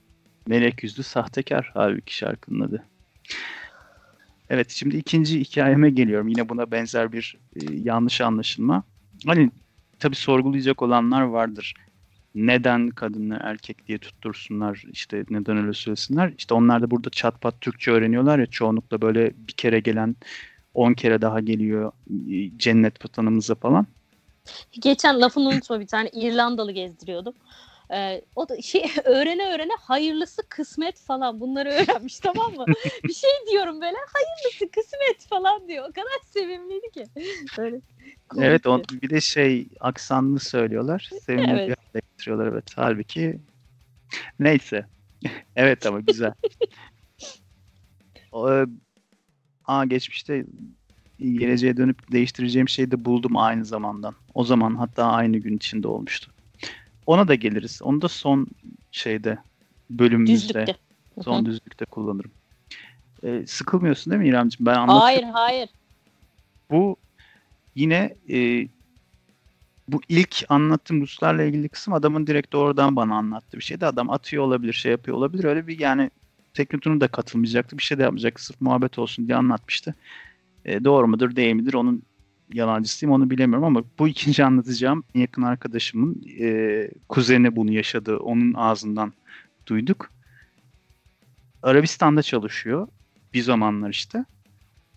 Melek 0.47 0.83
yüzlü 0.83 1.03
sahtekar 1.03 1.71
halbuki 1.73 2.15
şarkının 2.15 2.59
adı. 2.59 2.83
Evet 4.49 4.69
şimdi 4.71 4.97
ikinci 4.97 5.39
hikayeme 5.39 5.89
geliyorum. 5.89 6.27
Yine 6.27 6.49
buna 6.49 6.71
benzer 6.71 7.11
bir 7.11 7.37
e, 7.55 7.59
yanlış 7.73 8.21
anlaşılma. 8.21 8.83
Hani 9.25 9.51
tabii 9.99 10.15
sorgulayacak 10.15 10.81
olanlar 10.81 11.21
vardır. 11.21 11.73
Neden 12.35 12.89
kadınlar 12.89 13.41
erkek 13.41 13.87
diye 13.87 13.97
tuttursunlar 13.97 14.83
işte 14.91 15.25
neden 15.29 15.57
öyle 15.57 15.73
söylesinler. 15.73 16.33
İşte 16.37 16.53
onlar 16.53 16.81
da 16.81 16.91
burada 16.91 17.09
çat 17.09 17.41
pat 17.41 17.61
Türkçe 17.61 17.91
öğreniyorlar 17.91 18.39
ya 18.39 18.45
çoğunlukla 18.45 19.01
böyle 19.01 19.31
bir 19.47 19.53
kere 19.53 19.79
gelen 19.79 20.15
10 20.73 20.93
kere 20.93 21.21
daha 21.21 21.39
geliyor 21.39 21.91
e, 22.31 22.57
cennet 22.57 23.05
vatanımıza 23.05 23.55
falan. 23.55 23.87
Geçen 24.71 25.21
lafını 25.21 25.49
unutma 25.49 25.79
bir 25.79 25.87
tane 25.87 26.09
İrlandalı 26.09 26.71
gezdiriyordum. 26.71 27.33
Ee, 27.93 28.21
o 28.35 28.49
da 28.49 28.61
şey 28.61 28.85
öğrene 29.05 29.53
öğrene 29.53 29.73
hayırlısı 29.79 30.41
kısmet 30.49 30.99
falan 30.99 31.39
bunları 31.39 31.69
öğrenmiş 31.69 32.19
tamam 32.19 32.53
mı? 32.53 32.65
bir 33.03 33.13
şey 33.13 33.29
diyorum 33.51 33.81
böyle 33.81 33.97
hayırlısı 34.13 34.71
kısmet 34.71 35.27
falan 35.29 35.67
diyor. 35.67 35.89
O 35.89 35.93
kadar 35.93 36.19
sevimliydi 36.23 36.91
ki. 36.91 37.05
Böyle 37.57 37.81
Evet 38.37 38.65
on, 38.67 38.71
komikti. 38.71 39.01
bir 39.01 39.09
de 39.09 39.21
şey 39.21 39.67
aksanlı 39.79 40.39
söylüyorlar. 40.39 41.09
Sevimli 41.21 41.51
Evet. 41.51 41.69
bir 41.69 41.75
hale 41.75 42.01
getiriyorlar 42.11 42.47
evet. 42.47 42.65
Halbuki 42.75 43.39
neyse. 44.39 44.85
evet 45.55 45.85
ama 45.85 45.99
güzel. 45.99 46.33
O, 48.31 48.53
e, 48.53 48.65
Aa 49.65 49.85
geçmişte 49.85 50.45
geleceğe 51.19 51.77
dönüp 51.77 52.11
değiştireceğim 52.11 52.69
şeyi 52.69 52.91
de 52.91 53.05
buldum 53.05 53.37
aynı 53.37 53.65
zamandan. 53.65 54.15
O 54.33 54.43
zaman 54.43 54.75
hatta 54.75 55.05
aynı 55.05 55.37
gün 55.37 55.57
içinde 55.57 55.87
olmuştu. 55.87 56.34
Ona 57.05 57.27
da 57.27 57.35
geliriz. 57.35 57.81
Onu 57.83 58.01
da 58.01 58.07
son 58.07 58.47
şeyde 58.91 59.37
bölümümüzde, 59.89 60.53
Düzlükte. 60.53 60.75
Son 61.23 61.45
düzlükte 61.45 61.85
kullanırım. 61.85 62.31
Ee, 63.23 63.43
sıkılmıyorsun 63.47 64.11
değil 64.11 64.21
mi 64.21 64.27
İremciğim? 64.29 64.65
Ben 64.65 64.75
anlatıyorum. 64.75 65.01
Hayır 65.01 65.23
hayır. 65.23 65.69
Bu 66.71 66.95
yine 67.75 68.15
e, 68.29 68.67
bu 69.87 70.01
ilk 70.09 70.45
anlattığım 70.49 71.01
Ruslarla 71.01 71.43
ilgili 71.43 71.69
kısım 71.69 71.93
adamın 71.93 72.27
direkt 72.27 72.55
oradan 72.55 72.95
bana 72.95 73.15
anlattığı 73.15 73.57
bir 73.57 73.63
şeydi. 73.63 73.85
Adam 73.85 74.09
atıyor 74.09 74.43
olabilir, 74.43 74.73
şey 74.73 74.91
yapıyor 74.91 75.17
olabilir. 75.17 75.43
Öyle 75.43 75.67
bir 75.67 75.79
yani 75.79 76.11
Teknotun'un 76.53 77.01
da 77.01 77.07
katılmayacaktı. 77.07 77.77
Bir 77.77 77.83
şey 77.83 77.97
de 77.97 78.03
yapmayacaktı. 78.03 78.45
Sırf 78.45 78.61
muhabbet 78.61 78.99
olsun 78.99 79.27
diye 79.27 79.37
anlatmıştı. 79.37 79.95
E, 80.65 80.83
doğru 80.83 81.07
mudur, 81.07 81.35
değil 81.35 81.55
midir? 81.55 81.73
Onun 81.73 82.03
yalancısıyım 82.53 83.13
onu 83.13 83.29
bilemiyorum 83.29 83.63
ama 83.63 83.83
bu 83.99 84.07
ikinci 84.07 84.43
anlatacağım 84.43 85.03
yakın 85.15 85.41
arkadaşımın 85.41 86.23
e, 86.39 86.89
kuzeni 87.09 87.55
bunu 87.55 87.71
yaşadı. 87.71 88.17
Onun 88.17 88.53
ağzından 88.53 89.13
duyduk. 89.67 90.09
Arabistan'da 91.63 92.21
çalışıyor. 92.21 92.87
Bir 93.33 93.41
zamanlar 93.41 93.89
işte. 93.89 94.25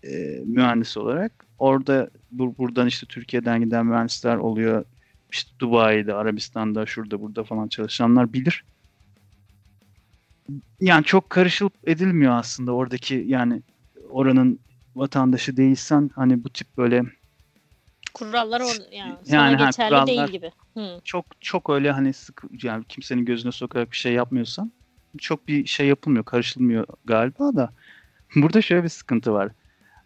E, 0.03 0.41
mühendis 0.45 0.97
olarak. 0.97 1.45
Orada 1.57 2.09
bu, 2.31 2.57
buradan 2.57 2.87
işte 2.87 3.05
Türkiye'den 3.05 3.61
giden 3.61 3.85
mühendisler 3.85 4.35
oluyor. 4.35 4.85
İşte 5.31 5.51
Dubai'de, 5.59 6.13
Arabistan'da, 6.13 6.85
şurada 6.85 7.21
burada 7.21 7.43
falan 7.43 7.67
çalışanlar 7.67 8.33
bilir. 8.33 8.63
Yani 10.81 11.03
çok 11.03 11.29
karışılıp 11.29 11.73
edilmiyor 11.83 12.33
aslında 12.33 12.71
oradaki 12.71 13.23
yani 13.27 13.61
oranın 14.09 14.59
vatandaşı 14.95 15.57
değilsen 15.57 16.11
hani 16.15 16.43
bu 16.43 16.49
tip 16.49 16.67
böyle 16.77 17.03
Kurallar 18.13 18.61
orada 18.61 18.95
yani, 18.95 19.09
Yani 19.09 19.17
sana 19.25 19.59
ha, 19.61 19.65
geçerli 19.65 19.89
kurallar- 19.89 20.07
değil 20.07 20.27
gibi. 20.27 20.51
Hı. 20.77 20.99
çok 21.03 21.25
çok 21.41 21.69
öyle 21.69 21.91
hani 21.91 22.13
sık 22.13 22.43
yani 22.63 22.85
kimsenin 22.89 23.25
gözüne 23.25 23.51
sokarak 23.51 23.91
bir 23.91 23.97
şey 23.97 24.13
yapmıyorsan 24.13 24.71
çok 25.17 25.47
bir 25.47 25.65
şey 25.65 25.87
yapılmıyor, 25.87 26.25
karışılmıyor 26.25 26.85
galiba 27.05 27.55
da. 27.55 27.73
Burada 28.35 28.61
şöyle 28.61 28.83
bir 28.83 28.89
sıkıntı 28.89 29.33
var. 29.33 29.51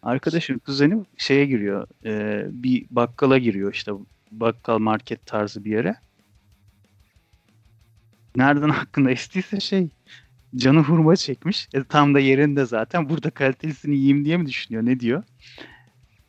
Arkadaşım 0.01 0.59
kuzeni 0.59 1.05
şeye 1.17 1.45
giriyor, 1.45 1.87
e, 2.05 2.43
bir 2.49 2.85
bakkala 2.89 3.37
giriyor 3.37 3.73
işte 3.73 3.91
bakkal 4.31 4.79
market 4.79 5.25
tarzı 5.25 5.65
bir 5.65 5.71
yere. 5.71 5.95
Nereden 8.35 8.69
hakkında 8.69 9.11
estiyse 9.11 9.59
şey 9.59 9.89
canı 10.55 10.79
hurma 10.79 11.15
çekmiş. 11.15 11.67
E, 11.73 11.83
tam 11.83 12.13
da 12.13 12.19
yerinde 12.19 12.65
zaten. 12.65 13.09
Burada 13.09 13.29
kalitelisini 13.29 13.95
yiyeyim 13.95 14.25
diye 14.25 14.37
mi 14.37 14.45
düşünüyor? 14.45 14.85
Ne 14.85 14.99
diyor? 14.99 15.23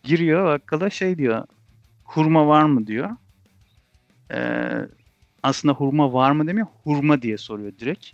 Giriyor 0.03 0.45
bakkala 0.45 0.91
şey 0.91 1.19
diyor. 1.19 1.45
Hurma 2.05 2.47
var 2.47 2.63
mı 2.63 2.87
diyor. 2.87 3.11
Ee, 4.33 4.89
aslında 5.43 5.75
hurma 5.75 6.13
var 6.13 6.31
mı 6.31 6.47
demiyor. 6.47 6.67
Hurma 6.85 7.23
diye 7.23 7.39
soruyor 7.39 7.73
direkt. 7.79 8.07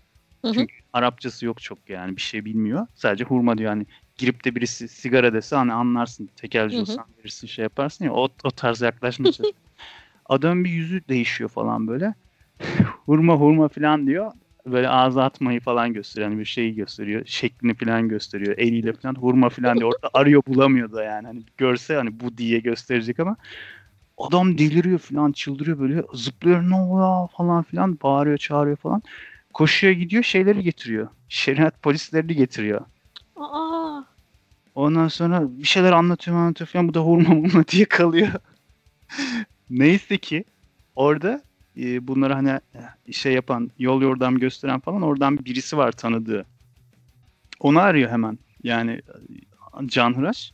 Hı 0.43 0.49
hı. 0.49 0.55
Çünkü 0.55 0.75
Arapçası 0.93 1.47
yok 1.47 1.63
çok 1.63 1.91
yani 1.91 2.17
bir 2.17 2.21
şey 2.21 2.45
bilmiyor. 2.45 2.87
Sadece 2.95 3.25
hurma 3.25 3.59
diyor 3.59 3.71
hani 3.71 3.87
girip 4.19 4.45
de 4.45 4.55
birisi 4.55 4.89
sigara 4.89 5.35
dese 5.35 5.57
hani 5.57 5.73
anlarsın 5.73 6.31
tekelci 6.37 6.77
Hı 6.77 6.81
olsan 6.81 7.05
verirsin 7.19 7.47
şey 7.47 7.63
yaparsın 7.63 8.05
ya 8.05 8.13
o, 8.13 8.29
o 8.45 8.51
tarz 8.51 8.81
yaklaşmaya 8.81 9.33
çalışıyor. 9.33 9.53
Adamın 10.27 10.65
bir 10.65 10.71
yüzü 10.71 11.09
değişiyor 11.09 11.51
falan 11.51 11.89
böyle. 11.89 12.15
hurma 13.07 13.35
hurma 13.35 13.69
falan 13.69 14.07
diyor. 14.07 14.33
Böyle 14.67 14.89
ağza 14.89 15.25
atmayı 15.25 15.61
falan 15.61 15.93
gösteriyor. 15.93 16.31
Yani 16.31 16.41
bir 16.41 16.45
şeyi 16.45 16.75
gösteriyor. 16.75 17.23
Şeklini 17.27 17.75
falan 17.75 18.09
gösteriyor. 18.09 18.59
Eliyle 18.59 18.93
falan 18.93 19.15
hurma 19.15 19.49
falan 19.49 19.79
diyor. 19.79 19.93
Orada 19.95 20.11
arıyor 20.15 20.43
bulamıyor 20.47 20.93
da 20.93 21.05
yani. 21.05 21.27
Hani 21.27 21.43
görse 21.57 21.95
hani 21.95 22.21
bu 22.21 22.39
diye 22.39 22.59
gösterecek 22.59 23.21
ama 23.21 23.37
adam 24.27 24.59
deliriyor 24.59 24.99
falan 24.99 25.33
çıldırıyor 25.33 25.79
böyle 25.79 26.03
zıplıyor 26.15 26.63
ne 26.63 26.75
oluyor 26.75 27.29
falan 27.37 27.63
filan 27.63 27.99
bağırıyor 28.03 28.39
çağırıyor 28.39 28.77
falan. 28.77 29.03
Koşuyor 29.55 29.93
gidiyor 29.93 30.23
şeyleri 30.23 30.63
getiriyor. 30.63 31.09
Şeriat 31.29 31.83
polislerini 31.83 32.35
getiriyor. 32.35 32.81
Aa, 33.37 34.03
Ondan 34.75 35.09
sonra 35.09 35.43
bir 35.59 35.65
şeyler 35.65 35.93
anlatıyor 35.93 36.37
anlatıyor 36.37 36.69
falan. 36.69 36.89
Bu 36.89 36.95
da 36.95 37.01
hurma 37.01 37.35
murma 37.35 37.67
diye 37.67 37.85
kalıyor. 37.85 38.29
Neyse 39.71 40.19
ki 40.19 40.45
orada 40.97 41.43
e, 41.77 42.09
bunları 42.09 42.35
hani 42.35 42.61
e, 43.07 43.13
şey 43.13 43.33
yapan, 43.33 43.71
yol 43.79 44.03
yordam 44.03 44.39
gösteren 44.39 44.81
falan 44.81 45.03
oradan 45.03 45.39
birisi 45.39 45.77
var 45.77 45.93
tanıdığı. 45.93 46.47
Onu 47.61 47.81
arıyor 47.81 48.11
hemen. 48.11 48.39
Yani 48.63 48.91
e, 49.83 49.87
Canhıraş. 49.87 50.53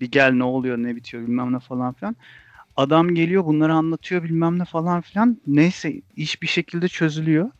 Bir 0.00 0.10
gel 0.10 0.32
ne 0.32 0.44
oluyor 0.44 0.78
ne 0.78 0.96
bitiyor 0.96 1.22
bilmem 1.22 1.52
ne 1.52 1.58
falan 1.58 1.92
filan. 1.92 2.16
Adam 2.76 3.14
geliyor 3.14 3.44
bunları 3.44 3.74
anlatıyor 3.74 4.22
bilmem 4.22 4.58
ne 4.58 4.64
falan 4.64 5.00
filan. 5.00 5.38
Neyse 5.46 6.00
iş 6.16 6.42
bir 6.42 6.46
şekilde 6.46 6.88
çözülüyor. 6.88 7.50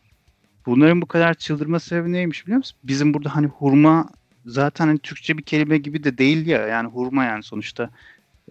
Bunların 0.65 1.01
bu 1.01 1.05
kadar 1.05 1.33
çıldırma 1.33 1.79
sebebi 1.79 2.11
neymiş 2.11 2.45
biliyor 2.45 2.57
musun? 2.57 2.77
Bizim 2.83 3.13
burada 3.13 3.35
hani 3.35 3.47
hurma 3.47 4.09
zaten 4.45 4.87
hani 4.87 4.99
Türkçe 4.99 5.37
bir 5.37 5.43
kelime 5.43 5.77
gibi 5.77 6.03
de 6.03 6.17
değil 6.17 6.47
ya. 6.47 6.67
Yani 6.67 6.89
hurma 6.89 7.25
yani 7.25 7.43
sonuçta. 7.43 7.89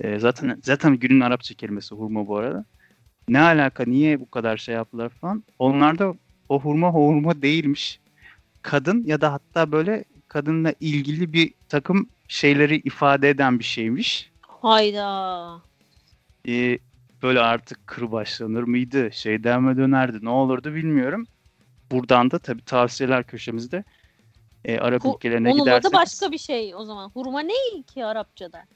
Ee, 0.01 0.19
zaten 0.19 0.59
zaten 0.63 0.97
günün 0.97 1.21
Arapça 1.21 1.55
kelimesi 1.55 1.95
hurma 1.95 2.27
bu 2.27 2.37
arada. 2.37 2.65
Ne 3.29 3.41
alaka? 3.41 3.85
Niye 3.85 4.21
bu 4.21 4.31
kadar 4.31 4.57
şey 4.57 4.75
yaptılar 4.75 5.09
falan? 5.09 5.45
Onlar 5.59 5.99
da 5.99 6.15
o 6.49 6.61
hurma 6.61 6.91
hurma 6.91 7.43
değilmiş. 7.43 8.01
Kadın 8.63 9.05
ya 9.05 9.21
da 9.21 9.33
hatta 9.33 9.73
böyle 9.73 10.05
kadınla 10.29 10.75
ilgili 10.81 11.33
bir 11.33 11.55
takım 11.69 12.09
şeyleri 12.29 12.77
ifade 12.77 13.31
eden 13.31 13.59
bir 13.59 13.65
şeymiş. 13.65 14.31
hayda. 14.63 15.61
Ee, 16.49 16.79
böyle 17.23 17.41
artık 17.41 17.87
kırbaçlanır 17.87 18.63
mıydı? 18.63 19.13
Şeyden 19.13 19.63
mi 19.63 19.77
dönerdi? 19.77 20.19
Ne 20.23 20.29
olurdu 20.31 20.75
bilmiyorum. 20.75 21.29
Buradan 21.93 22.31
da 22.31 22.39
tabii 22.39 22.63
tavsiyeler 22.63 23.27
köşemizde 23.27 23.85
e, 24.65 24.79
Arap 24.79 25.05
Hu- 25.05 25.09
ülkelerine 25.09 25.53
Onun 25.53 25.71
adı 25.71 25.93
giderseniz 25.93 25.93
başka 25.93 26.33
bir 26.33 26.39
şey 26.39 26.75
o 26.75 26.85
zaman. 26.85 27.11
Hurma 27.11 27.41
ne 27.41 27.83
ki 27.87 28.05
Arapçada? 28.05 28.67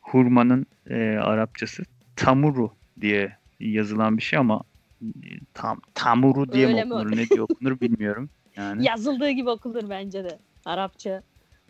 hurmanın 0.00 0.66
e, 0.90 0.94
Arapçası 1.18 1.82
tamuru 2.16 2.78
diye 3.00 3.38
yazılan 3.60 4.16
bir 4.16 4.22
şey 4.22 4.38
ama 4.38 4.64
e, 5.02 5.06
tam 5.54 5.80
tamuru 5.94 6.52
diye 6.52 6.66
Öyle 6.66 6.66
mi 6.66 6.76
mi? 6.84 6.94
okunur 6.94 7.16
ne 7.16 7.30
diye 7.30 7.42
okunur 7.42 7.80
bilmiyorum. 7.80 8.30
Yani 8.56 8.84
Yazıldığı 8.84 9.30
gibi 9.30 9.50
okunur 9.50 9.88
bence 9.88 10.24
de. 10.24 10.38
Arapça. 10.64 11.22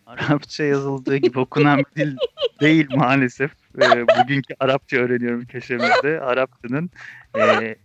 Arapça 0.07 0.65
yazıldığı 0.65 1.17
gibi 1.17 1.39
okunan 1.39 1.79
bir 1.79 2.05
dil 2.05 2.17
değil 2.61 2.87
maalesef. 2.97 3.51
E, 3.83 4.07
bugünkü 4.07 4.55
Arapça 4.61 4.97
öğreniyorum 4.97 5.47
köşemizde. 5.47 6.21
Arapçanın 6.21 6.91
e, 7.39 7.77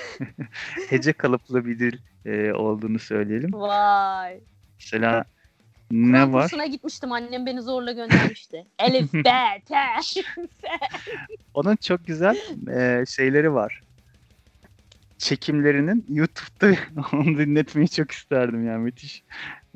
hece 0.88 1.12
kalıplı 1.12 1.66
bir 1.66 1.78
dil 1.78 1.98
e, 2.24 2.52
olduğunu 2.52 2.98
söyleyelim. 2.98 3.52
Vay. 3.52 4.40
Mesela 4.80 5.24
ne 5.90 6.10
Kur'an 6.10 6.32
var? 6.32 6.42
kursuna 6.42 6.66
gitmiştim. 6.66 7.12
Annem 7.12 7.46
beni 7.46 7.62
zorla 7.62 7.92
göndermişti. 7.92 8.66
Elif, 8.78 9.14
B, 9.14 9.30
T. 9.66 9.74
Onun 11.54 11.76
çok 11.76 12.06
güzel 12.06 12.36
e, 12.74 13.04
şeyleri 13.06 13.54
var. 13.54 13.80
Çekimlerinin 15.18 16.06
YouTube'da 16.08 16.76
onu 17.12 17.38
dinletmeyi 17.38 17.88
çok 17.88 18.10
isterdim 18.10 18.66
yani 18.66 18.78
müthiş. 18.82 19.24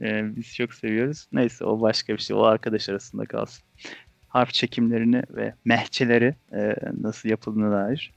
E, 0.00 0.36
biz 0.36 0.54
çok 0.54 0.74
seviyoruz. 0.74 1.26
Neyse 1.32 1.64
o 1.64 1.80
başka 1.80 2.12
bir 2.12 2.18
şey. 2.18 2.36
O 2.36 2.42
arkadaş 2.42 2.88
arasında 2.88 3.24
kalsın. 3.24 3.64
Harf 4.28 4.52
çekimlerini 4.52 5.22
ve 5.30 5.54
mehçeleri 5.64 6.34
e, 6.52 6.76
nasıl 7.00 7.28
yapıldığına 7.28 7.72
dair 7.72 8.12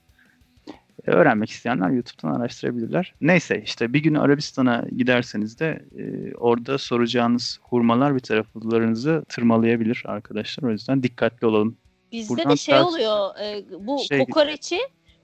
e, 1.08 1.12
öğrenmek 1.12 1.50
isteyenler 1.50 1.90
YouTube'dan 1.90 2.40
araştırabilirler. 2.40 3.14
Neyse 3.22 3.62
işte 3.66 3.94
bir 3.94 4.00
gün 4.00 4.16
Arabistan'a 4.16 4.86
giderseniz 4.98 5.60
de 5.60 5.86
e, 5.98 6.36
orada 6.36 6.78
soracağınız 6.78 7.60
hurmalar 7.62 8.16
bir 8.16 8.20
taraflarınızı 8.20 9.24
tırmalayabilir 9.30 10.04
arkadaşlar. 10.06 10.70
O 10.70 10.72
yüzden 10.72 11.04
dikkatli 11.04 11.48
olalım. 11.48 11.78
Bizde 12.12 12.34
Buradan 12.34 12.52
de 12.52 12.58
şey 12.58 12.80
oluyor. 12.80 13.30
e, 13.42 13.66
bu 13.88 14.00
Şey 14.00 14.20
kokoreçi 14.20 14.80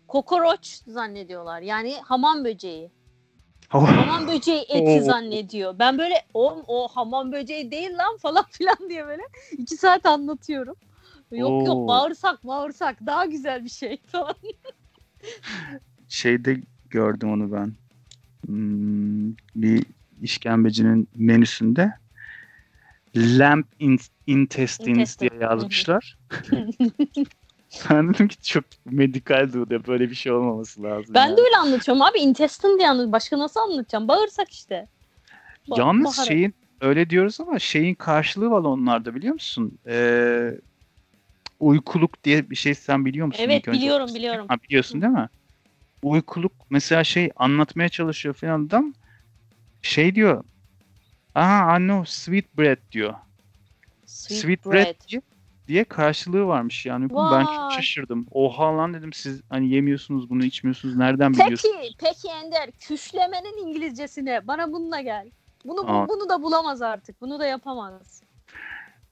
kokoroç 0.07 0.65
zannediyorlar. 0.87 1.61
Yani 1.61 1.95
hamam 2.03 2.45
böceği. 2.45 2.91
Hamam 3.69 4.27
böceği 4.27 4.61
eti 4.69 5.01
zannediyor. 5.01 5.79
Ben 5.79 5.97
böyle 5.97 6.13
o, 6.33 6.63
o 6.67 6.87
hamam 6.87 7.31
böceği 7.31 7.71
değil 7.71 7.91
lan 7.97 8.17
falan 8.21 8.45
filan 8.51 8.89
diye 8.89 9.05
böyle 9.07 9.23
iki 9.57 9.75
saat 9.75 10.05
anlatıyorum. 10.05 10.75
Yok 11.31 11.51
Oo. 11.51 11.65
yok 11.65 11.87
bağırsak 11.87 12.43
bağırsak 12.47 13.05
daha 13.05 13.25
güzel 13.25 13.63
bir 13.63 13.69
şey 13.69 13.97
falan. 14.05 14.35
şeyde 16.07 16.61
gördüm 16.89 17.31
onu 17.31 17.51
ben. 17.53 17.73
Hmm, 18.45 19.33
bir 19.55 19.85
işkembecinin 20.21 21.09
menüsünde 21.15 21.93
lamp 23.15 23.67
in- 23.79 23.99
intestines 24.27 24.97
Intestine. 24.97 25.29
diye 25.29 25.41
yazmışlar. 25.41 26.17
Ben 27.89 28.13
dedim 28.13 28.27
ki 28.27 28.41
çok 28.41 28.63
medikal 28.85 29.53
duruyor. 29.53 29.87
Böyle 29.87 30.09
bir 30.09 30.15
şey 30.15 30.31
olmaması 30.31 30.83
lazım. 30.83 31.15
Ben 31.15 31.25
yani. 31.27 31.37
de 31.37 31.41
öyle 31.41 31.57
anlatıyorum 31.57 32.01
abi. 32.01 32.19
Intestine 32.19 32.77
diye 32.77 32.87
anlatıyorum. 32.89 33.11
Başka 33.13 33.39
nasıl 33.39 33.59
anlatacağım? 33.59 34.07
Bağırsak 34.07 34.51
işte. 34.51 34.87
Ba- 35.69 35.79
Yalnız 35.79 36.05
baharat. 36.05 36.27
şeyin 36.27 36.53
öyle 36.81 37.09
diyoruz 37.09 37.39
ama 37.41 37.59
şeyin 37.59 37.95
karşılığı 37.95 38.49
var 38.51 38.61
onlarda 38.63 39.15
biliyor 39.15 39.33
musun? 39.33 39.79
Ee, 39.87 40.51
uykuluk 41.59 42.23
diye 42.23 42.49
bir 42.49 42.55
şey 42.55 42.75
sen 42.75 43.05
biliyor 43.05 43.27
musun? 43.27 43.43
Evet 43.43 43.59
İlk 43.59 43.67
önce- 43.67 43.79
biliyorum 43.79 44.15
biliyorum. 44.15 44.45
Ha, 44.49 44.55
biliyorsun 44.69 45.01
değil 45.01 45.13
mi? 45.13 45.29
Uykuluk 46.03 46.51
mesela 46.69 47.03
şey 47.03 47.29
anlatmaya 47.35 47.89
çalışıyor 47.89 48.35
falan 48.35 48.65
adam. 48.65 48.93
Şey 49.81 50.15
diyor. 50.15 50.43
Aha 51.35 51.77
I 51.77 51.79
know 51.79 52.05
sweet 52.11 52.57
bread 52.57 52.77
diyor. 52.91 53.13
Sweet, 54.05 54.41
Sweet, 54.41 54.65
bread, 54.65 54.73
bread. 54.85 54.95
diye, 55.09 55.21
diye 55.69 55.83
karşılığı 55.83 56.45
varmış 56.45 56.85
yani. 56.85 57.09
Ben 57.09 57.45
çok 57.45 57.71
şaşırdım. 57.71 58.25
Oha 58.31 58.77
lan 58.77 58.93
dedim 58.93 59.13
siz 59.13 59.41
hani 59.49 59.69
yemiyorsunuz 59.69 60.29
bunu 60.29 60.43
içmiyorsunuz 60.45 60.95
nereden 60.95 61.33
biliyorsunuz? 61.33 61.75
Peki, 61.81 61.95
peki 61.99 62.27
Ender, 62.27 62.71
küşlemenin 62.71 63.67
İngilizcesine 63.67 64.47
bana 64.47 64.71
bununla 64.71 65.01
gel. 65.01 65.31
Bunu 65.65 65.87
bu- 65.87 65.91
Aa. 65.91 66.07
bunu 66.07 66.29
da 66.29 66.41
bulamaz 66.41 66.81
artık. 66.81 67.21
Bunu 67.21 67.39
da 67.39 67.45
yapamaz. 67.45 68.21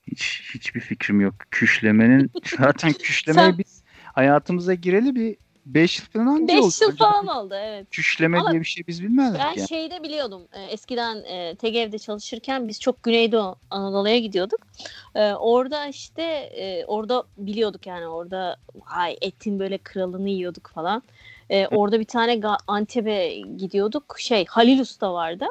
Hiç 0.07 0.51
hiçbir 0.53 0.79
fikrim 0.79 1.21
yok. 1.21 1.35
Küşlemenin 1.51 2.31
zaten 2.59 2.93
küşlemeye 2.93 3.49
Sen- 3.49 3.57
biz 3.57 3.83
hayatımıza 4.13 4.73
gireli 4.73 5.15
bir 5.15 5.37
5 5.74 5.99
yıl 5.99 6.05
falan 6.05 6.41
önce 6.41 6.53
5 6.53 6.63
oldu. 6.63 6.74
yıl 6.82 6.97
falan 6.97 7.28
oldu 7.28 7.53
evet. 7.57 7.88
Küşleme 7.91 8.39
Ama 8.39 8.51
diye 8.51 8.61
bir 8.61 8.65
şey 8.65 8.88
biz 8.88 9.03
bilmezdik 9.03 9.39
Ben 9.41 9.53
yani. 9.57 9.68
şeyde 9.68 10.03
biliyordum. 10.03 10.41
e, 10.53 10.61
Eskiden 10.63 11.15
e, 11.24 11.55
TGV'de 11.55 11.99
çalışırken 11.99 12.68
biz 12.68 12.80
çok 12.80 13.03
Güneydoğu 13.03 13.55
Anadolu'ya 13.72 14.20
gidiyorduk. 14.20 14.59
E, 15.15 15.34
orada 15.34 15.88
işte 15.88 16.24
e, 16.24 16.86
orada 16.86 17.24
biliyorduk 17.38 17.88
yani 17.88 18.07
orada 18.07 18.57
hay 18.84 19.18
etin 19.22 19.59
böyle 19.59 19.78
kralını 19.78 20.30
yiyorduk 20.30 20.72
falan. 20.76 21.03
E, 21.49 21.68
orada 21.68 21.99
bir 21.99 22.05
tane 22.05 22.41
Antep'e 22.68 23.39
gidiyorduk. 23.57 24.15
Şey 24.20 24.45
Halil 24.45 24.80
Usta 24.80 25.13
vardı. 25.13 25.45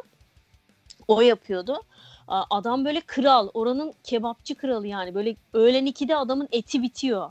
O 1.08 1.20
yapıyordu. 1.20 1.82
Adam 2.28 2.84
böyle 2.84 3.00
kral. 3.00 3.48
Oranın 3.54 3.94
kebapçı 4.04 4.54
kralı 4.54 4.86
yani. 4.86 5.14
Böyle 5.14 5.36
öğlen 5.52 5.86
2'de 5.86 6.16
adamın 6.16 6.48
eti 6.52 6.82
bitiyor. 6.82 7.30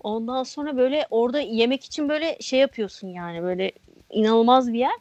Ondan 0.00 0.42
sonra 0.42 0.76
böyle 0.76 1.06
orada 1.10 1.40
yemek 1.40 1.84
için 1.84 2.08
böyle 2.08 2.38
şey 2.40 2.60
yapıyorsun 2.60 3.08
yani 3.08 3.42
böyle 3.42 3.72
inanılmaz 4.10 4.72
bir 4.72 4.78
yer. 4.78 4.96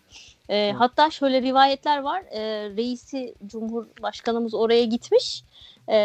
Ee, 0.49 0.71
hatta 0.77 1.09
şöyle 1.09 1.41
rivayetler 1.41 1.97
var. 1.97 2.23
Ee, 2.31 2.69
reisi 2.77 3.35
Cumhurbaşkanımız 3.47 4.53
oraya 4.53 4.85
gitmiş. 4.85 5.43
Ee, 5.87 5.95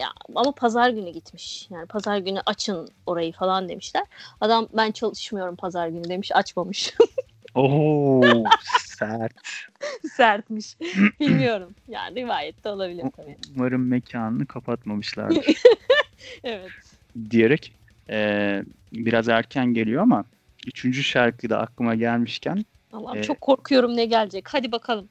ya, 0.00 0.08
ama 0.34 0.52
pazar 0.52 0.90
günü 0.90 1.10
gitmiş. 1.10 1.68
Yani 1.70 1.86
pazar 1.86 2.18
günü 2.18 2.40
açın 2.46 2.88
orayı 3.06 3.32
falan 3.32 3.68
demişler. 3.68 4.04
Adam 4.40 4.68
ben 4.76 4.90
çalışmıyorum 4.90 5.56
pazar 5.56 5.88
günü 5.88 6.08
demiş. 6.08 6.32
Açmamış. 6.34 6.94
Oo 7.54 8.22
sert. 8.98 9.32
Sertmiş. 10.16 10.76
Bilmiyorum. 11.20 11.74
Yani 11.88 12.20
rivayette 12.20 12.68
olabilir 12.68 13.04
tabii. 13.16 13.36
Umarım 13.56 13.88
mekanını 13.88 14.46
kapatmamışlardır. 14.46 15.46
Evet. 16.44 16.70
diyerek 17.30 17.72
eee, 18.08 18.64
biraz 18.92 19.28
erken 19.28 19.66
geliyor 19.74 20.02
ama 20.02 20.24
üçüncü 20.66 21.02
şarkı 21.02 21.50
da 21.50 21.58
aklıma 21.58 21.94
gelmişken 21.94 22.64
Allah'ım 22.92 23.18
Ee, 23.18 23.22
çok 23.22 23.40
korkuyorum 23.40 23.96
ne 23.96 24.04
gelecek. 24.06 24.48
Hadi 24.54 24.72
bakalım. 24.72 25.08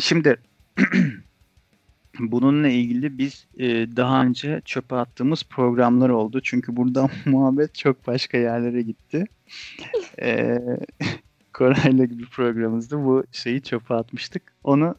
şimdi 0.00 0.36
bununla 2.18 2.68
ilgili 2.68 3.18
biz 3.18 3.46
eee, 3.56 3.96
daha 3.96 4.24
önce 4.24 4.62
çöpe 4.64 4.96
attığımız 4.96 5.44
programlar 5.44 6.08
oldu. 6.08 6.40
Çünkü 6.42 6.76
burada 6.76 7.08
muhabbet 7.26 7.74
çok 7.74 8.06
başka 8.06 8.38
yerlere 8.38 8.82
gitti. 8.82 9.24
Eee 10.18 10.60
Koray'la 11.52 12.10
bir 12.10 12.26
programımızda 12.26 13.04
bu 13.04 13.24
şeyi 13.32 13.62
çöpe 13.62 13.94
atmıştık. 13.94 14.42
Onu 14.64 14.94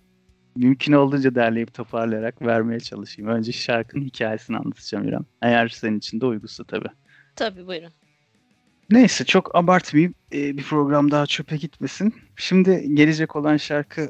mümkün 0.56 0.94
olduğunca 0.94 1.36
derleyip 1.36 1.74
toparlayarak 1.74 2.42
vermeye 2.42 2.80
çalışayım. 2.80 3.32
Önce 3.32 3.52
şarkının 3.52 4.06
hikayesini 4.06 4.58
anlatacağım 4.58 5.08
İrem. 5.08 5.26
Eğer 5.42 5.68
senin 5.68 5.98
için 5.98 6.22
de 6.22 6.26
uygunsa 6.26 6.64
tabii. 6.64 6.90
Tabii 7.36 7.68
buyurun. 7.68 7.92
Neyse 8.90 9.26
çok 9.26 9.56
abartmayayım. 9.56 10.16
Ee, 10.34 10.58
bir 10.58 10.64
program 10.64 11.12
daha 11.12 11.26
çöpe 11.26 11.58
gitmesin. 11.58 12.16
Şimdi 12.36 12.96
gelecek 12.96 13.36
olan 13.36 13.58
şarkı 13.58 14.10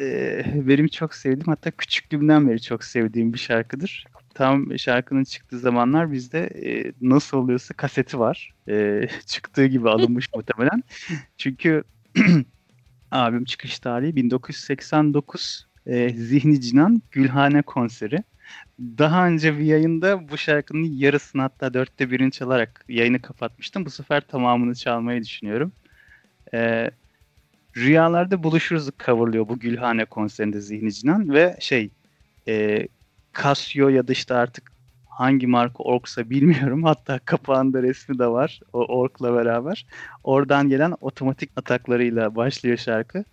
e, 0.00 0.44
benim 0.54 0.86
çok 0.86 1.14
sevdiğim 1.14 1.46
hatta 1.46 1.70
küçüklüğümden 1.70 2.48
beri 2.48 2.62
çok 2.62 2.84
sevdiğim 2.84 3.32
bir 3.32 3.38
şarkıdır. 3.38 4.04
Tam 4.34 4.78
şarkının 4.78 5.24
çıktığı 5.24 5.58
zamanlar 5.58 6.12
bizde 6.12 6.40
e, 6.40 6.92
nasıl 7.00 7.38
oluyorsa 7.38 7.74
kaseti 7.74 8.18
var. 8.18 8.54
E, 8.68 9.08
çıktığı 9.26 9.66
gibi 9.66 9.90
alınmış 9.90 10.28
muhtemelen. 10.34 10.82
Çünkü 11.36 11.84
abim 13.10 13.44
çıkış 13.44 13.78
tarihi 13.78 14.16
1989 14.16 15.71
e, 15.86 16.08
Zihni 16.10 16.60
Cinan 16.60 17.02
Gülhane 17.10 17.62
konseri. 17.62 18.24
Daha 18.80 19.26
önce 19.26 19.58
bir 19.58 19.64
yayında 19.64 20.28
bu 20.28 20.38
şarkının 20.38 20.84
yarısını 20.84 21.42
hatta 21.42 21.74
dörtte 21.74 22.10
birini 22.10 22.32
çalarak 22.32 22.84
yayını 22.88 23.22
kapatmıştım. 23.22 23.86
Bu 23.86 23.90
sefer 23.90 24.20
tamamını 24.20 24.74
çalmayı 24.74 25.22
düşünüyorum. 25.22 25.72
Ee, 26.54 26.90
Rüyalarda 27.76 28.42
Buluşuruz 28.42 28.90
coverlıyor 29.06 29.48
bu 29.48 29.58
Gülhane 29.58 30.04
konserinde 30.04 30.60
Zihni 30.60 30.92
Cinan 30.92 31.32
ve 31.32 31.56
şey 31.60 31.90
e, 32.48 32.86
Casio 33.42 33.88
ya 33.88 34.08
da 34.08 34.12
işte 34.12 34.34
artık 34.34 34.72
hangi 35.08 35.46
marka 35.46 35.82
Ork'sa 35.82 36.30
bilmiyorum. 36.30 36.82
Hatta 36.84 37.18
kapağında 37.18 37.82
resmi 37.82 38.18
de 38.18 38.26
var 38.26 38.60
o 38.72 38.84
Ork'la 38.84 39.34
beraber. 39.34 39.86
Oradan 40.24 40.68
gelen 40.68 40.94
otomatik 41.00 41.50
ataklarıyla 41.56 42.36
başlıyor 42.36 42.76
şarkı. 42.76 43.24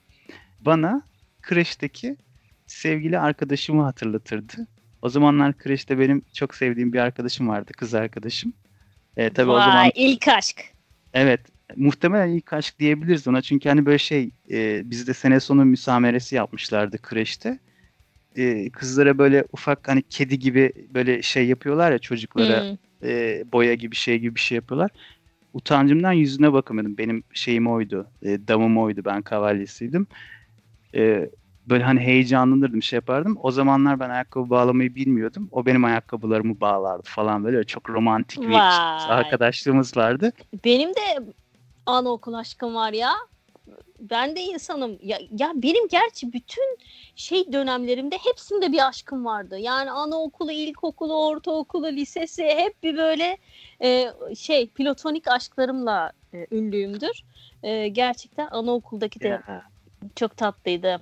Bana 0.59 1.01
Crash'teki 1.49 2.17
sevgili 2.69 3.19
arkadaşımı 3.19 3.83
hatırlatırdı. 3.83 4.67
O 5.01 5.09
zamanlar 5.09 5.53
Crash'te 5.63 5.99
benim 5.99 6.21
çok 6.33 6.55
sevdiğim 6.55 6.93
bir 6.93 6.99
arkadaşım 6.99 7.47
vardı, 7.47 7.71
kız 7.77 7.93
arkadaşım. 7.93 8.53
E, 9.17 9.29
tabii 9.29 9.51
o 9.51 9.59
zaman 9.59 9.75
Vay 9.75 9.91
ilk 9.95 10.27
aşk. 10.27 10.61
Evet. 11.13 11.41
Muhtemelen 11.75 12.27
ilk 12.27 12.53
aşk 12.53 12.79
diyebiliriz 12.79 13.27
ona. 13.27 13.41
Çünkü 13.41 13.69
hani 13.69 13.85
böyle 13.85 13.97
şey 13.97 14.31
e, 14.51 14.89
bizde 14.89 15.13
sene 15.13 15.39
sonu 15.39 15.65
müsameresi 15.65 16.35
yapmışlardı 16.35 16.97
kreşte. 16.97 17.59
E, 18.35 18.69
kızlara 18.69 19.17
böyle 19.17 19.45
ufak 19.51 19.87
hani 19.87 20.03
kedi 20.09 20.39
gibi 20.39 20.71
böyle 20.93 21.21
şey 21.21 21.47
yapıyorlar 21.47 21.91
ya 21.91 21.99
çocuklara 21.99 22.71
Hmm. 22.71 22.77
e, 23.09 23.43
boya 23.51 23.73
gibi 23.73 23.95
şey 23.95 24.19
gibi 24.19 24.35
bir 24.35 24.39
şey 24.39 24.55
yapıyorlar. 24.55 24.91
Utancımdan 25.53 26.11
yüzüne 26.13 26.53
bakamıyordum. 26.53 26.97
Benim 26.97 27.23
şeyim 27.33 27.67
oydu. 27.67 28.07
E, 28.23 28.47
damım 28.47 28.77
oydu. 28.77 29.01
Ben 29.05 29.21
kavalyesiydim. 29.21 30.07
E, 30.95 31.29
böyle 31.69 31.83
hani 31.83 31.99
heyecanlanırdım 31.99 32.83
şey 32.83 32.97
yapardım. 32.97 33.37
O 33.43 33.51
zamanlar 33.51 33.99
ben 33.99 34.09
ayakkabı 34.09 34.49
bağlamayı 34.49 34.95
bilmiyordum. 34.95 35.49
O 35.51 35.65
benim 35.65 35.85
ayakkabılarımı 35.85 36.59
bağlardı 36.61 37.03
falan 37.05 37.43
böyle 37.43 37.63
çok 37.63 37.89
romantik 37.89 38.41
bir 38.41 38.61
arkadaşlığımız 39.09 39.97
vardı. 39.97 40.31
Benim 40.65 40.89
de 40.89 41.19
anaokul 41.85 42.33
aşkım 42.33 42.75
var 42.75 42.93
ya. 42.93 43.11
Ben 43.99 44.35
de 44.35 44.41
insanım. 44.41 44.99
Ya, 45.03 45.17
ya 45.39 45.51
benim 45.55 45.87
gerçi 45.87 46.33
bütün 46.33 46.77
şey 47.15 47.53
dönemlerimde 47.53 48.17
hepsinde 48.17 48.71
bir 48.71 48.87
aşkım 48.87 49.25
vardı. 49.25 49.59
Yani 49.59 49.91
anaokulu, 49.91 50.51
ilkokulu, 50.51 51.27
ortaokulu, 51.27 51.87
lisesi 51.87 52.43
hep 52.43 52.83
bir 52.83 52.97
böyle 52.97 53.37
e, 53.83 54.11
şey 54.35 54.67
platonik 54.67 55.27
aşklarımla 55.27 56.11
e, 56.33 56.47
ünlüyümdür. 56.51 57.23
E, 57.63 57.87
gerçekten 57.87 58.47
anaokuldaki 58.47 59.19
de 59.19 59.27
Ya. 59.27 59.63
çok 60.15 60.37
tatlıydı. 60.37 61.01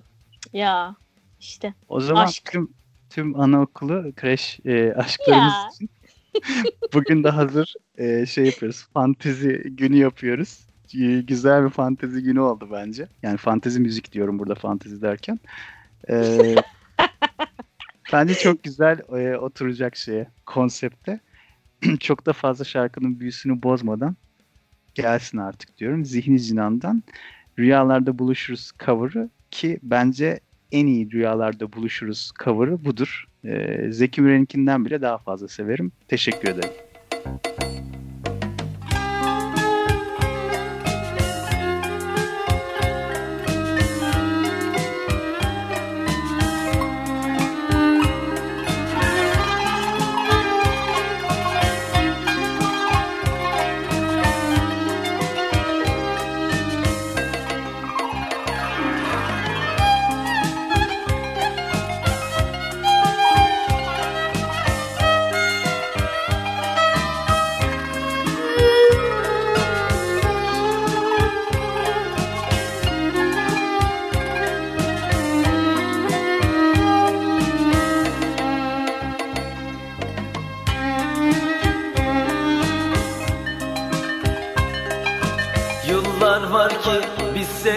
Ya 0.54 0.96
işte. 1.40 1.74
O 1.88 2.00
zaman 2.00 2.26
Aşk. 2.26 2.46
tüm 2.52 2.70
tüm 3.10 3.40
anaokulu 3.40 4.14
kreş 4.16 4.60
e, 4.66 4.94
aşklarımız 4.94 5.54
Ya. 5.54 5.70
için 5.74 5.90
bugün 6.94 7.24
de 7.24 7.30
hazır 7.30 7.74
e, 7.98 8.26
şey 8.26 8.46
yapıyoruz. 8.46 8.88
Fantezi 8.94 9.62
günü 9.66 9.96
yapıyoruz. 9.96 10.68
E, 10.94 11.22
güzel 11.22 11.66
bir 11.66 11.70
fantezi 11.70 12.24
günü 12.24 12.40
oldu 12.40 12.70
bence. 12.72 13.08
Yani 13.24 13.38
fantezi 13.38 13.80
müzik 13.80 14.12
diyorum 14.12 14.40
burada 14.40 14.56
fantezi 14.56 15.02
derken. 15.02 15.40
E, 16.10 16.56
bence 18.14 18.34
çok 18.36 18.64
güzel 18.64 19.00
e, 19.18 19.38
oturacak 19.38 19.96
şeye 19.96 20.28
konsepte. 20.46 21.20
çok 22.00 22.26
da 22.26 22.34
fazla 22.34 22.66
şarkının 22.66 23.20
büyüsünü 23.20 23.64
bozmadan 23.64 24.16
gelsin 24.96 25.38
artık 25.38 25.78
diyorum. 25.78 26.06
Zihni 26.06 26.40
Zinan'dan 26.40 27.04
Rüyalarda 27.60 28.20
Buluşuruz 28.20 28.72
cover'ı 28.86 29.30
ki 29.52 29.80
bence 29.84 30.40
en 30.72 30.88
iyi 30.88 31.12
rüyalarda 31.12 31.74
buluşuruz 31.74 32.32
cover'ı 32.44 32.86
budur. 32.86 33.28
Ee, 33.46 33.88
Zeki 33.92 34.22
Müren'inkinden 34.22 34.86
bile 34.86 35.02
daha 35.02 35.18
fazla 35.18 35.48
severim. 35.48 35.92
Teşekkür 36.08 36.50
ederim. 36.50 36.70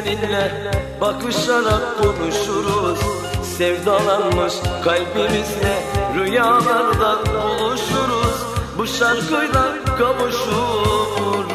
Seninle 0.04 0.70
bakışarak 1.00 1.98
konuşuruz. 2.02 2.98
Sevdalanmış 3.58 4.54
kalbimizle 4.84 5.82
rüyalarda 6.14 7.18
buluşuruz. 7.26 8.40
Bu 8.78 8.86
şarkıyla 8.86 9.74
kavuşuruz. 9.98 11.50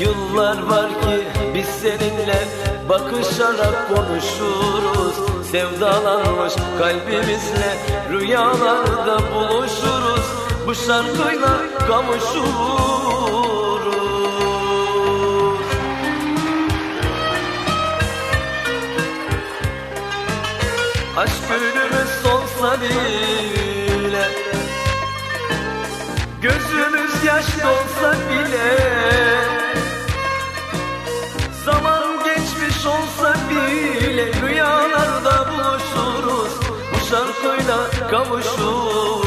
Yıllar 0.00 0.62
var 0.62 0.88
ki 0.88 1.24
biz 1.54 1.66
seninle 1.66 2.48
bakışarak 2.88 3.88
konuşuruz. 3.88 5.14
Sevdalanmış 5.50 6.54
kalbimizle 6.78 7.78
rüyalarda 8.10 9.18
buluşuruz 9.34 10.13
Bu 10.74 10.78
şarkıyla 10.78 11.78
kavuşuruz. 11.86 12.44
Aşk 21.16 21.34
günümüz 21.48 22.08
solsa 22.22 22.80
bile 22.80 24.28
Gözümüz 26.42 27.24
yaş 27.24 27.46
dolsa 27.46 28.16
bile 28.28 28.78
Zaman 31.64 32.04
geçmiş 32.24 32.86
olsa 32.86 33.34
bile 33.50 34.32
Rüyalarda 34.42 35.46
buluşuruz. 35.50 36.52
Bu 36.94 37.06
şarkıyla 37.10 38.08
kavuşuruz 38.10 39.23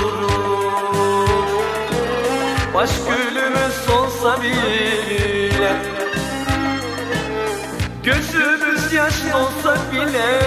Baş 2.87 2.95
gülümüz 3.07 3.73
solsa 3.87 4.41
bile 4.41 5.75
Gözümüz 8.03 8.93
yaş 8.93 9.15
olsa 9.35 9.77
bile 9.91 10.41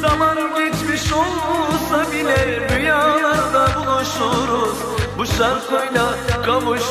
Zaman 0.00 0.36
geçmiş 0.36 1.12
olsa 1.12 2.12
bile 2.12 2.68
Rüyalarda 2.70 3.68
buluşuruz 3.76 4.76
Bu 5.18 5.26
şarkıyla 5.26 6.14
kavuşuruz. 6.44 6.90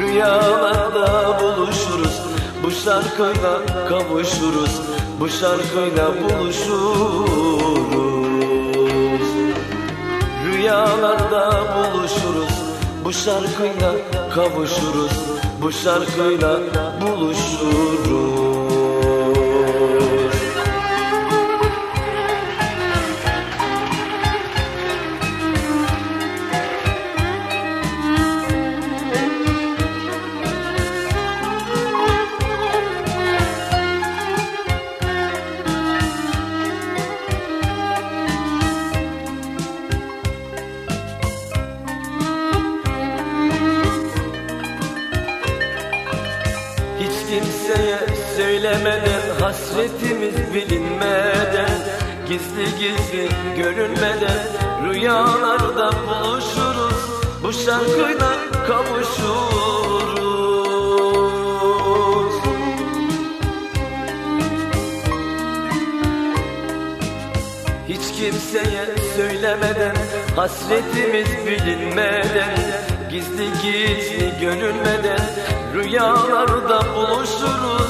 Rüyalarda 0.00 1.40
buluşuruz 1.40 2.22
Bu 2.62 2.70
şarkıyla 2.70 3.66
kavuşuruz 3.88 4.80
Bu 5.20 5.28
şarkıyla 5.28 6.14
buluşuruz 6.22 8.05
Rüyalarda 10.66 11.52
buluşuruz. 11.74 12.54
Bu 13.04 13.12
şarkıyla 13.12 13.94
kavuşuruz. 14.34 15.12
Bu 15.62 15.72
şarkıyla 15.72 16.60
buluşuruz 17.00 18.25
Hasretimiz 49.76 50.54
bilinmeden 50.54 51.70
Gizli 52.28 52.64
gizli 52.64 53.28
görünmeden 53.56 54.46
Rüyalarda 54.84 55.90
buluşuruz. 55.92 56.94
Bu 57.42 57.52
şarkıyla 57.52 58.32
kavuşuruz. 58.66 59.66
Hiç 67.88 68.12
kimseye 68.18 68.86
söylemeden 69.16 69.96
Hasretimiz 70.36 71.28
bilinmeden 71.46 72.56
Gizli 73.10 73.46
gizli 73.62 74.40
görünmeden 74.40 75.20
Rüyalarda 75.74 76.80
buluşuruz 76.94 77.85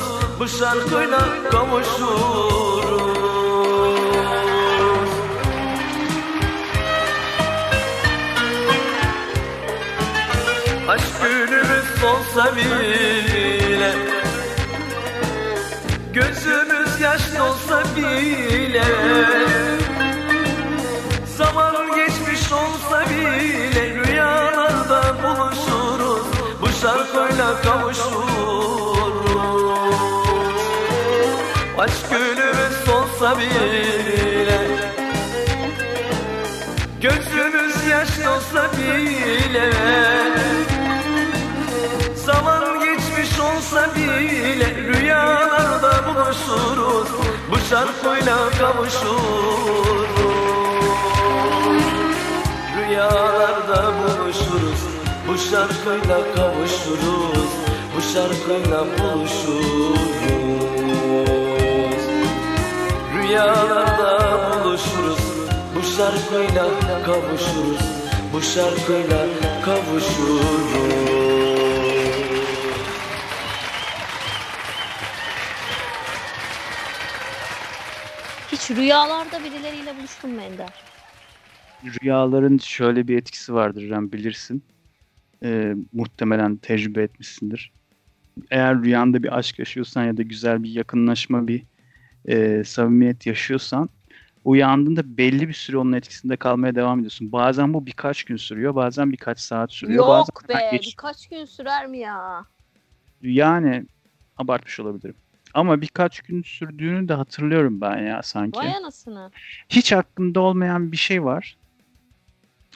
Bu 0.47 0.51
şarkıyla 0.51 1.51
kavuşuruz. 1.51 3.19
Aşk 10.89 11.05
günümüz 11.23 12.05
olsa 12.05 12.57
bile 12.57 13.95
Gözümüz 16.13 17.01
yaşlı 17.01 17.45
olsa 17.45 17.83
bile 17.97 18.85
Zaman 21.37 21.77
geçmiş 21.97 22.53
olsa 22.53 23.05
bile 23.11 23.95
Rüyalarda 23.95 25.17
buluşuruz. 25.23 26.27
Bu 26.63 26.69
şarkıyla 26.69 27.63
kavuşuruz 27.63 28.36
Aşk 31.87 32.11
günümüz 32.11 32.89
olsa 32.89 33.39
bile 33.39 34.59
Gözümüz 37.01 37.87
yaşlı 37.91 38.31
olsa 38.31 38.71
bile 38.79 39.73
Zaman 42.15 42.81
geçmiş 42.81 43.41
olsa 43.41 43.95
bile 43.97 44.75
Rüyalarda 44.75 46.05
buluşuruz 46.07 47.09
Bu 47.51 47.59
şarkıyla 47.71 48.37
kavuşuruz. 48.59 50.07
Rüyalarda 52.77 53.93
buluşuruz 53.99 54.81
Bu 55.29 55.39
şarkıyla 55.39 56.19
kavuşuruz 56.35 57.51
Bu 57.97 58.03
şarkıyla 58.13 58.85
buluşuruz 58.99 60.66
Rüyalarda 63.29 64.65
buluşuruz 64.65 65.19
Bu 65.77 65.83
şarkıyla 65.83 66.71
kavuşuruz 67.07 67.81
Bu 68.33 68.41
şarkıyla 68.41 69.27
kavuşuruz 69.65 70.77
Hiç 78.53 78.71
rüyalarda 78.71 79.45
birileriyle 79.45 79.97
buluştun 79.99 80.31
mu 80.31 80.41
Ender? 80.41 80.73
Rüyaların 81.85 82.59
şöyle 82.59 83.09
bir 83.09 83.19
etkisi 83.19 83.55
vardır 83.55 83.83
İrem 83.83 84.13
bilirsin. 84.13 84.65
Ee, 85.43 85.75
muhtemelen 85.93 86.57
tecrübe 86.57 87.03
etmişsindir. 87.03 87.73
Eğer 88.51 88.83
rüyanda 88.83 89.23
bir 89.23 89.39
aşk 89.39 89.59
yaşıyorsan 89.59 90.05
ya 90.05 90.17
da 90.17 90.23
güzel 90.23 90.63
bir 90.63 90.71
yakınlaşma, 90.71 91.49
bir 91.49 91.63
e, 92.29 92.65
samimiyet 92.65 93.27
yaşıyorsan 93.27 93.89
uyandığında 94.45 95.17
belli 95.17 95.49
bir 95.49 95.53
süre 95.53 95.79
onun 95.79 95.93
etkisinde 95.93 96.37
kalmaya 96.37 96.75
devam 96.75 96.99
ediyorsun. 96.99 97.33
Bazen 97.33 97.75
bu 97.75 97.87
birkaç 97.87 98.25
gün 98.25 98.37
sürüyor, 98.37 98.75
bazen 98.75 99.13
birkaç 99.13 99.41
saat 99.41 99.73
sürüyor. 99.73 99.99
Yok 99.99 100.09
bazen 100.09 100.49
be 100.49 100.69
geç- 100.77 100.87
birkaç 100.87 101.29
gün 101.29 101.45
sürer 101.45 101.87
mi 101.87 101.99
ya? 101.99 102.47
Yani 103.23 103.87
abartmış 104.37 104.81
olabilirim. 104.81 105.17
Ama 105.55 105.81
birkaç 105.81 106.21
gün 106.21 106.43
sürdüğünü 106.43 107.09
de 107.09 107.15
hatırlıyorum 107.15 107.81
ben 107.81 107.99
ya 107.99 108.23
sanki. 108.23 108.59
Vay 108.59 108.77
anasını. 108.77 109.31
hiç 109.69 109.93
aklımda 109.93 110.41
olmayan 110.41 110.93
bir 110.93 110.97
şey 110.97 111.25
var. 111.25 111.57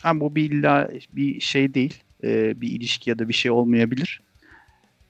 Ama 0.04 0.20
bu 0.20 0.36
bir 0.36 0.50
illa 0.50 0.90
bir 1.12 1.40
şey 1.40 1.74
değil. 1.74 2.02
Ee, 2.24 2.60
bir 2.60 2.68
ilişki 2.68 3.10
ya 3.10 3.18
da 3.18 3.28
bir 3.28 3.34
şey 3.34 3.50
olmayabilir. 3.50 4.20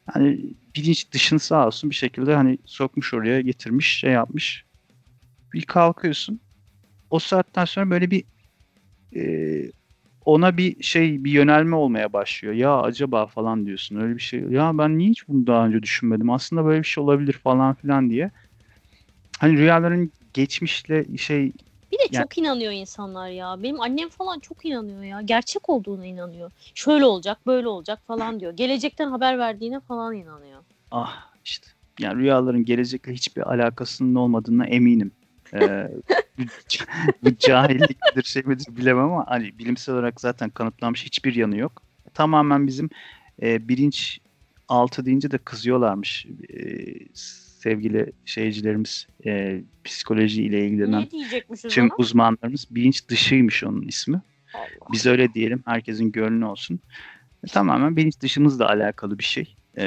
Hani 0.06 0.54
bilinç 0.76 1.12
dışın 1.12 1.36
sağ 1.36 1.66
olsun 1.66 1.90
bir 1.90 1.94
şekilde 1.94 2.34
hani 2.34 2.58
sokmuş 2.64 3.14
oraya 3.14 3.40
getirmiş 3.40 3.98
şey 3.98 4.12
yapmış. 4.12 4.64
Bir 5.54 5.62
kalkıyorsun. 5.62 6.40
O 7.10 7.18
saatten 7.18 7.64
sonra 7.64 7.90
böyle 7.90 8.10
bir 8.10 8.24
e, 9.16 9.72
ona 10.24 10.56
bir 10.56 10.82
şey 10.82 11.24
bir 11.24 11.32
yönelme 11.32 11.76
olmaya 11.76 12.12
başlıyor. 12.12 12.54
Ya 12.54 12.80
acaba 12.80 13.26
falan 13.26 13.66
diyorsun 13.66 13.96
öyle 13.96 14.14
bir 14.16 14.22
şey. 14.22 14.40
Ya 14.40 14.78
ben 14.78 14.98
niye 14.98 15.10
hiç 15.10 15.28
bunu 15.28 15.46
daha 15.46 15.66
önce 15.66 15.82
düşünmedim? 15.82 16.30
Aslında 16.30 16.64
böyle 16.64 16.82
bir 16.82 16.86
şey 16.86 17.04
olabilir 17.04 17.32
falan 17.32 17.74
filan 17.74 18.10
diye. 18.10 18.30
Hani 19.38 19.58
rüyaların 19.58 20.12
geçmişle 20.32 21.16
şey 21.16 21.52
Bir 21.92 21.98
de 21.98 22.02
Yani- 22.10 22.22
çok 22.22 22.38
inanıyor 22.38 22.72
insanlar 22.72 23.28
ya. 23.28 23.62
Benim 23.62 23.80
annem 23.80 24.08
falan 24.08 24.38
çok 24.38 24.64
inanıyor 24.64 25.02
ya. 25.02 25.20
Gerçek 25.20 25.68
olduğuna 25.68 26.06
inanıyor. 26.06 26.50
Şöyle 26.74 27.04
olacak, 27.04 27.38
böyle 27.46 27.68
olacak 27.68 27.98
falan 28.06 28.40
diyor. 28.40 28.52
Gelecekten 28.52 29.08
haber 29.10 29.38
verdiğine 29.38 29.80
falan 29.80 30.14
inanıyor. 30.14 30.60
Ah 30.90 31.32
işte. 31.44 31.66
Yani 31.98 32.22
rüyaların 32.22 32.64
gelecekle 32.64 33.12
hiçbir 33.12 33.52
alakasının 33.52 34.14
olmadığına 34.14 34.66
eminim. 34.66 35.12
Ee, 35.54 35.90
bu, 36.38 36.42
bu 37.22 37.38
cahilliktir 37.38 38.22
şey 38.22 38.42
midir 38.42 38.76
bilemem 38.76 39.04
ama 39.04 39.24
hani 39.28 39.58
bilimsel 39.58 39.94
olarak 39.94 40.20
zaten 40.20 40.50
kanıtlanmış 40.50 41.04
hiçbir 41.04 41.34
yanı 41.34 41.56
yok. 41.56 41.82
Tamamen 42.14 42.66
bizim 42.66 42.90
e, 43.42 43.68
bilinç 43.68 44.20
altı 44.68 45.06
deyince 45.06 45.30
de 45.30 45.38
kızıyorlarmış 45.38 46.26
e, 46.48 46.58
sevgili 47.62 48.12
şeycilerimiz 48.24 49.06
e, 49.26 49.60
psikoloji 49.84 50.42
ile 50.42 50.66
ilgilenen 50.66 51.08
tüm 51.68 51.84
ona? 51.84 51.94
uzmanlarımız 51.98 52.66
bilinç 52.70 53.08
dışıymış 53.08 53.64
onun 53.64 53.82
ismi. 53.82 54.20
Allah. 54.54 54.64
Biz 54.92 55.06
öyle 55.06 55.34
diyelim. 55.34 55.62
Herkesin 55.66 56.12
gönlü 56.12 56.44
olsun. 56.44 56.80
E, 57.44 57.46
tamamen 57.46 57.96
bilinç 57.96 58.20
dışımızla 58.20 58.68
alakalı 58.68 59.18
bir 59.18 59.24
şey. 59.24 59.54
E, 59.78 59.86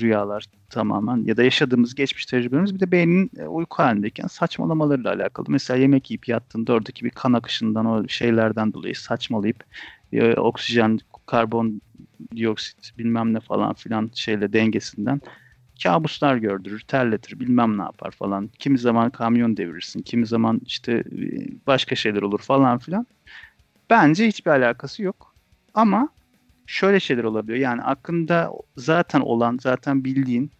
rüyalar 0.00 0.44
tamamen 0.70 1.24
ya 1.24 1.36
da 1.36 1.42
yaşadığımız 1.42 1.94
geçmiş 1.94 2.26
tecrübelerimiz 2.26 2.74
bir 2.74 2.80
de 2.80 2.92
beynin 2.92 3.30
e, 3.38 3.46
uyku 3.46 3.82
halindeyken 3.82 4.26
saçmalamalarıyla 4.26 5.12
alakalı. 5.14 5.46
Mesela 5.48 5.78
yemek 5.80 6.10
yiyip 6.10 6.28
yattığında 6.28 6.72
oradaki 6.72 7.04
bir 7.04 7.10
kan 7.10 7.32
akışından 7.32 7.86
o 7.86 8.08
şeylerden 8.08 8.72
dolayı 8.72 8.94
saçmalayıp 8.94 9.64
e, 10.12 10.34
oksijen, 10.34 11.00
karbon 11.26 11.80
dioksit 12.36 12.98
bilmem 12.98 13.34
ne 13.34 13.40
falan 13.40 13.74
filan 13.74 14.10
şeyle 14.14 14.52
dengesinden 14.52 15.20
kabuslar 15.82 16.36
gördürür, 16.36 16.80
terletir, 16.80 17.40
bilmem 17.40 17.78
ne 17.78 17.82
yapar 17.82 18.10
falan. 18.10 18.48
Kimi 18.58 18.78
zaman 18.78 19.10
kamyon 19.10 19.56
devirirsin, 19.56 20.02
kimi 20.02 20.26
zaman 20.26 20.60
işte 20.66 20.92
e, 20.92 21.06
başka 21.66 21.94
şeyler 21.94 22.22
olur 22.22 22.40
falan 22.40 22.78
filan. 22.78 23.06
Bence 23.90 24.26
hiçbir 24.26 24.50
alakası 24.50 25.02
yok. 25.02 25.34
Ama 25.74 26.08
şöyle 26.66 27.00
şeyler 27.00 27.24
olabiliyor. 27.24 27.58
Yani 27.58 27.82
aklında 27.82 28.52
zaten 28.76 29.20
olan, 29.20 29.58
zaten 29.62 30.04
bildiğin 30.04 30.50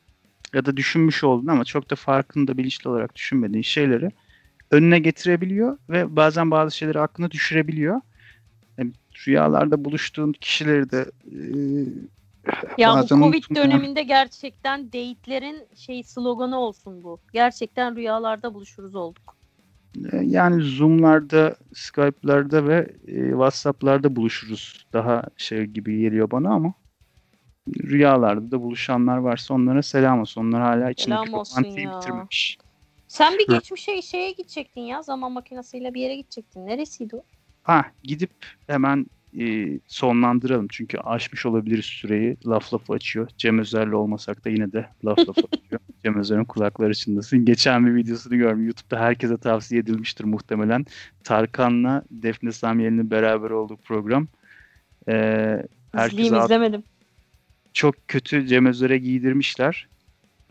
ya 0.55 0.67
da 0.67 0.77
düşünmüş 0.77 1.25
olduğun 1.25 1.47
ama 1.47 1.65
çok 1.65 1.91
da 1.91 1.97
farkında 1.97 2.59
bilinçli 2.59 2.91
olarak 2.91 3.15
düşünmediğin 3.15 3.63
şeyleri 3.63 4.11
önüne 4.71 4.99
getirebiliyor 4.99 5.79
ve 5.91 6.17
bazen 6.17 6.51
bazı 6.51 6.77
şeyleri 6.77 7.01
aklına 7.01 7.31
düşürebiliyor. 7.31 8.01
Yani 8.79 8.93
rüyalarda 9.27 9.85
buluştuğun 9.85 10.33
kişileri 10.33 10.91
de 10.91 11.11
e, 11.27 11.39
Ya 12.79 12.91
bu 12.91 12.97
bazen 12.97 13.17
Covid 13.17 13.35
unuttum 13.35 13.57
ya. 13.57 13.63
döneminde 13.63 14.03
gerçekten 14.03 14.87
date'lerin 14.87 15.67
şey 15.75 16.03
sloganı 16.03 16.59
olsun 16.59 17.03
bu. 17.03 17.21
Gerçekten 17.33 17.97
rüyalarda 17.97 18.55
buluşuruz 18.55 18.95
olduk. 18.95 19.37
E, 20.13 20.17
Yani 20.17 20.63
Zoom'larda, 20.63 21.57
Skype'larda 21.75 22.69
ve 22.69 22.93
e, 23.07 23.31
WhatsApp'larda 23.31 24.17
buluşuruz. 24.17 24.87
Daha 24.93 25.23
şey 25.37 25.65
gibi 25.65 26.01
geliyor 26.01 26.31
bana 26.31 26.51
ama 26.51 26.75
rüyalarda 27.83 28.51
da 28.51 28.61
buluşanlar 28.63 29.17
varsa 29.17 29.55
onlara 29.55 29.83
selam 29.83 30.21
olsun. 30.21 30.41
Onlar 30.41 30.63
hala 30.63 30.91
içindeki 30.91 31.29
Selam 31.31 31.45
romantiği 31.45 31.87
ya. 31.87 31.97
bitirmemiş. 31.99 32.59
Sen 33.09 33.39
bir 33.39 33.47
geçmişe 33.47 34.03
şeye 34.03 34.33
gidecektin 34.33 34.81
ya. 34.81 35.03
Zaman 35.03 35.33
makinesiyle 35.33 35.95
bir 35.95 36.01
yere 36.01 36.17
gidecektin. 36.17 36.67
Neresiydi 36.67 37.17
o? 37.17 37.23
Ha 37.63 37.85
gidip 38.03 38.31
hemen 38.67 39.07
e, 39.39 39.79
sonlandıralım. 39.87 40.67
Çünkü 40.71 40.99
aşmış 40.99 41.47
olabiliriz 41.47 41.85
süreyi. 41.85 42.37
Laf 42.47 42.75
lafı 42.75 42.93
açıyor. 42.93 43.29
Cem 43.39 43.59
Özer'le 43.59 43.93
olmasak 43.93 44.45
da 44.45 44.51
yine 44.51 44.73
de 44.73 44.87
laf 45.05 45.19
lafı 45.19 45.41
açıyor. 45.53 45.81
Cem 46.05 46.19
Özer'in 46.19 46.45
kulakları 46.45 46.95
çınlasın. 46.95 47.45
Geçen 47.45 47.87
bir 47.87 47.95
videosunu 47.95 48.37
gördüm. 48.37 48.65
YouTube'da 48.65 49.01
herkese 49.01 49.37
tavsiye 49.37 49.81
edilmiştir 49.81 50.25
muhtemelen. 50.25 50.87
Tarkan'la 51.25 52.03
Defne 52.11 52.53
Samyeli'nin 52.53 53.11
beraber 53.11 53.51
olduğu 53.51 53.77
program. 53.77 54.27
Ee, 55.09 55.63
İzleyeyim 56.07 56.35
izlemedim. 56.35 56.83
çok 57.73 58.09
kötü 58.09 58.47
Cem 58.47 58.67
Özer'e 58.67 58.99
giydirmişler. 58.99 59.89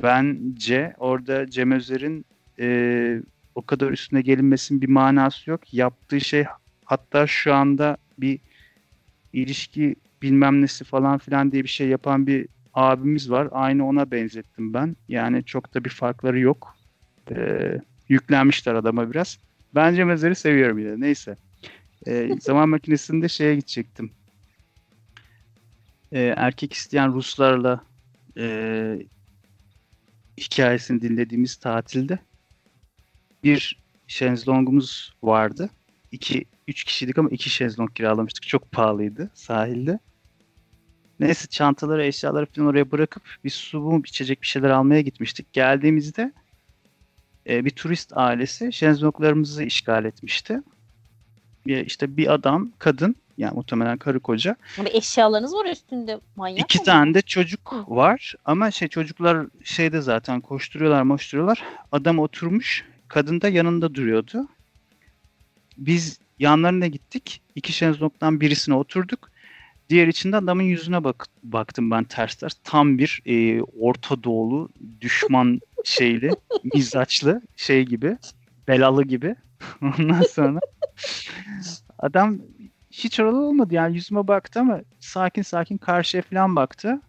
bence 0.04 0.94
orada 0.98 1.50
Cem 1.50 1.72
Özer'in 1.72 2.26
e, 2.60 3.22
o 3.56 3.62
kadar 3.62 3.92
üstüne 3.92 4.22
gelinmesinin 4.22 4.82
bir 4.82 4.90
manası 4.90 5.50
yok. 5.50 5.74
Yaptığı 5.74 6.22
şey 6.22 6.46
hatta 6.86 7.28
şu 7.28 7.54
anda 7.54 7.98
bir 8.18 8.40
ilişki 9.34 9.96
bilmem 10.22 10.62
nesi 10.62 10.84
falan 10.84 11.18
filan 11.18 11.52
diye 11.52 11.64
bir 11.64 11.70
şey 11.70 11.88
yapan 11.88 12.28
bir 12.28 12.48
abimiz 12.74 13.32
var. 13.32 13.48
Aynı 13.52 13.88
ona 13.88 14.12
benzettim 14.12 14.74
ben. 14.74 14.96
Yani 15.08 15.44
çok 15.46 15.74
da 15.74 15.86
bir 15.86 15.90
farkları 15.90 16.40
yok. 16.40 16.76
E, 17.32 17.38
yüklenmişler 18.10 18.76
adama 18.76 19.12
biraz. 19.12 19.38
Ben 19.76 19.96
Cem 19.96 20.10
Özer'i 20.10 20.36
seviyorum 20.36 20.80
yine. 20.80 21.00
Neyse. 21.00 21.38
E, 22.08 22.30
zaman 22.42 22.70
makinesinde 22.70 23.30
şeye 23.30 23.56
gidecektim. 23.56 24.12
E, 26.12 26.22
erkek 26.38 26.74
isteyen 26.74 27.14
Ruslarla 27.14 27.84
e, 28.38 29.00
hikayesini 30.38 31.02
dinlediğimiz 31.02 31.56
tatilde 31.56 32.20
bir 33.44 33.80
şezlongumuz 34.08 35.14
vardı. 35.24 35.70
İki, 36.12 36.46
üç 36.68 36.84
kişiydik 36.84 37.18
ama 37.18 37.30
iki 37.30 37.50
şezlong 37.50 37.94
kiralamıştık. 37.94 38.48
Çok 38.48 38.72
pahalıydı 38.72 39.30
sahilde. 39.34 40.00
Neyse 41.20 41.48
çantaları, 41.48 42.06
eşyaları 42.06 42.46
falan 42.46 42.68
oraya 42.68 42.92
bırakıp 42.92 43.24
bir 43.44 43.50
su, 43.50 43.84
bu, 43.84 44.02
içecek 44.06 44.42
bir 44.42 44.48
şeyler 44.48 44.70
almaya 44.70 45.02
gitmiştik. 45.02 45.54
Geldiğimizde 45.54 46.34
e, 47.50 47.66
bir 47.66 47.70
turist 47.70 48.18
ailesi 48.18 48.74
şezlonglarımızı 48.74 49.64
işgal 49.64 50.06
etmişti. 50.06 50.62
E, 51.68 51.84
işte 51.84 52.18
bir 52.18 52.34
adam, 52.34 52.72
kadın, 52.80 53.16
yani 53.38 53.56
muhtemelen 53.56 53.98
karı 53.98 54.20
koca. 54.20 54.56
Ama 54.78 54.90
eşyalarınız 54.90 55.54
var 55.54 55.66
üstünde 55.66 56.20
manyak 56.36 56.60
İki 56.60 56.80
mı? 56.80 56.86
tane 56.86 57.14
de 57.14 57.22
çocuk 57.22 57.72
Hı. 57.72 57.96
var 57.96 58.36
ama 58.46 58.72
şey 58.72 58.88
çocuklar 58.88 59.48
şeyde 59.64 60.02
zaten 60.02 60.42
koşturuyorlar 60.42 61.02
moşturuyorlar. 61.02 61.64
Adam 61.92 62.20
oturmuş, 62.20 62.86
kadın 63.08 63.42
da 63.42 63.50
yanında 63.50 63.96
duruyordu. 63.96 64.48
Biz 65.80 66.20
yanlarına 66.40 66.88
gittik. 66.88 67.42
İki 67.56 67.74
şezlongdan 67.74 68.42
birisine 68.42 68.76
oturduk. 68.76 69.32
Diğer 69.90 70.08
içinde 70.08 70.38
adamın 70.38 70.64
yüzüne 70.64 71.04
bak 71.04 71.26
baktım 71.44 71.92
ben 71.92 72.04
ters 72.04 72.36
ters. 72.36 72.54
Tam 72.64 72.98
bir 72.98 73.22
e, 73.26 73.62
Orta 73.62 74.24
Doğulu 74.24 74.70
düşman 75.02 75.60
şeyli, 75.84 76.32
mizaçlı 76.74 77.42
şey 77.56 77.86
gibi, 77.86 78.18
belalı 78.68 79.04
gibi. 79.04 79.36
Ondan 79.82 80.22
sonra 80.22 80.60
adam 82.00 82.40
hiç 82.92 83.20
oralı 83.20 83.40
olmadı 83.46 83.74
yani 83.74 83.96
yüzüme 83.96 84.28
baktı 84.28 84.60
ama 84.60 84.82
sakin 85.00 85.42
sakin 85.42 85.78
karşıya 85.78 86.24
falan 86.24 86.56
baktı. 86.56 87.02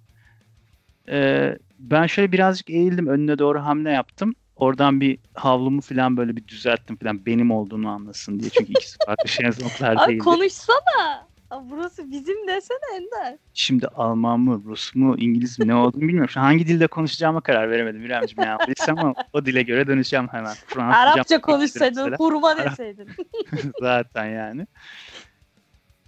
Ee, 1.09 1.59
ben 1.79 2.07
şöyle 2.07 2.33
birazcık 2.33 2.71
eğildim 2.71 3.07
önüne 3.07 3.39
doğru 3.39 3.61
hamle 3.61 3.91
yaptım. 3.91 4.35
Oradan 4.61 5.01
bir 5.01 5.19
havlumu 5.35 5.81
falan 5.81 6.17
böyle 6.17 6.37
bir 6.37 6.47
düzelttim 6.49 6.97
falan 6.97 7.27
benim 7.27 7.51
olduğunu 7.51 7.89
anlasın 7.89 8.41
diye. 8.41 8.51
Çünkü 8.51 8.73
ikisi 8.73 8.97
farklı 9.07 9.29
şezlonglar 9.29 10.09
değildi. 10.09 10.19
konuşsana. 10.19 11.31
Abi 11.51 11.71
burası 11.71 12.11
bizim 12.11 12.49
desene 12.49 12.97
Ender. 12.97 13.39
Şimdi 13.55 13.87
Alman 13.87 14.41
mı, 14.41 14.63
Rus 14.67 14.95
mu, 14.95 15.15
İngiliz 15.19 15.59
mi 15.59 15.69
ne 15.69 15.75
olduğunu 15.75 16.03
bilmiyorum. 16.03 16.31
Şu 16.31 16.41
an 16.41 16.45
hangi 16.45 16.67
dilde 16.67 16.87
konuşacağıma 16.87 17.41
karar 17.41 17.71
veremedim 17.71 18.05
İremciğim 18.05 18.49
yani. 18.49 18.75
ama 19.01 19.15
o 19.33 19.45
dile 19.45 19.63
göre 19.63 19.87
döneceğim 19.87 20.29
hemen. 20.29 20.55
Fransızca 20.67 20.99
Arapça 20.99 21.41
konuşsaydın, 21.41 22.13
hurma 22.13 22.57
deseydin. 22.59 23.09
Zaten 23.81 24.27
yani. 24.27 24.67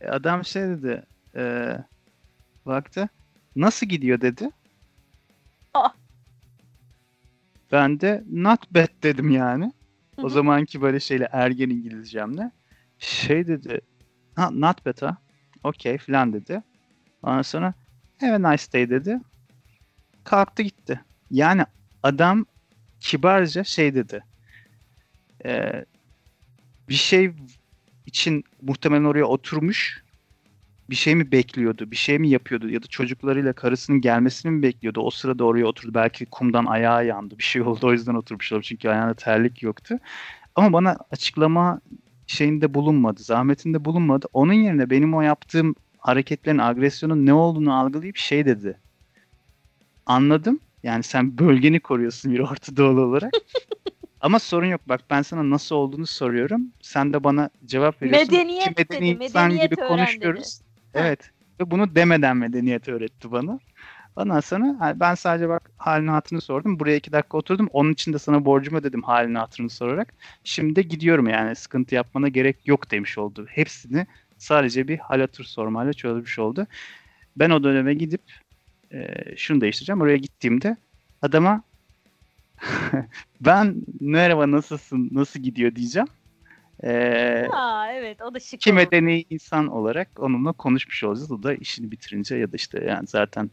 E, 0.01 0.09
Adam 0.09 0.45
şey 0.45 0.63
dedi. 0.63 1.03
E, 1.37 1.73
baktı. 2.67 3.09
Nasıl 3.57 3.87
gidiyor 3.87 4.21
dedi. 4.21 4.51
Ah. 5.75 5.93
Ben 7.73 8.01
de 8.01 8.25
not 8.31 8.75
bad 8.75 9.03
dedim 9.03 9.31
yani. 9.31 9.73
O 10.23 10.29
zamanki 10.29 10.83
böyle 10.83 11.01
şeyle 11.01 11.29
ergen 11.33 11.71
İngilizcemle. 11.71 12.51
Şey 12.99 13.47
dedi. 13.47 13.81
Ha, 14.37 14.51
not 14.51 14.87
bad 14.87 15.03
ha. 15.03 15.17
Okey 15.65 15.99
falan 15.99 16.33
dedi. 16.33 16.63
Ondan 17.23 17.43
sonra 17.43 17.75
have 18.21 18.47
a 18.47 18.51
nice 18.51 18.73
day 18.73 18.91
dedi. 18.91 19.21
Kalktı 20.25 20.63
gitti. 20.63 21.01
Yani 21.31 21.65
adam 22.03 22.47
kibarca 23.01 23.65
şey 23.65 23.95
dedi. 23.95 24.25
E, 25.45 25.85
bir 26.89 26.95
şey 26.95 27.33
için 28.07 28.45
muhtemelen 28.63 29.05
oraya 29.05 29.25
oturmuş 29.25 30.03
bir 30.93 30.97
şey 30.97 31.15
mi 31.15 31.33
bekliyordu, 31.33 31.91
bir 31.91 31.97
şey 31.97 32.19
mi 32.19 32.29
yapıyordu 32.29 32.69
ya 32.69 32.83
da 32.83 32.87
çocuklarıyla 32.87 33.53
karısının 33.53 34.01
gelmesini 34.01 34.53
mi 34.53 34.63
bekliyordu? 34.63 35.01
O 35.01 35.11
sırada 35.11 35.45
oraya 35.45 35.67
oturdu. 35.67 35.95
Belki 35.95 36.27
kumdan 36.27 36.67
ayağı 36.67 37.07
yandı. 37.07 37.39
Bir 37.39 37.43
şey 37.43 37.63
oldu 37.63 37.87
o 37.87 37.93
yüzden 37.93 38.15
oturmuş 38.15 38.53
olabilir. 38.53 38.69
Çünkü 38.69 38.89
ayağında 38.89 39.15
terlik 39.15 39.63
yoktu. 39.63 39.99
Ama 40.55 40.73
bana 40.73 40.97
açıklama 41.11 41.81
şeyinde 42.27 42.75
bulunmadı. 42.75 43.23
Zahmetinde 43.23 43.85
bulunmadı. 43.85 44.27
Onun 44.33 44.53
yerine 44.53 44.91
benim 44.91 45.15
o 45.15 45.21
yaptığım 45.21 45.75
hareketlerin, 45.99 46.59
agresyonun 46.59 47.27
ne 47.27 47.33
olduğunu 47.33 47.75
algılayıp 47.75 48.17
şey 48.17 48.47
dedi. 48.47 48.79
Anladım. 50.07 50.61
Yani 50.83 51.03
sen 51.03 51.39
bölgeni 51.39 51.81
koruyorsun 51.81 52.33
bir 52.33 52.39
Orta 52.41 52.77
Doğulu 52.77 53.01
olarak. 53.01 53.33
Ama 54.21 54.39
sorun 54.39 54.67
yok. 54.67 54.81
Bak 54.87 55.01
ben 55.11 55.23
sana 55.23 55.51
nasıl 55.51 55.77
olduğunu 55.77 56.07
soruyorum. 56.07 56.63
Sen 56.83 57.13
de 57.13 57.25
bana 57.25 57.51
cevap 57.65 58.03
veriyorsun. 58.03 58.35
Medeniyet 58.35 58.71
İki 58.71 58.75
medeni 58.79 59.11
dedi, 59.11 59.19
medeniyet 59.19 59.71
gibi 59.71 59.81
öğren 59.81 59.89
konuşuyoruz. 59.89 60.61
Ha. 60.61 60.72
Evet. 60.95 61.31
Ve 61.61 61.71
bunu 61.71 61.95
demeden 61.95 62.37
medeniyet 62.37 62.89
öğretti 62.89 63.33
bana. 63.33 63.59
Ondan 64.17 64.41
sonra 64.41 64.95
ben 65.01 65.15
sadece 65.15 65.49
bak 65.49 65.71
halini 65.77 66.11
hatırını 66.11 66.41
sordum. 66.41 66.81
Buraya 66.81 66.97
iki 66.97 67.13
dakika 67.13 67.39
oturdum. 67.39 67.69
Onun 67.73 67.93
için 67.93 68.13
de 68.13 68.19
sana 68.19 68.45
borcumu 68.45 68.79
ödedim 68.79 69.03
halini 69.03 69.39
hatırını 69.39 69.71
sorarak. 69.71 70.15
Şimdi 70.45 70.77
de 70.77 70.83
gidiyorum 70.83 71.29
yani 71.29 71.57
sıkıntı 71.57 71.95
yapmana 71.95 72.29
gerek 72.29 72.57
yok 72.69 72.91
demiş 72.91 73.19
oldu. 73.19 73.47
Hepsini 73.49 74.07
sadece 74.39 74.89
bir 74.89 74.99
hal 74.99 75.21
hatır 75.21 75.45
sormayla 75.45 75.93
çözmüş 75.93 76.39
oldu. 76.39 76.67
Ben 77.37 77.51
o 77.51 77.65
döneme 77.65 77.95
gidip 77.95 78.23
e, 78.93 79.07
şunu 79.37 79.61
değiştireceğim. 79.61 80.01
Oraya 80.01 80.17
gittiğimde 80.17 80.77
adama 81.23 81.63
ben 83.41 83.77
merhaba 84.01 84.51
nasılsın, 84.51 85.09
nasıl 85.13 85.41
gidiyor 85.41 85.75
diyeceğim. 85.75 86.09
Ee, 86.85 87.49
Aa 87.53 87.93
evet 87.93 88.23
o 88.23 88.35
da 88.35 88.41
şık 88.41 88.61
ki 88.61 88.73
medeni 88.73 89.25
insan 89.31 89.67
olarak 89.67 90.09
onunla 90.19 90.53
konuşmuş 90.53 91.05
olacağız. 91.05 91.33
O 91.33 91.43
da 91.43 91.55
işini 91.55 91.91
bitirince 91.91 92.37
ya 92.37 92.53
da 92.53 92.57
işte 92.57 92.85
yani 92.85 93.07
zaten 93.07 93.51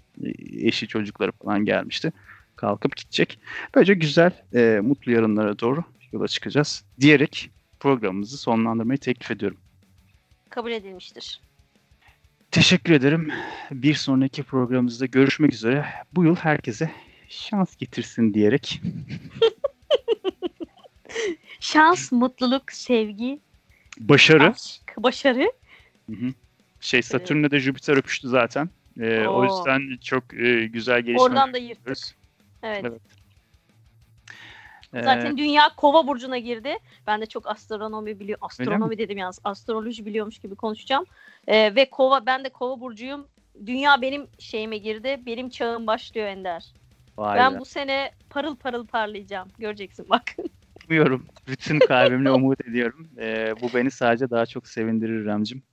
eşi 0.54 0.88
çocukları 0.88 1.32
falan 1.32 1.66
gelmişti. 1.66 2.12
Kalkıp 2.56 2.96
gidecek. 2.96 3.40
Böylece 3.76 3.94
güzel, 3.94 4.32
e, 4.56 4.80
mutlu 4.84 5.12
yarınlara 5.12 5.60
doğru 5.60 5.84
yola 6.12 6.28
çıkacağız 6.28 6.86
diyerek 7.00 7.50
programımızı 7.80 8.38
sonlandırmayı 8.38 8.98
teklif 9.00 9.32
ediyorum. 9.32 9.58
Kabul 10.50 10.72
edilmiştir. 10.72 11.42
Teşekkür 12.52 12.94
ederim. 12.94 13.32
Bir 13.72 13.94
sonraki 13.94 14.44
programımızda 14.44 15.06
görüşmek 15.06 15.54
üzere. 15.54 15.86
Bu 16.14 16.24
yıl 16.24 16.36
herkese 16.36 16.92
şans 17.30 17.76
getirsin 17.76 18.34
diyerek 18.34 18.82
Şans, 21.60 22.12
mutluluk, 22.12 22.72
sevgi, 22.72 23.40
başarı. 24.00 24.50
aşk, 24.50 24.94
başarı. 24.98 25.52
Hı 26.10 26.16
hı. 26.16 26.34
Şey 26.80 27.02
Satürn'le 27.02 27.52
de 27.52 27.60
Jüpiter 27.60 27.98
öpüştü 27.98 28.28
zaten. 28.28 28.70
E, 29.00 29.28
o 29.28 29.34
Oo. 29.40 29.44
yüzden 29.44 29.98
çok 29.98 30.34
e, 30.34 30.66
güzel 30.66 31.02
gelişmeler 31.02 31.30
Oradan 31.30 31.54
da 31.54 31.58
yırttık. 31.58 31.78
yapıyoruz. 31.78 32.14
Evet. 32.64 32.86
Evet. 32.86 33.02
Ee, 34.94 35.04
Zaten 35.04 35.38
dünya 35.38 35.70
kova 35.78 36.08
burcuna 36.08 36.38
girdi. 36.38 36.78
Ben 37.08 37.22
de 37.22 37.26
çok 37.26 37.48
astronomi 37.48 38.20
biliyor, 38.20 38.38
astronomi 38.42 38.98
dedim 38.98 39.18
yalnız, 39.18 39.40
astroloji 39.44 40.06
biliyormuş 40.06 40.40
gibi 40.40 40.56
konuşacağım. 40.56 41.06
Ee, 41.48 41.76
ve 41.76 41.90
kova, 41.90 42.26
ben 42.26 42.44
de 42.44 42.50
kova 42.50 42.80
burcuyum. 42.80 43.28
Dünya 43.66 44.02
benim 44.02 44.28
şeyime 44.40 44.78
girdi. 44.78 45.22
Benim 45.26 45.50
çağım 45.50 45.88
başlıyor 45.88 46.28
Ender. 46.28 46.74
vay 47.18 47.38
ben 47.38 47.56
be. 47.56 47.60
bu 47.60 47.66
sene 47.66 48.12
parıl 48.30 48.56
parıl 48.56 48.88
parlayacağım. 48.88 49.48
Göreceksin 49.60 50.06
bak. 50.10 50.36
Umuyorum. 50.90 51.26
Bütün 51.48 51.80
kalbimle 51.80 52.32
umut 52.32 52.68
ediyorum. 52.68 53.10
Ee, 53.20 53.54
bu 53.62 53.74
beni 53.74 53.92
sadece 53.92 54.30
daha 54.30 54.46
çok 54.46 54.68
sevindirir 54.68 55.26
Remcim. 55.26 55.64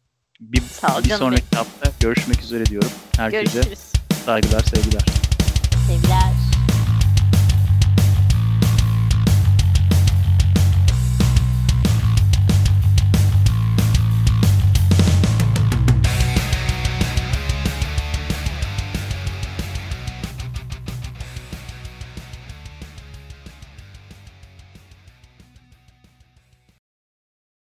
Bir, 0.41 0.61
Sağ 0.61 0.99
ol 0.99 1.05
bir 1.05 1.09
sonraki 1.11 1.57
hafta 1.57 1.93
görüşmek 2.01 2.41
üzere 2.41 2.67
diyorum. 2.67 2.91
Herkese 3.17 3.55
Görüşürüz. 3.55 3.93
saygılar, 4.25 4.61
sevgiler. 4.61 5.05
Sevgiler. 5.87 6.45